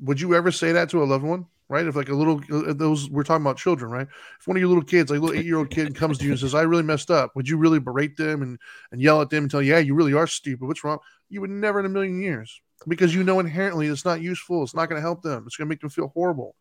Would 0.00 0.20
you 0.20 0.34
ever 0.34 0.52
say 0.52 0.72
that 0.72 0.90
to 0.90 1.02
a 1.02 1.04
loved 1.04 1.24
one? 1.24 1.46
Right? 1.70 1.86
If 1.86 1.96
like 1.96 2.08
a 2.08 2.14
little 2.14 2.40
uh, 2.50 2.72
those 2.72 3.10
we're 3.10 3.24
talking 3.24 3.44
about 3.44 3.58
children, 3.58 3.90
right? 3.90 4.06
If 4.40 4.46
one 4.46 4.56
of 4.56 4.60
your 4.60 4.68
little 4.68 4.84
kids, 4.84 5.10
like 5.10 5.18
a 5.18 5.22
little 5.22 5.38
eight 5.38 5.44
year 5.44 5.58
old 5.58 5.68
kid, 5.68 5.94
comes 5.94 6.16
to 6.18 6.24
you 6.24 6.30
and 6.30 6.40
says, 6.40 6.54
"I 6.54 6.62
really 6.62 6.82
messed 6.82 7.10
up," 7.10 7.36
would 7.36 7.46
you 7.46 7.58
really 7.58 7.78
berate 7.78 8.16
them 8.16 8.40
and 8.40 8.58
and 8.90 9.02
yell 9.02 9.20
at 9.20 9.28
them 9.28 9.44
and 9.44 9.50
tell, 9.50 9.60
"Yeah, 9.60 9.78
you 9.78 9.94
really 9.94 10.14
are 10.14 10.26
stupid. 10.26 10.66
What's 10.66 10.82
wrong?" 10.82 10.98
You 11.28 11.42
would 11.42 11.50
never 11.50 11.78
in 11.78 11.84
a 11.84 11.90
million 11.90 12.22
years 12.22 12.62
because 12.86 13.14
you 13.14 13.22
know 13.22 13.38
inherently 13.38 13.88
it's 13.88 14.06
not 14.06 14.22
useful. 14.22 14.62
It's 14.62 14.74
not 14.74 14.88
going 14.88 14.96
to 14.96 15.02
help 15.02 15.20
them. 15.22 15.44
It's 15.46 15.56
going 15.56 15.66
to 15.66 15.68
make 15.68 15.80
them 15.80 15.90
feel 15.90 16.08
horrible. 16.08 16.54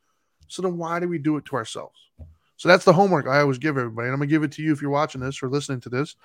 So 0.50 0.62
then 0.62 0.78
why 0.78 1.00
do 1.00 1.08
we 1.08 1.20
do 1.20 1.38
it 1.38 1.46
to 1.46 1.56
ourselves? 1.56 1.98
So 2.58 2.68
that's 2.68 2.86
the 2.86 2.94
homework 2.94 3.28
I 3.28 3.40
always 3.40 3.60
give 3.60 3.78
everybody, 3.78 4.08
and 4.08 4.14
I'm 4.14 4.20
going 4.20 4.30
to 4.30 4.36
give 4.36 4.44
it 4.44 4.52
to 4.54 4.64
you 4.64 4.74
if 4.74 4.82
you're 4.82 4.92
watching 4.92 5.22
this 5.22 5.42
or 5.42 5.48
listening 5.48 5.80
to 5.82 5.90
this. 5.90 6.16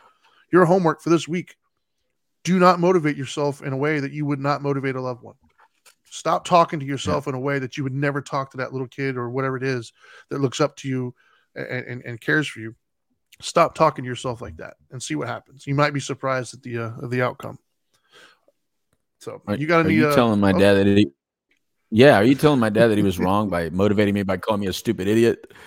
Your 0.50 0.64
homework 0.64 1.02
for 1.02 1.10
this 1.10 1.28
week: 1.28 1.56
do 2.44 2.58
not 2.58 2.80
motivate 2.80 3.16
yourself 3.16 3.62
in 3.62 3.72
a 3.72 3.76
way 3.76 4.00
that 4.00 4.12
you 4.12 4.26
would 4.26 4.40
not 4.40 4.62
motivate 4.62 4.96
a 4.96 5.00
loved 5.00 5.22
one. 5.22 5.34
Stop 6.04 6.44
talking 6.44 6.78
to 6.80 6.86
yourself 6.86 7.26
in 7.26 7.34
a 7.34 7.40
way 7.40 7.58
that 7.58 7.76
you 7.76 7.84
would 7.84 7.94
never 7.94 8.20
talk 8.20 8.50
to 8.50 8.58
that 8.58 8.72
little 8.72 8.88
kid 8.88 9.16
or 9.16 9.30
whatever 9.30 9.56
it 9.56 9.62
is 9.62 9.92
that 10.28 10.40
looks 10.40 10.60
up 10.60 10.76
to 10.76 10.88
you 10.88 11.14
and, 11.54 11.66
and, 11.66 12.02
and 12.04 12.20
cares 12.20 12.46
for 12.46 12.60
you. 12.60 12.74
Stop 13.40 13.74
talking 13.74 14.04
to 14.04 14.08
yourself 14.08 14.42
like 14.42 14.56
that 14.58 14.74
and 14.90 15.02
see 15.02 15.14
what 15.14 15.28
happens. 15.28 15.66
You 15.66 15.74
might 15.74 15.94
be 15.94 16.00
surprised 16.00 16.54
at 16.54 16.62
the 16.62 16.78
uh, 16.78 17.08
the 17.08 17.22
outcome. 17.22 17.58
So 19.20 19.40
Are, 19.46 19.56
you 19.56 19.66
got 19.66 19.86
are 19.86 19.88
any? 19.88 20.00
you 20.00 20.06
uh, 20.06 20.14
telling 20.14 20.40
my 20.40 20.52
oh, 20.52 20.58
dad 20.58 20.74
that 20.74 20.86
he 20.86 21.12
Yeah, 21.90 22.16
are 22.16 22.24
you 22.24 22.34
telling 22.34 22.60
my 22.60 22.68
dad 22.68 22.88
that 22.88 22.98
he 22.98 23.04
was 23.04 23.18
wrong 23.18 23.48
by 23.48 23.70
motivating 23.70 24.14
me 24.14 24.22
by 24.22 24.36
calling 24.36 24.60
me 24.60 24.66
a 24.66 24.72
stupid 24.72 25.08
idiot? 25.08 25.52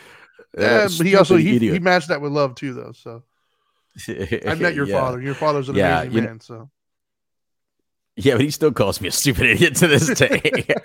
Yeah, 0.58 0.86
Uh, 0.86 0.90
but 0.98 1.06
he 1.06 1.16
also 1.16 1.36
he, 1.36 1.58
he 1.58 1.80
matched 1.80 2.08
that 2.10 2.22
with 2.22 2.32
love 2.32 2.56
too, 2.56 2.74
though. 2.74 2.94
So 2.94 3.24
I 4.08 4.56
met 4.56 4.76
your 4.76 4.88
Yeah. 4.88 5.00
father. 5.00 5.22
Your 5.22 5.36
father's 5.36 5.70
an 5.70 5.76
Yeah, 5.76 6.02
amazing 6.02 6.14
you 6.14 6.22
know- 6.22 6.28
man. 6.28 6.40
So 6.40 6.70
Yeah, 8.18 8.34
but 8.36 8.42
he 8.42 8.52
still 8.52 8.72
calls 8.72 9.00
me 9.02 9.08
a 9.08 9.12
stupid 9.12 9.46
idiot 9.46 9.76
to 9.78 9.88
this 9.88 10.08
day. 10.18 10.42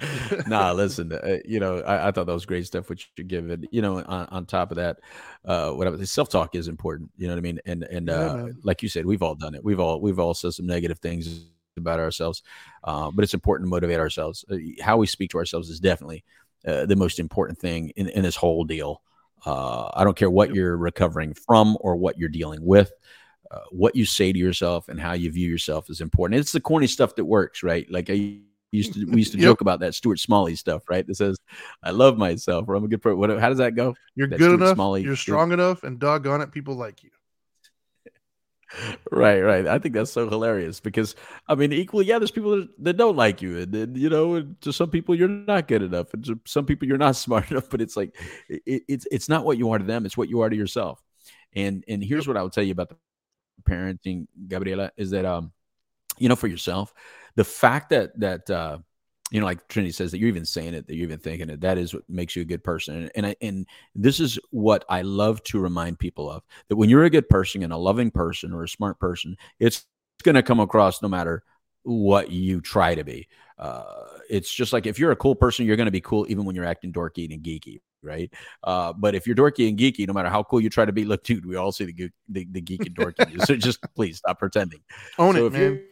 nah, 0.46 0.72
listen, 0.72 1.12
uh, 1.12 1.38
you 1.44 1.58
know, 1.58 1.78
I, 1.80 2.08
I 2.08 2.12
thought 2.12 2.26
that 2.26 2.32
was 2.32 2.46
great 2.46 2.66
stuff, 2.66 2.88
which 2.88 3.10
you're 3.16 3.26
giving. 3.26 3.66
You 3.70 3.82
know, 3.82 3.98
on, 3.98 4.26
on 4.26 4.46
top 4.46 4.70
of 4.70 4.76
that, 4.76 4.98
uh, 5.44 5.72
whatever 5.72 6.04
self 6.06 6.28
talk 6.28 6.54
is 6.54 6.68
important. 6.68 7.10
You 7.16 7.26
know 7.26 7.34
what 7.34 7.38
I 7.38 7.42
mean? 7.42 7.60
And 7.66 7.82
and 7.84 8.08
uh, 8.10 8.36
man. 8.36 8.56
like 8.62 8.82
you 8.82 8.88
said, 8.88 9.06
we've 9.06 9.22
all 9.22 9.34
done 9.34 9.54
it. 9.54 9.64
We've 9.64 9.80
all 9.80 10.00
we've 10.00 10.18
all 10.18 10.34
said 10.34 10.54
some 10.54 10.66
negative 10.66 11.00
things 11.00 11.46
about 11.76 11.98
ourselves, 12.00 12.42
uh, 12.84 13.10
but 13.10 13.24
it's 13.24 13.34
important 13.34 13.66
to 13.66 13.70
motivate 13.70 13.98
ourselves. 13.98 14.44
Uh, 14.50 14.56
how 14.82 14.96
we 14.96 15.06
speak 15.06 15.30
to 15.30 15.38
ourselves 15.38 15.68
is 15.68 15.80
definitely 15.80 16.24
uh, 16.66 16.86
the 16.86 16.96
most 16.96 17.18
important 17.18 17.58
thing 17.58 17.90
in, 17.96 18.08
in 18.08 18.22
this 18.22 18.36
whole 18.36 18.64
deal. 18.64 19.02
Uh, 19.46 19.90
I 19.94 20.04
don't 20.04 20.16
care 20.16 20.30
what 20.30 20.54
you're 20.54 20.76
recovering 20.76 21.34
from 21.34 21.76
or 21.80 21.96
what 21.96 22.18
you're 22.18 22.28
dealing 22.28 22.64
with. 22.64 22.92
Uh, 23.50 23.60
what 23.70 23.96
you 23.96 24.04
say 24.04 24.30
to 24.32 24.38
yourself 24.38 24.88
and 24.88 25.00
how 25.00 25.12
you 25.14 25.30
view 25.32 25.48
yourself 25.48 25.88
is 25.88 26.00
important. 26.02 26.38
It's 26.38 26.52
the 26.52 26.60
corny 26.60 26.86
stuff 26.86 27.14
that 27.16 27.24
works, 27.24 27.62
right? 27.62 27.90
Like 27.90 28.10
I 28.10 28.36
used 28.72 28.92
to, 28.92 29.06
we 29.06 29.18
used 29.20 29.32
to 29.32 29.38
Yep. 29.38 29.44
joke 29.44 29.60
about 29.62 29.80
that 29.80 29.94
Stuart 29.94 30.18
Smalley 30.18 30.54
stuff, 30.54 30.82
right? 30.90 31.06
That 31.06 31.14
says, 31.14 31.38
"I 31.82 31.90
love 31.92 32.18
myself," 32.18 32.68
or 32.68 32.74
"I'm 32.74 32.84
a 32.84 32.88
good 32.88 33.00
person." 33.00 33.18
What, 33.18 33.30
how 33.40 33.48
does 33.48 33.56
that 33.58 33.74
go? 33.74 33.94
you're 34.16 34.26
That 34.26 34.36
good 34.38 34.44
Stuart 34.50 34.54
enough. 34.56 34.74
Smalley- 34.76 35.02
you're 35.02 35.16
strong 35.16 35.52
enough, 35.52 35.82
and 35.82 35.98
doggone 35.98 36.42
it, 36.42 36.52
people 36.52 36.74
like 36.74 37.02
you. 37.02 37.08
Right, 39.10 39.40
right. 39.40 39.66
I 39.66 39.78
think 39.78 39.94
that's 39.94 40.12
so 40.12 40.28
hilarious 40.28 40.80
because 40.80 41.14
I 41.48 41.54
mean, 41.54 41.72
equally, 41.72 42.06
yeah, 42.06 42.18
there's 42.18 42.30
people 42.30 42.56
that, 42.56 42.68
that 42.84 42.96
don't 42.96 43.16
like 43.16 43.40
you, 43.42 43.58
and, 43.58 43.74
and 43.74 43.96
you 43.96 44.08
know, 44.10 44.34
and 44.34 44.60
to 44.62 44.72
some 44.72 44.90
people 44.90 45.14
you're 45.14 45.28
not 45.28 45.68
good 45.68 45.82
enough, 45.82 46.12
and 46.14 46.24
to 46.26 46.40
some 46.46 46.66
people 46.66 46.86
you're 46.88 46.98
not 46.98 47.16
smart 47.24 47.50
enough. 47.50 47.70
But 47.70 47.80
it's 47.80 47.96
like 47.96 48.14
it, 48.48 48.82
it's 48.88 49.06
it's 49.10 49.28
not 49.28 49.44
what 49.44 49.58
you 49.58 49.70
are 49.72 49.78
to 49.78 49.84
them; 49.84 50.06
it's 50.06 50.16
what 50.16 50.28
you 50.28 50.40
are 50.42 50.50
to 50.50 50.56
yourself. 50.56 51.02
And 51.54 51.84
and 51.88 52.02
here's 52.04 52.28
what 52.28 52.36
I 52.36 52.42
would 52.42 52.52
tell 52.52 52.64
you 52.64 52.72
about 52.72 52.90
the 52.90 52.96
parenting, 53.70 54.26
Gabriela, 54.48 54.92
is 54.96 55.10
that 55.10 55.24
um, 55.24 55.52
you 56.18 56.28
know, 56.28 56.36
for 56.36 56.48
yourself, 56.48 56.92
the 57.36 57.44
fact 57.44 57.90
that 57.90 58.18
that 58.20 58.50
uh, 58.50 58.78
you 59.30 59.40
know, 59.40 59.46
like 59.46 59.66
Trinity 59.68 59.92
says 59.92 60.10
that 60.10 60.18
you're 60.18 60.28
even 60.28 60.44
saying 60.44 60.74
it, 60.74 60.86
that 60.86 60.94
you're 60.94 61.04
even 61.04 61.18
thinking 61.18 61.50
it, 61.50 61.60
that 61.60 61.78
is 61.78 61.92
what 61.92 62.08
makes 62.08 62.34
you 62.34 62.42
a 62.42 62.46
good 62.46 62.64
person. 62.64 62.96
And 63.02 63.10
and 63.14 63.26
I, 63.26 63.36
and 63.40 63.66
this 63.94 64.20
is 64.20 64.38
what 64.50 64.84
I 64.88 65.02
love 65.02 65.42
to 65.44 65.60
remind 65.60 65.98
people 65.98 66.30
of 66.30 66.42
that 66.68 66.76
when 66.76 66.88
you're 66.88 67.04
a 67.04 67.10
good 67.10 67.28
person 67.28 67.62
and 67.62 67.72
a 67.72 67.76
loving 67.76 68.10
person 68.10 68.52
or 68.52 68.62
a 68.62 68.68
smart 68.68 68.98
person, 68.98 69.36
it's 69.60 69.84
going 70.22 70.34
to 70.34 70.42
come 70.42 70.60
across 70.60 71.02
no 71.02 71.08
matter 71.08 71.42
what 71.82 72.30
you 72.30 72.60
try 72.60 72.94
to 72.94 73.04
be. 73.04 73.28
Uh, 73.58 74.06
it's 74.30 74.52
just 74.52 74.72
like 74.72 74.86
if 74.86 74.98
you're 74.98 75.10
a 75.10 75.16
cool 75.16 75.34
person, 75.34 75.66
you're 75.66 75.76
going 75.76 75.86
to 75.86 75.92
be 75.92 76.00
cool 76.00 76.26
even 76.28 76.44
when 76.44 76.54
you're 76.54 76.64
acting 76.64 76.92
dorky 76.92 77.32
and 77.32 77.42
geeky, 77.42 77.80
right? 78.02 78.32
Uh, 78.62 78.92
but 78.92 79.14
if 79.14 79.26
you're 79.26 79.36
dorky 79.36 79.68
and 79.68 79.78
geeky, 79.78 80.06
no 80.06 80.12
matter 80.12 80.28
how 80.28 80.42
cool 80.42 80.60
you 80.60 80.70
try 80.70 80.84
to 80.84 80.92
be, 80.92 81.04
look, 81.04 81.24
dude, 81.24 81.44
we 81.44 81.56
all 81.56 81.72
see 81.72 81.84
the 81.84 82.10
the, 82.28 82.46
the 82.52 82.60
geek 82.60 82.86
and 82.86 82.96
dorky. 82.96 83.44
so 83.44 83.56
just 83.56 83.80
please 83.94 84.18
stop 84.18 84.38
pretending. 84.38 84.80
Own 85.18 85.34
so 85.34 85.46
it, 85.46 85.52
man. 85.52 85.82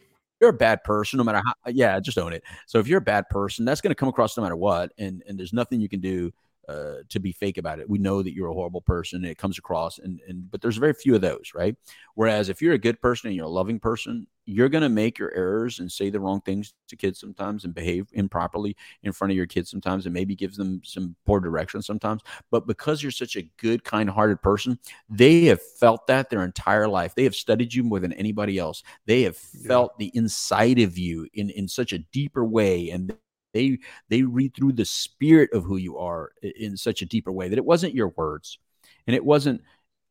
You're, 0.41 0.51
a 0.51 0.53
bad 0.53 0.84
person, 0.84 1.16
no 1.16 1.24
matter 1.24 1.41
how. 1.45 1.55
Yeah, 1.66 1.99
just 2.01 2.18
own 2.18 2.32
it. 2.32 2.45
So 2.66 2.78
if 2.78 2.89
you're 2.89 2.99
a 2.99 3.03
bad 3.03 3.28
person, 3.30 3.64
that's 3.64 3.80
going 3.80 3.91
to 3.91 3.95
come 3.95 4.09
across 4.09 4.37
no 4.37 4.43
matter 4.43 4.57
what, 4.57 4.93
and 4.99 5.22
and 5.26 5.39
there's 5.39 5.53
nothing 5.53 5.80
you 5.80 5.89
can 5.89 6.01
do 6.01 6.32
uh, 6.69 6.97
to 7.09 7.21
be 7.21 7.33
fake 7.33 7.59
about 7.59 7.79
it. 7.81 7.89
We 7.89 7.99
know 7.99 8.23
that 8.23 8.35
you're 8.35 8.49
a 8.51 8.55
horrible 8.55 8.81
person, 8.83 9.23
and 9.23 9.31
it 9.31 9.39
comes 9.39 9.59
across, 9.59 9.99
and 9.99 10.21
and 10.29 10.51
but 10.51 10.61
there's 10.61 10.77
very 10.79 10.95
few 10.95 11.14
of 11.14 11.21
those, 11.21 11.53
right? 11.55 11.77
Whereas 12.14 12.49
if 12.49 12.61
you're 12.62 12.75
a 12.75 12.79
good 12.79 13.01
person 13.01 13.29
and 13.29 13.37
you're 13.37 13.47
a 13.47 13.49
loving 13.49 13.79
person, 13.81 14.27
you're 14.47 14.69
going 14.69 14.83
to 14.83 14.89
make 14.89 15.19
your 15.19 15.33
errors 15.35 15.81
and 15.81 15.91
say 15.91 16.09
the 16.11 16.21
wrong 16.21 16.41
things 16.41 16.75
to 16.89 16.97
kids 16.97 17.19
sometimes, 17.21 17.64
and 17.64 17.75
behave 17.75 18.07
improperly 18.12 18.77
in 19.03 19.12
front 19.12 19.33
of 19.33 19.37
your 19.37 19.47
kids 19.47 19.71
sometimes, 19.71 20.07
and 20.07 20.14
maybe 20.14 20.35
gives 20.37 20.57
them 20.57 20.81
some 20.85 21.17
poor 21.27 21.41
direction 21.41 21.83
sometimes. 21.83 22.23
But 22.51 22.67
because 22.67 23.03
you're 23.03 23.12
such 23.12 23.37
a 23.37 23.43
good, 23.59 23.83
kind-hearted 23.85 24.43
person, 24.43 24.79
they 25.09 25.45
have 25.47 25.61
felt 25.62 26.07
that 26.07 26.31
their 26.31 26.45
entire 26.45 26.89
life. 26.89 27.14
They 27.14 27.25
have 27.25 27.35
studied 27.35 27.75
you 27.75 27.83
more 27.85 28.01
than 28.01 28.12
anybody 28.14 28.59
else. 28.59 28.83
They 29.07 29.23
have 29.23 29.39
Yeah. 29.53 29.69
felt 29.69 29.99
the 29.99 30.11
inside 30.14 30.79
of 30.81 30.97
you 30.99 31.29
in 31.35 31.51
in 31.51 31.69
such 31.69 31.93
a 31.93 31.99
deeper 31.99 32.45
way, 32.45 32.91
and 32.91 33.14
they 33.57 33.79
they 34.09 34.23
read 34.23 34.55
through 34.55 34.73
the 34.73 34.85
spirit 34.85 35.51
of 35.53 35.65
who 35.65 35.77
you 35.77 35.99
are 35.99 36.33
in 36.43 36.77
such 36.77 37.03
a 37.03 37.07
deeper 37.07 37.33
way 37.33 37.49
that 37.49 37.59
it 37.59 37.65
wasn't 37.65 37.95
your 37.95 38.09
words, 38.09 38.59
and 39.07 39.17
it 39.17 39.25
wasn't 39.25 39.63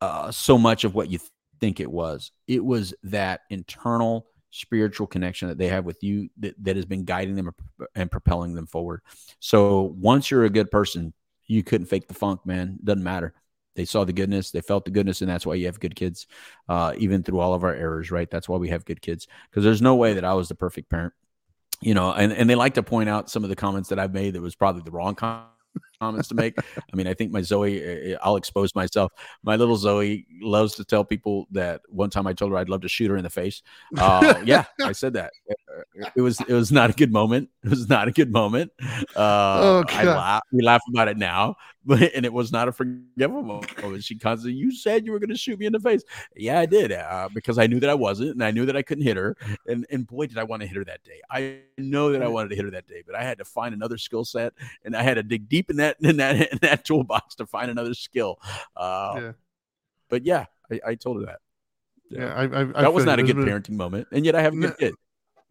uh, 0.01 0.31
so 0.31 0.57
much 0.57 0.83
of 0.83 0.95
what 0.95 1.09
you 1.09 1.19
th- 1.19 1.29
think 1.59 1.79
it 1.79 1.91
was. 1.91 2.31
It 2.47 2.63
was 2.63 2.93
that 3.03 3.41
internal 3.49 4.27
spiritual 4.51 5.07
connection 5.07 5.49
that 5.49 5.57
they 5.57 5.67
have 5.67 5.85
with 5.85 6.01
you 6.01 6.29
that, 6.39 6.55
that 6.63 6.75
has 6.75 6.85
been 6.85 7.03
guiding 7.03 7.35
them 7.35 7.51
and 7.93 8.09
propelling 8.09 8.55
them 8.55 8.67
forward. 8.67 9.01
So 9.39 9.93
once 9.97 10.31
you're 10.31 10.45
a 10.45 10.49
good 10.49 10.71
person, 10.71 11.13
you 11.47 11.61
couldn't 11.61 11.87
fake 11.87 12.07
the 12.07 12.13
funk, 12.13 12.45
man. 12.45 12.79
Doesn't 12.83 13.03
matter. 13.03 13.33
They 13.75 13.85
saw 13.85 14.05
the 14.05 14.13
goodness, 14.13 14.51
they 14.51 14.61
felt 14.61 14.85
the 14.85 14.91
goodness, 14.91 15.21
and 15.21 15.29
that's 15.29 15.45
why 15.45 15.55
you 15.55 15.65
have 15.65 15.81
good 15.81 15.95
kids, 15.95 16.27
uh, 16.69 16.93
even 16.97 17.23
through 17.23 17.39
all 17.39 17.53
of 17.53 17.65
our 17.65 17.75
errors, 17.75 18.09
right? 18.09 18.29
That's 18.31 18.47
why 18.47 18.57
we 18.57 18.69
have 18.69 18.85
good 18.85 19.01
kids. 19.01 19.27
Because 19.49 19.65
there's 19.65 19.81
no 19.81 19.95
way 19.95 20.13
that 20.13 20.23
I 20.23 20.33
was 20.33 20.47
the 20.47 20.55
perfect 20.55 20.89
parent, 20.89 21.13
you 21.81 21.93
know. 21.93 22.11
And 22.11 22.31
and 22.31 22.49
they 22.49 22.55
like 22.55 22.75
to 22.75 22.83
point 22.83 23.09
out 23.09 23.29
some 23.29 23.43
of 23.43 23.49
the 23.49 23.55
comments 23.55 23.89
that 23.89 23.99
I've 23.99 24.13
made 24.13 24.33
that 24.33 24.41
was 24.41 24.55
probably 24.55 24.81
the 24.83 24.91
wrong 24.91 25.15
com- 25.15 25.45
comments 26.05 26.27
to 26.29 26.35
make. 26.35 26.57
I 26.59 26.95
mean, 26.95 27.07
I 27.07 27.13
think 27.13 27.31
my 27.31 27.41
Zoe, 27.41 28.13
uh, 28.13 28.17
I'll 28.21 28.35
expose 28.35 28.75
myself. 28.75 29.11
My 29.43 29.55
little 29.55 29.77
Zoe 29.77 30.25
loves 30.41 30.75
to 30.75 30.85
tell 30.85 31.03
people 31.03 31.47
that 31.51 31.81
one 31.89 32.09
time 32.09 32.27
I 32.27 32.33
told 32.33 32.51
her 32.51 32.57
I'd 32.57 32.69
love 32.69 32.81
to 32.81 32.89
shoot 32.89 33.09
her 33.09 33.17
in 33.17 33.23
the 33.23 33.29
face. 33.29 33.61
Uh, 33.97 34.41
yeah, 34.45 34.65
I 34.83 34.91
said 34.91 35.13
that. 35.13 35.31
It 36.15 36.21
was 36.21 36.39
it 36.41 36.53
was 36.53 36.71
not 36.71 36.89
a 36.89 36.93
good 36.93 37.11
moment. 37.11 37.49
It 37.63 37.69
was 37.69 37.89
not 37.89 38.07
a 38.07 38.11
good 38.11 38.31
moment. 38.31 38.71
Uh, 39.15 39.53
Oh, 39.65 39.83
I 39.89 40.03
laugh. 40.03 40.41
We 40.51 40.61
laugh 40.61 40.81
about 40.89 41.07
it 41.07 41.17
now, 41.17 41.55
but 41.85 42.13
and 42.13 42.25
it 42.25 42.33
was 42.33 42.51
not 42.51 42.67
a 42.67 42.71
forgivable 42.71 43.43
moment. 43.43 44.03
She 44.03 44.15
constantly, 44.15 44.57
you 44.59 44.71
said 44.71 45.05
you 45.05 45.11
were 45.11 45.19
going 45.19 45.29
to 45.29 45.37
shoot 45.37 45.59
me 45.59 45.65
in 45.65 45.73
the 45.73 45.79
face. 45.79 46.03
Yeah, 46.35 46.59
I 46.59 46.65
did 46.65 46.91
uh, 46.91 47.29
because 47.33 47.57
I 47.57 47.67
knew 47.67 47.79
that 47.79 47.89
I 47.89 47.93
wasn't, 47.93 48.31
and 48.31 48.43
I 48.43 48.51
knew 48.51 48.65
that 48.65 48.75
I 48.75 48.81
couldn't 48.81 49.03
hit 49.03 49.17
her. 49.17 49.35
And 49.67 49.85
and 49.89 50.05
boy, 50.07 50.27
did 50.27 50.37
I 50.37 50.43
want 50.43 50.61
to 50.61 50.67
hit 50.67 50.77
her 50.77 50.85
that 50.85 51.03
day. 51.03 51.21
I 51.29 51.59
know 51.77 52.11
that 52.11 52.21
I 52.21 52.27
wanted 52.27 52.49
to 52.49 52.55
hit 52.55 52.65
her 52.65 52.71
that 52.71 52.87
day, 52.87 53.03
but 53.05 53.15
I 53.15 53.23
had 53.23 53.37
to 53.39 53.45
find 53.45 53.73
another 53.73 53.97
skill 53.97 54.25
set, 54.25 54.53
and 54.83 54.95
I 54.95 55.03
had 55.03 55.15
to 55.15 55.23
dig 55.23 55.49
deep 55.49 55.69
in 55.69 55.77
that 55.77 55.94
in 55.99 56.17
that 56.17 56.51
in 56.51 56.59
that 56.61 56.85
toolbox 56.85 57.35
to 57.35 57.45
find 57.45 57.69
another 57.71 57.93
skill. 57.93 58.37
Uh, 58.75 59.19
Yeah. 59.21 59.31
But 60.09 60.25
yeah, 60.25 60.45
I, 60.71 60.79
I 60.87 60.95
told 60.95 61.19
her 61.19 61.25
that. 61.25 61.39
Yeah, 62.09 62.33
I, 62.33 62.43
I, 62.43 62.61
I 62.61 62.81
That 62.83 62.93
was 62.93 63.05
not 63.05 63.19
a 63.19 63.23
good 63.23 63.37
parenting 63.37 63.71
moment, 63.71 64.07
and 64.11 64.23
yet 64.23 64.35
I 64.35 64.41
have 64.43 64.53
a 64.53 64.57
good 64.57 64.77
kid. 64.77 64.93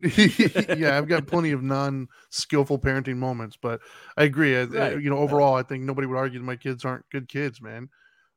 yeah, 0.78 0.96
I've 0.98 1.08
got 1.08 1.26
plenty 1.26 1.52
of 1.52 1.62
non-skillful 1.62 2.78
parenting 2.78 3.16
moments, 3.16 3.56
but 3.60 3.80
I 4.16 4.24
agree. 4.24 4.56
I, 4.56 4.64
Right. 4.64 5.00
you 5.02 5.10
know, 5.10 5.18
overall, 5.18 5.54
I 5.54 5.62
think 5.62 5.82
nobody 5.84 6.06
would 6.06 6.16
argue 6.16 6.38
that 6.38 6.44
my 6.44 6.56
kids 6.56 6.84
aren't 6.84 7.08
good 7.10 7.28
kids, 7.28 7.60
man. 7.62 7.88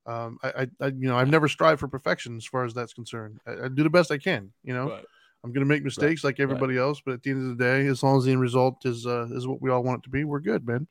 Um, 0.06 0.38
I, 0.42 0.68
I, 0.80 0.88
you 0.88 1.08
know, 1.10 1.18
I've 1.18 1.30
never 1.30 1.48
strived 1.48 1.80
for 1.82 1.88
perfection 1.90 2.38
as 2.38 2.46
far 2.46 2.64
as 2.64 2.74
that's 2.74 2.94
concerned. 2.94 3.40
I, 3.46 3.66
I 3.66 3.68
do 3.68 3.84
the 3.84 3.90
best 3.90 4.12
I 4.12 4.18
can. 4.18 4.54
You 4.64 4.74
know, 4.74 4.90
Right. 4.90 5.06
I'm 5.44 5.52
going 5.52 5.66
to 5.66 5.70
make 5.70 5.84
mistakes 5.84 6.24
like 6.24 6.40
everybody 6.40 6.78
else, 6.78 7.02
but 7.06 7.14
at 7.14 7.24
the 7.24 7.32
end 7.32 7.52
of 7.52 7.58
the 7.58 7.64
day, 7.64 7.86
as 7.88 8.02
long 8.02 8.18
as 8.18 8.24
the 8.24 8.32
end 8.32 8.42
result 8.42 8.86
is 8.86 9.06
uh, 9.06 9.28
is 9.32 9.46
what 9.48 9.62
we 9.62 9.70
all 9.70 9.84
want 9.84 10.00
it 10.00 10.04
to 10.04 10.10
be, 10.10 10.24
we're 10.24 10.40
good, 10.40 10.66
man. 10.66 10.88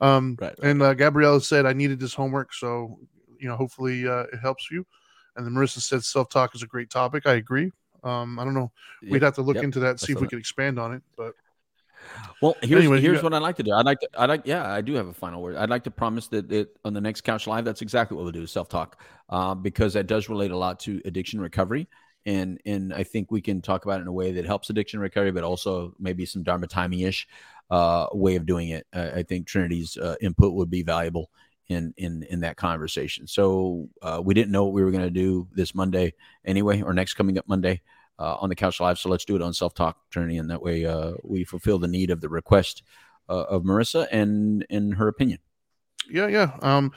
Um, 0.00 0.36
Right, 0.40 0.54
right. 0.58 0.70
And 0.70 0.82
uh, 0.82 0.94
Gabriella 0.94 1.40
said 1.40 1.66
I 1.66 1.72
needed 1.72 2.00
this 2.00 2.14
homework, 2.14 2.52
so 2.54 2.98
you 3.38 3.48
know, 3.48 3.56
hopefully 3.56 4.08
uh, 4.08 4.24
it 4.32 4.38
helps 4.40 4.70
you. 4.70 4.86
And 5.36 5.44
then 5.44 5.52
Marissa 5.52 5.80
said 5.80 6.02
self 6.04 6.28
talk 6.28 6.54
is 6.54 6.62
a 6.62 6.66
great 6.66 6.90
topic. 6.90 7.26
I 7.26 7.34
agree. 7.34 7.70
Um, 8.02 8.38
I 8.38 8.44
don't 8.44 8.54
know. 8.54 8.70
We'd 9.08 9.22
have 9.22 9.34
to 9.36 9.42
look 9.42 9.56
yep. 9.56 9.64
into 9.64 9.80
that, 9.80 9.90
and 9.90 10.00
see 10.00 10.12
if 10.12 10.20
we 10.20 10.28
could 10.28 10.38
expand 10.38 10.78
on 10.78 10.92
it. 10.94 11.02
But 11.16 11.34
Well, 12.42 12.54
here's 12.62 12.80
Anyway, 12.80 12.96
you 12.98 13.02
here's 13.02 13.16
got- 13.18 13.24
what 13.24 13.34
I'd 13.34 13.42
like 13.42 13.56
to 13.56 13.62
do. 13.62 13.72
I'd 13.72 13.86
like 13.86 14.00
to 14.00 14.08
I'd 14.16 14.28
like 14.28 14.42
yeah, 14.44 14.70
I 14.70 14.80
do 14.80 14.94
have 14.94 15.06
a 15.08 15.14
final 15.14 15.42
word. 15.42 15.56
I'd 15.56 15.70
like 15.70 15.84
to 15.84 15.90
promise 15.90 16.28
that, 16.28 16.48
that 16.50 16.68
on 16.84 16.92
the 16.92 17.00
next 17.00 17.22
couch 17.22 17.46
live, 17.46 17.64
that's 17.64 17.82
exactly 17.82 18.16
what 18.16 18.24
we'll 18.24 18.32
do, 18.32 18.46
self 18.46 18.68
talk, 18.68 19.00
uh, 19.30 19.54
because 19.54 19.94
that 19.94 20.06
does 20.06 20.28
relate 20.28 20.50
a 20.50 20.56
lot 20.56 20.78
to 20.80 21.00
addiction 21.04 21.40
recovery, 21.40 21.88
and 22.26 22.60
and 22.66 22.92
I 22.92 23.02
think 23.02 23.30
we 23.30 23.40
can 23.40 23.60
talk 23.62 23.84
about 23.86 23.98
it 23.98 24.02
in 24.02 24.08
a 24.08 24.12
way 24.12 24.32
that 24.32 24.44
helps 24.44 24.70
addiction 24.70 25.00
recovery, 25.00 25.32
but 25.32 25.44
also 25.44 25.94
maybe 25.98 26.26
some 26.26 26.42
Dharma 26.42 26.66
timey 26.66 27.04
ish 27.04 27.26
uh, 27.70 28.06
way 28.12 28.36
of 28.36 28.46
doing 28.46 28.68
it. 28.68 28.86
I, 28.92 29.10
I 29.10 29.22
think 29.22 29.46
Trinity's 29.46 29.96
uh, 29.96 30.16
input 30.20 30.54
would 30.54 30.70
be 30.70 30.82
valuable 30.82 31.30
in 31.68 31.94
in 31.96 32.22
in 32.24 32.40
that 32.40 32.56
conversation. 32.56 33.26
So 33.26 33.88
uh, 34.02 34.20
we 34.24 34.34
didn't 34.34 34.52
know 34.52 34.64
what 34.64 34.74
we 34.74 34.82
were 34.84 34.90
going 34.90 35.04
to 35.04 35.10
do 35.10 35.48
this 35.52 35.74
Monday 35.74 36.14
anyway, 36.44 36.82
or 36.82 36.92
next 36.92 37.14
coming 37.14 37.38
up 37.38 37.48
Monday 37.48 37.80
uh, 38.18 38.36
on 38.36 38.48
the 38.48 38.54
couch 38.54 38.80
live. 38.80 38.98
So 38.98 39.08
let's 39.08 39.24
do 39.24 39.36
it 39.36 39.42
on 39.42 39.54
self 39.54 39.74
talk 39.74 39.98
Trinity, 40.10 40.36
and 40.38 40.50
that 40.50 40.62
way 40.62 40.84
uh, 40.84 41.12
we 41.22 41.44
fulfill 41.44 41.78
the 41.78 41.88
need 41.88 42.10
of 42.10 42.20
the 42.20 42.28
request 42.28 42.82
uh, 43.28 43.44
of 43.44 43.62
Marissa 43.62 44.06
and 44.12 44.64
in 44.68 44.92
her 44.92 45.08
opinion. 45.08 45.38
yeah, 46.10 46.26
yeah, 46.26 46.56
um, 46.60 46.92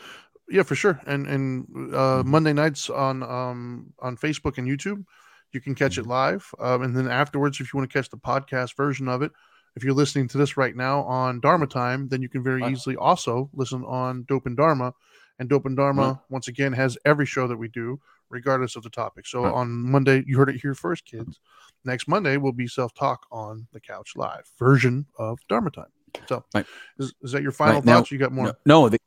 yeah, 0.49 0.63
for 0.63 0.75
sure. 0.75 0.99
And 1.05 1.27
and 1.27 1.95
uh, 1.95 2.23
Mhm. 2.23 2.25
Monday 2.25 2.53
nights 2.53 2.89
on 2.89 3.23
um 3.23 3.93
on 3.99 4.17
Facebook 4.17 4.57
and 4.57 4.67
YouTube, 4.67 5.05
you 5.53 5.61
can 5.61 5.75
catch 5.75 5.97
it 5.97 6.05
live. 6.05 6.49
Um, 6.59 6.81
and 6.83 6.95
then 6.95 7.07
afterwards, 7.07 7.59
if 7.59 7.73
you 7.73 7.77
want 7.77 7.89
to 7.89 7.97
catch 7.97 8.09
the 8.09 8.17
podcast 8.17 8.75
version 8.75 9.07
of 9.07 9.21
it, 9.21 9.31
if 9.77 9.83
you're 9.83 9.93
listening 9.93 10.27
to 10.29 10.39
this 10.39 10.57
right 10.57 10.75
now 10.75 11.03
on 11.03 11.39
Dharma 11.39 11.67
Time, 11.67 12.07
then 12.09 12.23
you 12.23 12.27
can 12.29 12.41
very 12.41 12.63
easily 12.65 12.95
also 12.95 13.47
listen 13.53 13.83
on 13.85 14.23
Dope 14.27 14.47
and 14.47 14.57
Dharma. 14.57 14.91
And 15.37 15.47
Dope 15.47 15.67
and 15.67 15.77
Dharma, 15.77 16.19
once 16.29 16.47
again, 16.47 16.73
has 16.73 16.97
every 17.05 17.27
show 17.27 17.47
that 17.47 17.57
we 17.57 17.67
do, 17.67 17.99
regardless 18.31 18.75
of 18.75 18.81
the 18.81 18.89
topic. 18.89 19.27
So 19.27 19.45
on 19.45 19.69
Monday, 19.69 20.23
you 20.25 20.35
heard 20.35 20.49
it 20.49 20.59
here 20.59 20.73
first, 20.73 21.05
kids. 21.05 21.39
Next 21.85 22.07
Monday 22.07 22.37
will 22.37 22.53
be 22.53 22.65
self 22.67 22.91
talk 22.95 23.27
on 23.31 23.67
the 23.71 23.79
couch 23.79 24.13
live 24.15 24.49
version 24.57 25.05
of 25.19 25.37
Dharma 25.47 25.69
time. 25.69 25.91
So 26.27 26.43
Right. 26.55 26.65
is, 26.97 27.13
is 27.21 27.31
that 27.33 27.43
your 27.43 27.51
final 27.51 27.75
Right, 27.75 27.85
now- 27.85 27.97
thoughts? 27.97 28.11
you 28.11 28.17
got 28.17 28.31
more? 28.31 28.47
No, 28.47 28.53
no 28.65 28.89
the, 28.89 28.97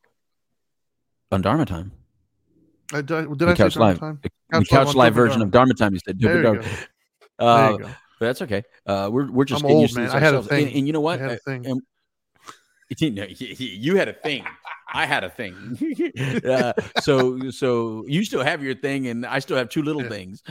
on 1.33 1.43
Dharma 1.43 1.67
time. 1.67 1.91
Uh, 2.93 3.03
did 3.03 3.11
I, 3.17 3.21
did 3.23 3.39
the 3.41 3.49
I 3.49 3.55
couch 3.57 3.75
Dharma 3.75 3.87
live. 3.89 3.99
time? 3.99 4.21
The, 4.23 4.31
Couch 4.53 4.69
the 4.69 4.77
couch 4.77 4.95
live 4.95 5.07
and 5.09 5.17
version 5.17 5.43
of 5.43 5.51
Dharma. 5.51 5.75
Dharma 5.75 5.75
time. 5.75 5.95
You 5.95 6.01
said 6.07 6.19
Dope 6.21 6.31
you 6.31 6.37
and 6.37 6.63
go. 6.63 6.63
Dharma. 7.41 7.85
Uh. 7.87 7.89
But 8.21 8.27
that's 8.27 8.43
okay. 8.43 8.63
Uh, 8.87 9.09
we're 9.13 9.31
we're 9.33 9.45
just 9.45 9.65
I'm 9.65 9.71
old, 9.71 9.93
man. 9.97 10.11
I 10.11 10.21
had 10.21 10.23
a 10.35 10.37
ourselves. 10.39 10.49
thing. 10.49 10.67
And, 10.69 10.77
and 10.77 10.87
you 10.87 10.93
know 10.93 11.01
I 11.01 11.03
what? 11.03 11.21
had 11.21 11.31
a 11.31 11.35
I- 11.35 11.39
thing. 11.39 11.67
and- 11.67 11.83
you, 12.99 13.11
know, 13.11 13.27
you- 13.29 13.97
had 13.97 14.09
a 14.09 14.13
thing. 14.13 14.45
I 14.93 15.07
had 15.07 15.25
a 15.25 15.31
thing. 15.31 15.55
uh, 16.49 16.73
so 17.01 17.51
so 17.51 18.05
you 18.07 18.25
still 18.25 18.43
have 18.45 18.63
your 18.63 18.75
thing, 18.75 19.07
and 19.09 19.25
I 19.27 19.39
still 19.41 19.57
have 19.57 19.69
two 19.69 19.83
little 19.83 20.03
Yeah. 20.03 20.09
things. 20.09 20.43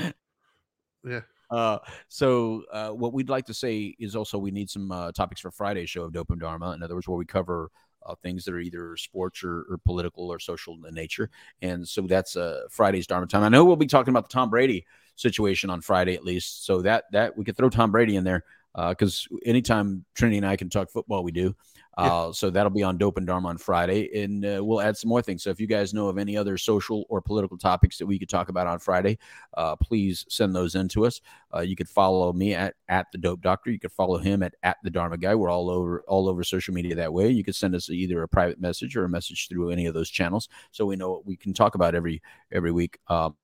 Yeah. 1.05 1.22
Uh, 1.51 1.80
so 2.07 2.63
uh, 2.72 2.89
what 2.89 3.11
we'd 3.13 3.30
like 3.30 3.45
to 3.47 3.53
say 3.53 3.95
is 3.99 4.15
also 4.15 4.38
we 4.38 4.51
need 4.51 4.70
some 4.70 4.91
uh, 4.91 5.11
topics 5.11 5.41
for 5.41 5.49
Friday's 5.51 5.89
show 5.89 6.03
of 6.03 6.13
Dope 6.13 6.30
and 6.32 6.39
Dharma. 6.39 6.72
In 6.72 6.84
other 6.84 6.93
words, 6.95 7.07
where 7.07 7.17
we 7.17 7.26
cover 7.26 7.72
uh, 8.05 8.15
things 8.24 8.45
that 8.45 8.53
are 8.53 8.59
either 8.59 8.95
sports 8.97 9.43
or, 9.43 9.65
or 9.70 9.80
political 9.84 10.32
or 10.32 10.39
social 10.39 10.78
in 10.88 10.93
nature. 10.93 11.30
And 11.61 11.88
so 11.88 12.01
that's 12.03 12.36
uh, 12.38 12.61
Friday's 12.70 13.07
Dharma 13.07 13.28
time. 13.28 13.43
I 13.43 13.49
know 13.49 13.65
we'll 13.65 13.76
be 13.76 13.88
talking 13.88 14.11
about 14.11 14.30
the 14.30 14.34
Tom 14.34 14.49
Brady 14.49 14.86
situation 15.20 15.70
on 15.70 15.82
Friday 15.82 16.15
at 16.15 16.24
least. 16.24 16.65
So 16.65 16.82
that 16.82 17.05
that 17.11 17.38
we 17.38 17.43
could 17.45 17.57
throw 17.57 17.70
Tom 17.70 17.91
Brady 17.91 18.15
in 18.15 18.24
there 18.24 18.43
because 18.89 19.28
anytime 19.45 20.05
Trinity 20.15 20.38
and 20.38 20.45
I 20.47 20.55
can 20.55 20.70
talk 20.70 20.89
football, 20.89 21.24
we 21.24 21.32
do. 21.32 21.55
Uh, 21.97 22.32
So 22.32 22.49
that'll 22.49 22.70
be 22.70 22.84
on 22.84 22.97
Dope 22.97 23.17
and 23.17 23.28
Dharma 23.28 23.49
on 23.49 23.57
Friday, 23.57 24.24
and 24.24 24.45
uh, 24.45 24.63
we'll 24.63 24.80
add 24.80 24.95
some 24.95 25.09
more 25.09 25.22
things. 25.22 25.43
So 25.43 25.49
if 25.49 25.59
you 25.59 25.67
guys 25.67 25.93
know 25.93 26.07
of 26.07 26.17
any 26.17 26.38
other 26.38 26.57
social 26.57 27.03
or 27.09 27.20
political 27.20 27.57
topics 27.57 27.97
that 27.97 28.05
we 28.05 28.17
could 28.17 28.30
talk 28.30 28.47
about 28.47 28.67
on 28.67 28.80
Friday, 28.80 29.17
uh, 29.57 29.76
please 29.76 30.26
send 30.30 30.55
those 30.55 30.76
in 30.76 30.88
to 30.89 31.05
us. 31.05 31.20
Uh, 31.53 31.59
you 31.59 31.76
could 31.76 31.89
follow 31.89 32.32
me 32.32 32.53
at 32.53 32.76
at 32.88 33.07
the 33.11 33.17
Dope 33.17 33.41
Doctor. 33.41 33.70
You 33.70 33.80
could 33.80 33.91
follow 33.91 34.17
him 34.17 34.43
at 34.43 34.53
at 34.63 34.78
the 34.84 34.89
Dharma 34.89 35.17
Guy. 35.17 35.36
We're 35.36 35.49
all 35.49 35.70
over 35.70 36.01
all 36.07 36.30
over 36.30 36.41
social 36.43 36.74
media 36.74 36.95
that 36.95 37.11
way. 37.11 37.30
You 37.32 37.43
could 37.43 37.55
send 37.55 37.76
us 37.76 37.89
either 37.89 38.24
a 38.24 38.30
private 38.30 38.61
message 38.61 38.95
or 38.95 39.03
a 39.03 39.09
message 39.09 39.49
through 39.49 39.72
any 39.72 39.86
of 39.86 39.93
those 39.93 40.09
channels, 40.09 40.47
so 40.72 40.86
we 40.86 40.95
know 40.95 41.09
what 41.11 41.26
we 41.26 41.36
can 41.36 41.53
talk 41.53 41.76
about 41.76 41.95
every 41.95 42.22
every 42.49 42.72
week. 42.72 42.99
Um, 43.07 43.36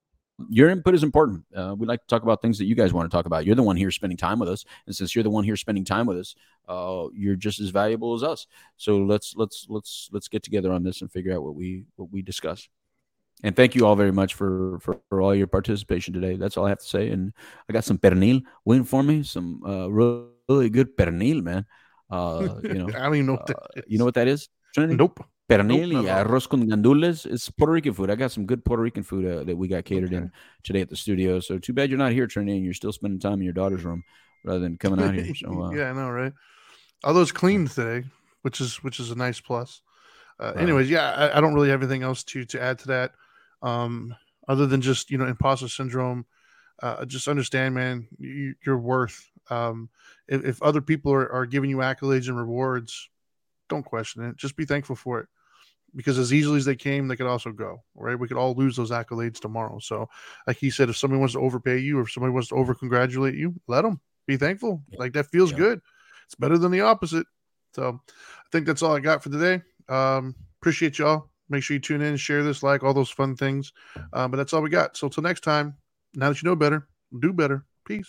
your 0.49 0.69
input 0.69 0.93
is 0.93 1.03
important. 1.03 1.45
Uh, 1.55 1.75
we 1.77 1.86
like 1.86 2.01
to 2.01 2.07
talk 2.07 2.23
about 2.23 2.41
things 2.41 2.57
that 2.57 2.65
you 2.65 2.75
guys 2.75 2.93
want 2.93 3.09
to 3.09 3.15
talk 3.15 3.25
about. 3.25 3.45
You're 3.45 3.55
the 3.55 3.63
one 3.63 3.77
here 3.77 3.91
spending 3.91 4.17
time 4.17 4.39
with 4.39 4.49
us, 4.49 4.65
and 4.86 4.95
since 4.95 5.15
you're 5.15 5.23
the 5.23 5.29
one 5.29 5.43
here 5.43 5.55
spending 5.55 5.86
time 5.86 6.05
with 6.05 6.17
us, 6.17 6.36
uh, 6.67 7.05
you're 7.13 7.36
just 7.36 7.59
as 7.59 7.69
valuable 7.69 8.13
as 8.13 8.23
us. 8.23 8.47
So 8.77 8.97
let's 8.97 9.36
let's 9.36 9.65
let's 9.69 10.09
let's 10.11 10.27
get 10.27 10.43
together 10.43 10.71
on 10.71 10.83
this 10.83 11.01
and 11.01 11.11
figure 11.11 11.33
out 11.33 11.43
what 11.43 11.55
we 11.55 11.86
what 11.95 12.11
we 12.11 12.21
discuss. 12.21 12.67
And 13.43 13.55
thank 13.55 13.75
you 13.75 13.86
all 13.86 13.95
very 13.95 14.11
much 14.11 14.33
for, 14.33 14.79
for 14.79 14.99
for 15.09 15.21
all 15.21 15.36
your 15.36 15.47
participation 15.47 16.13
today. 16.13 16.36
That's 16.36 16.57
all 16.57 16.65
I 16.65 16.69
have 16.69 16.79
to 16.79 16.86
say. 16.86 17.09
And 17.09 17.33
I 17.69 17.73
got 17.73 17.83
some 17.83 17.97
pernil 17.97 18.43
waiting 18.65 18.86
for 18.86 19.03
me. 19.03 19.23
Some 19.23 19.61
uh, 19.65 19.89
really, 19.89 20.25
really 20.49 20.69
good 20.69 20.97
pernil, 20.97 21.43
man. 21.43 21.65
Uh, 22.09 22.59
you 22.63 22.73
know, 22.73 22.88
I 22.95 23.03
don't 23.03 23.15
even 23.15 23.25
know 23.27 23.33
what 23.33 23.47
that 23.47 23.57
uh, 23.57 23.67
is. 23.77 23.83
you 23.88 23.97
know 23.97 24.05
what 24.05 24.15
that 24.15 24.27
is? 24.27 24.49
Trinity? 24.73 24.95
Nope. 24.95 25.25
Pernil 25.47 25.91
Nope, 25.91 26.05
y 26.05 26.09
arroz 26.09 26.47
con 26.47 26.67
gandules. 26.67 27.25
It's 27.25 27.49
Puerto 27.51 27.73
Rican 27.73 27.93
food. 27.93 28.09
I 28.09 28.15
got 28.15 28.31
some 28.31 28.45
good 28.45 28.65
Puerto 28.65 28.81
Rican 28.81 29.03
food 29.03 29.25
uh, 29.25 29.43
that 29.43 29.55
we 29.55 29.67
got 29.67 29.85
catered 29.85 30.11
in 30.11 30.31
today 30.63 30.81
at 30.81 30.89
the 30.89 30.95
studio. 30.95 31.39
So 31.39 31.59
too 31.59 31.73
bad 31.73 31.89
you're 31.89 31.99
not 31.99 32.13
here, 32.13 32.25
Trinity, 32.25 32.57
and 32.57 32.65
you're 32.65 32.73
still 32.73 32.91
spending 32.91 33.19
time 33.19 33.39
in 33.39 33.43
your 33.43 33.53
daughter's 33.53 33.85
room 33.85 34.03
rather 34.43 34.59
than 34.59 34.77
coming 34.77 34.99
out 35.03 35.13
here. 35.13 35.35
So 35.35 35.63
uh, 35.65 35.69
yeah, 35.71 35.91
I 35.91 35.93
know, 35.93 36.09
right? 36.09 36.33
Although 37.03 37.21
it's 37.21 37.31
clean 37.31 37.67
today, 37.67 38.07
which 38.41 38.59
is 38.59 38.83
which 38.83 38.99
is 38.99 39.11
a 39.11 39.15
nice 39.15 39.39
plus. 39.39 39.81
Uh, 40.39 40.51
Right. 40.55 40.63
Anyways, 40.63 40.89
yeah, 40.89 41.11
I, 41.11 41.37
I 41.37 41.41
don't 41.41 41.53
really 41.53 41.69
have 41.69 41.81
anything 41.81 42.03
else 42.03 42.23
to 42.23 42.43
to 42.45 42.61
add 42.61 42.79
to 42.79 42.87
that, 42.87 43.11
um, 43.61 44.15
other 44.47 44.65
than 44.65 44.81
just 44.81 45.11
you 45.11 45.17
know 45.17 45.27
imposter 45.27 45.67
syndrome. 45.67 46.25
Uh, 46.81 47.05
just 47.05 47.27
understand, 47.29 47.73
man, 47.73 48.07
you, 48.17 48.53
you're 48.65 48.77
worth. 48.77 49.31
Um, 49.49 49.89
if, 50.27 50.43
if 50.43 50.61
other 50.61 50.81
people 50.81 51.13
are, 51.13 51.31
are 51.31 51.45
giving 51.45 51.69
you 51.69 51.77
accolades 51.77 52.27
and 52.27 52.37
rewards, 52.37 53.09
don't 53.69 53.85
question 53.85 54.25
it. 54.25 54.35
Just 54.35 54.57
be 54.57 54.65
thankful 54.65 54.95
for 54.95 55.21
it, 55.21 55.27
because 55.95 56.17
as 56.17 56.33
easily 56.33 56.57
as 56.57 56.65
they 56.65 56.75
came, 56.75 57.07
they 57.07 57.15
could 57.15 57.27
also 57.27 57.51
go. 57.51 57.83
Right? 57.95 58.17
We 58.19 58.27
could 58.27 58.37
all 58.37 58.53
lose 58.53 58.75
those 58.75 58.91
accolades 58.91 59.39
tomorrow. 59.39 59.79
So, 59.79 60.09
like 60.47 60.57
he 60.57 60.69
said, 60.69 60.89
if 60.89 60.97
somebody 60.97 61.19
wants 61.19 61.33
to 61.33 61.39
overpay 61.39 61.79
you, 61.79 61.99
or 61.99 62.01
if 62.01 62.11
somebody 62.11 62.33
wants 62.33 62.49
to 62.49 62.55
over 62.55 62.73
congratulate 62.73 63.35
you, 63.35 63.53
let 63.67 63.83
them 63.83 63.99
be 64.27 64.37
thankful. 64.37 64.83
Yeah. 64.89 64.99
Like 64.99 65.13
that 65.13 65.27
feels 65.27 65.51
Yeah. 65.51 65.57
good. 65.57 65.81
It's 66.25 66.35
better 66.35 66.57
than 66.57 66.71
the 66.71 66.81
opposite. 66.81 67.27
So 67.75 67.99
I 68.07 68.47
think 68.51 68.65
that's 68.65 68.81
all 68.81 68.95
I 68.95 68.99
got 68.99 69.21
for 69.21 69.29
today. 69.29 69.61
Um, 69.89 70.35
appreciate 70.61 70.97
y'all. 70.97 71.29
Make 71.49 71.61
sure 71.61 71.75
you 71.75 71.81
tune 71.81 72.01
in, 72.01 72.17
share 72.17 72.43
this, 72.43 72.63
like 72.63 72.83
all 72.83 72.93
those 72.93 73.11
fun 73.11 73.35
things. 73.35 73.71
Uh, 74.13 74.27
but 74.27 74.37
that's 74.37 74.53
all 74.53 74.61
we 74.61 74.69
got. 74.69 74.97
So 74.97 75.09
till 75.09 75.21
next 75.23 75.41
time, 75.41 75.75
now 76.15 76.29
that 76.29 76.41
you 76.41 76.49
know 76.49 76.55
better, 76.55 76.87
do 77.19 77.33
better. 77.33 77.65
Peace. 77.85 78.05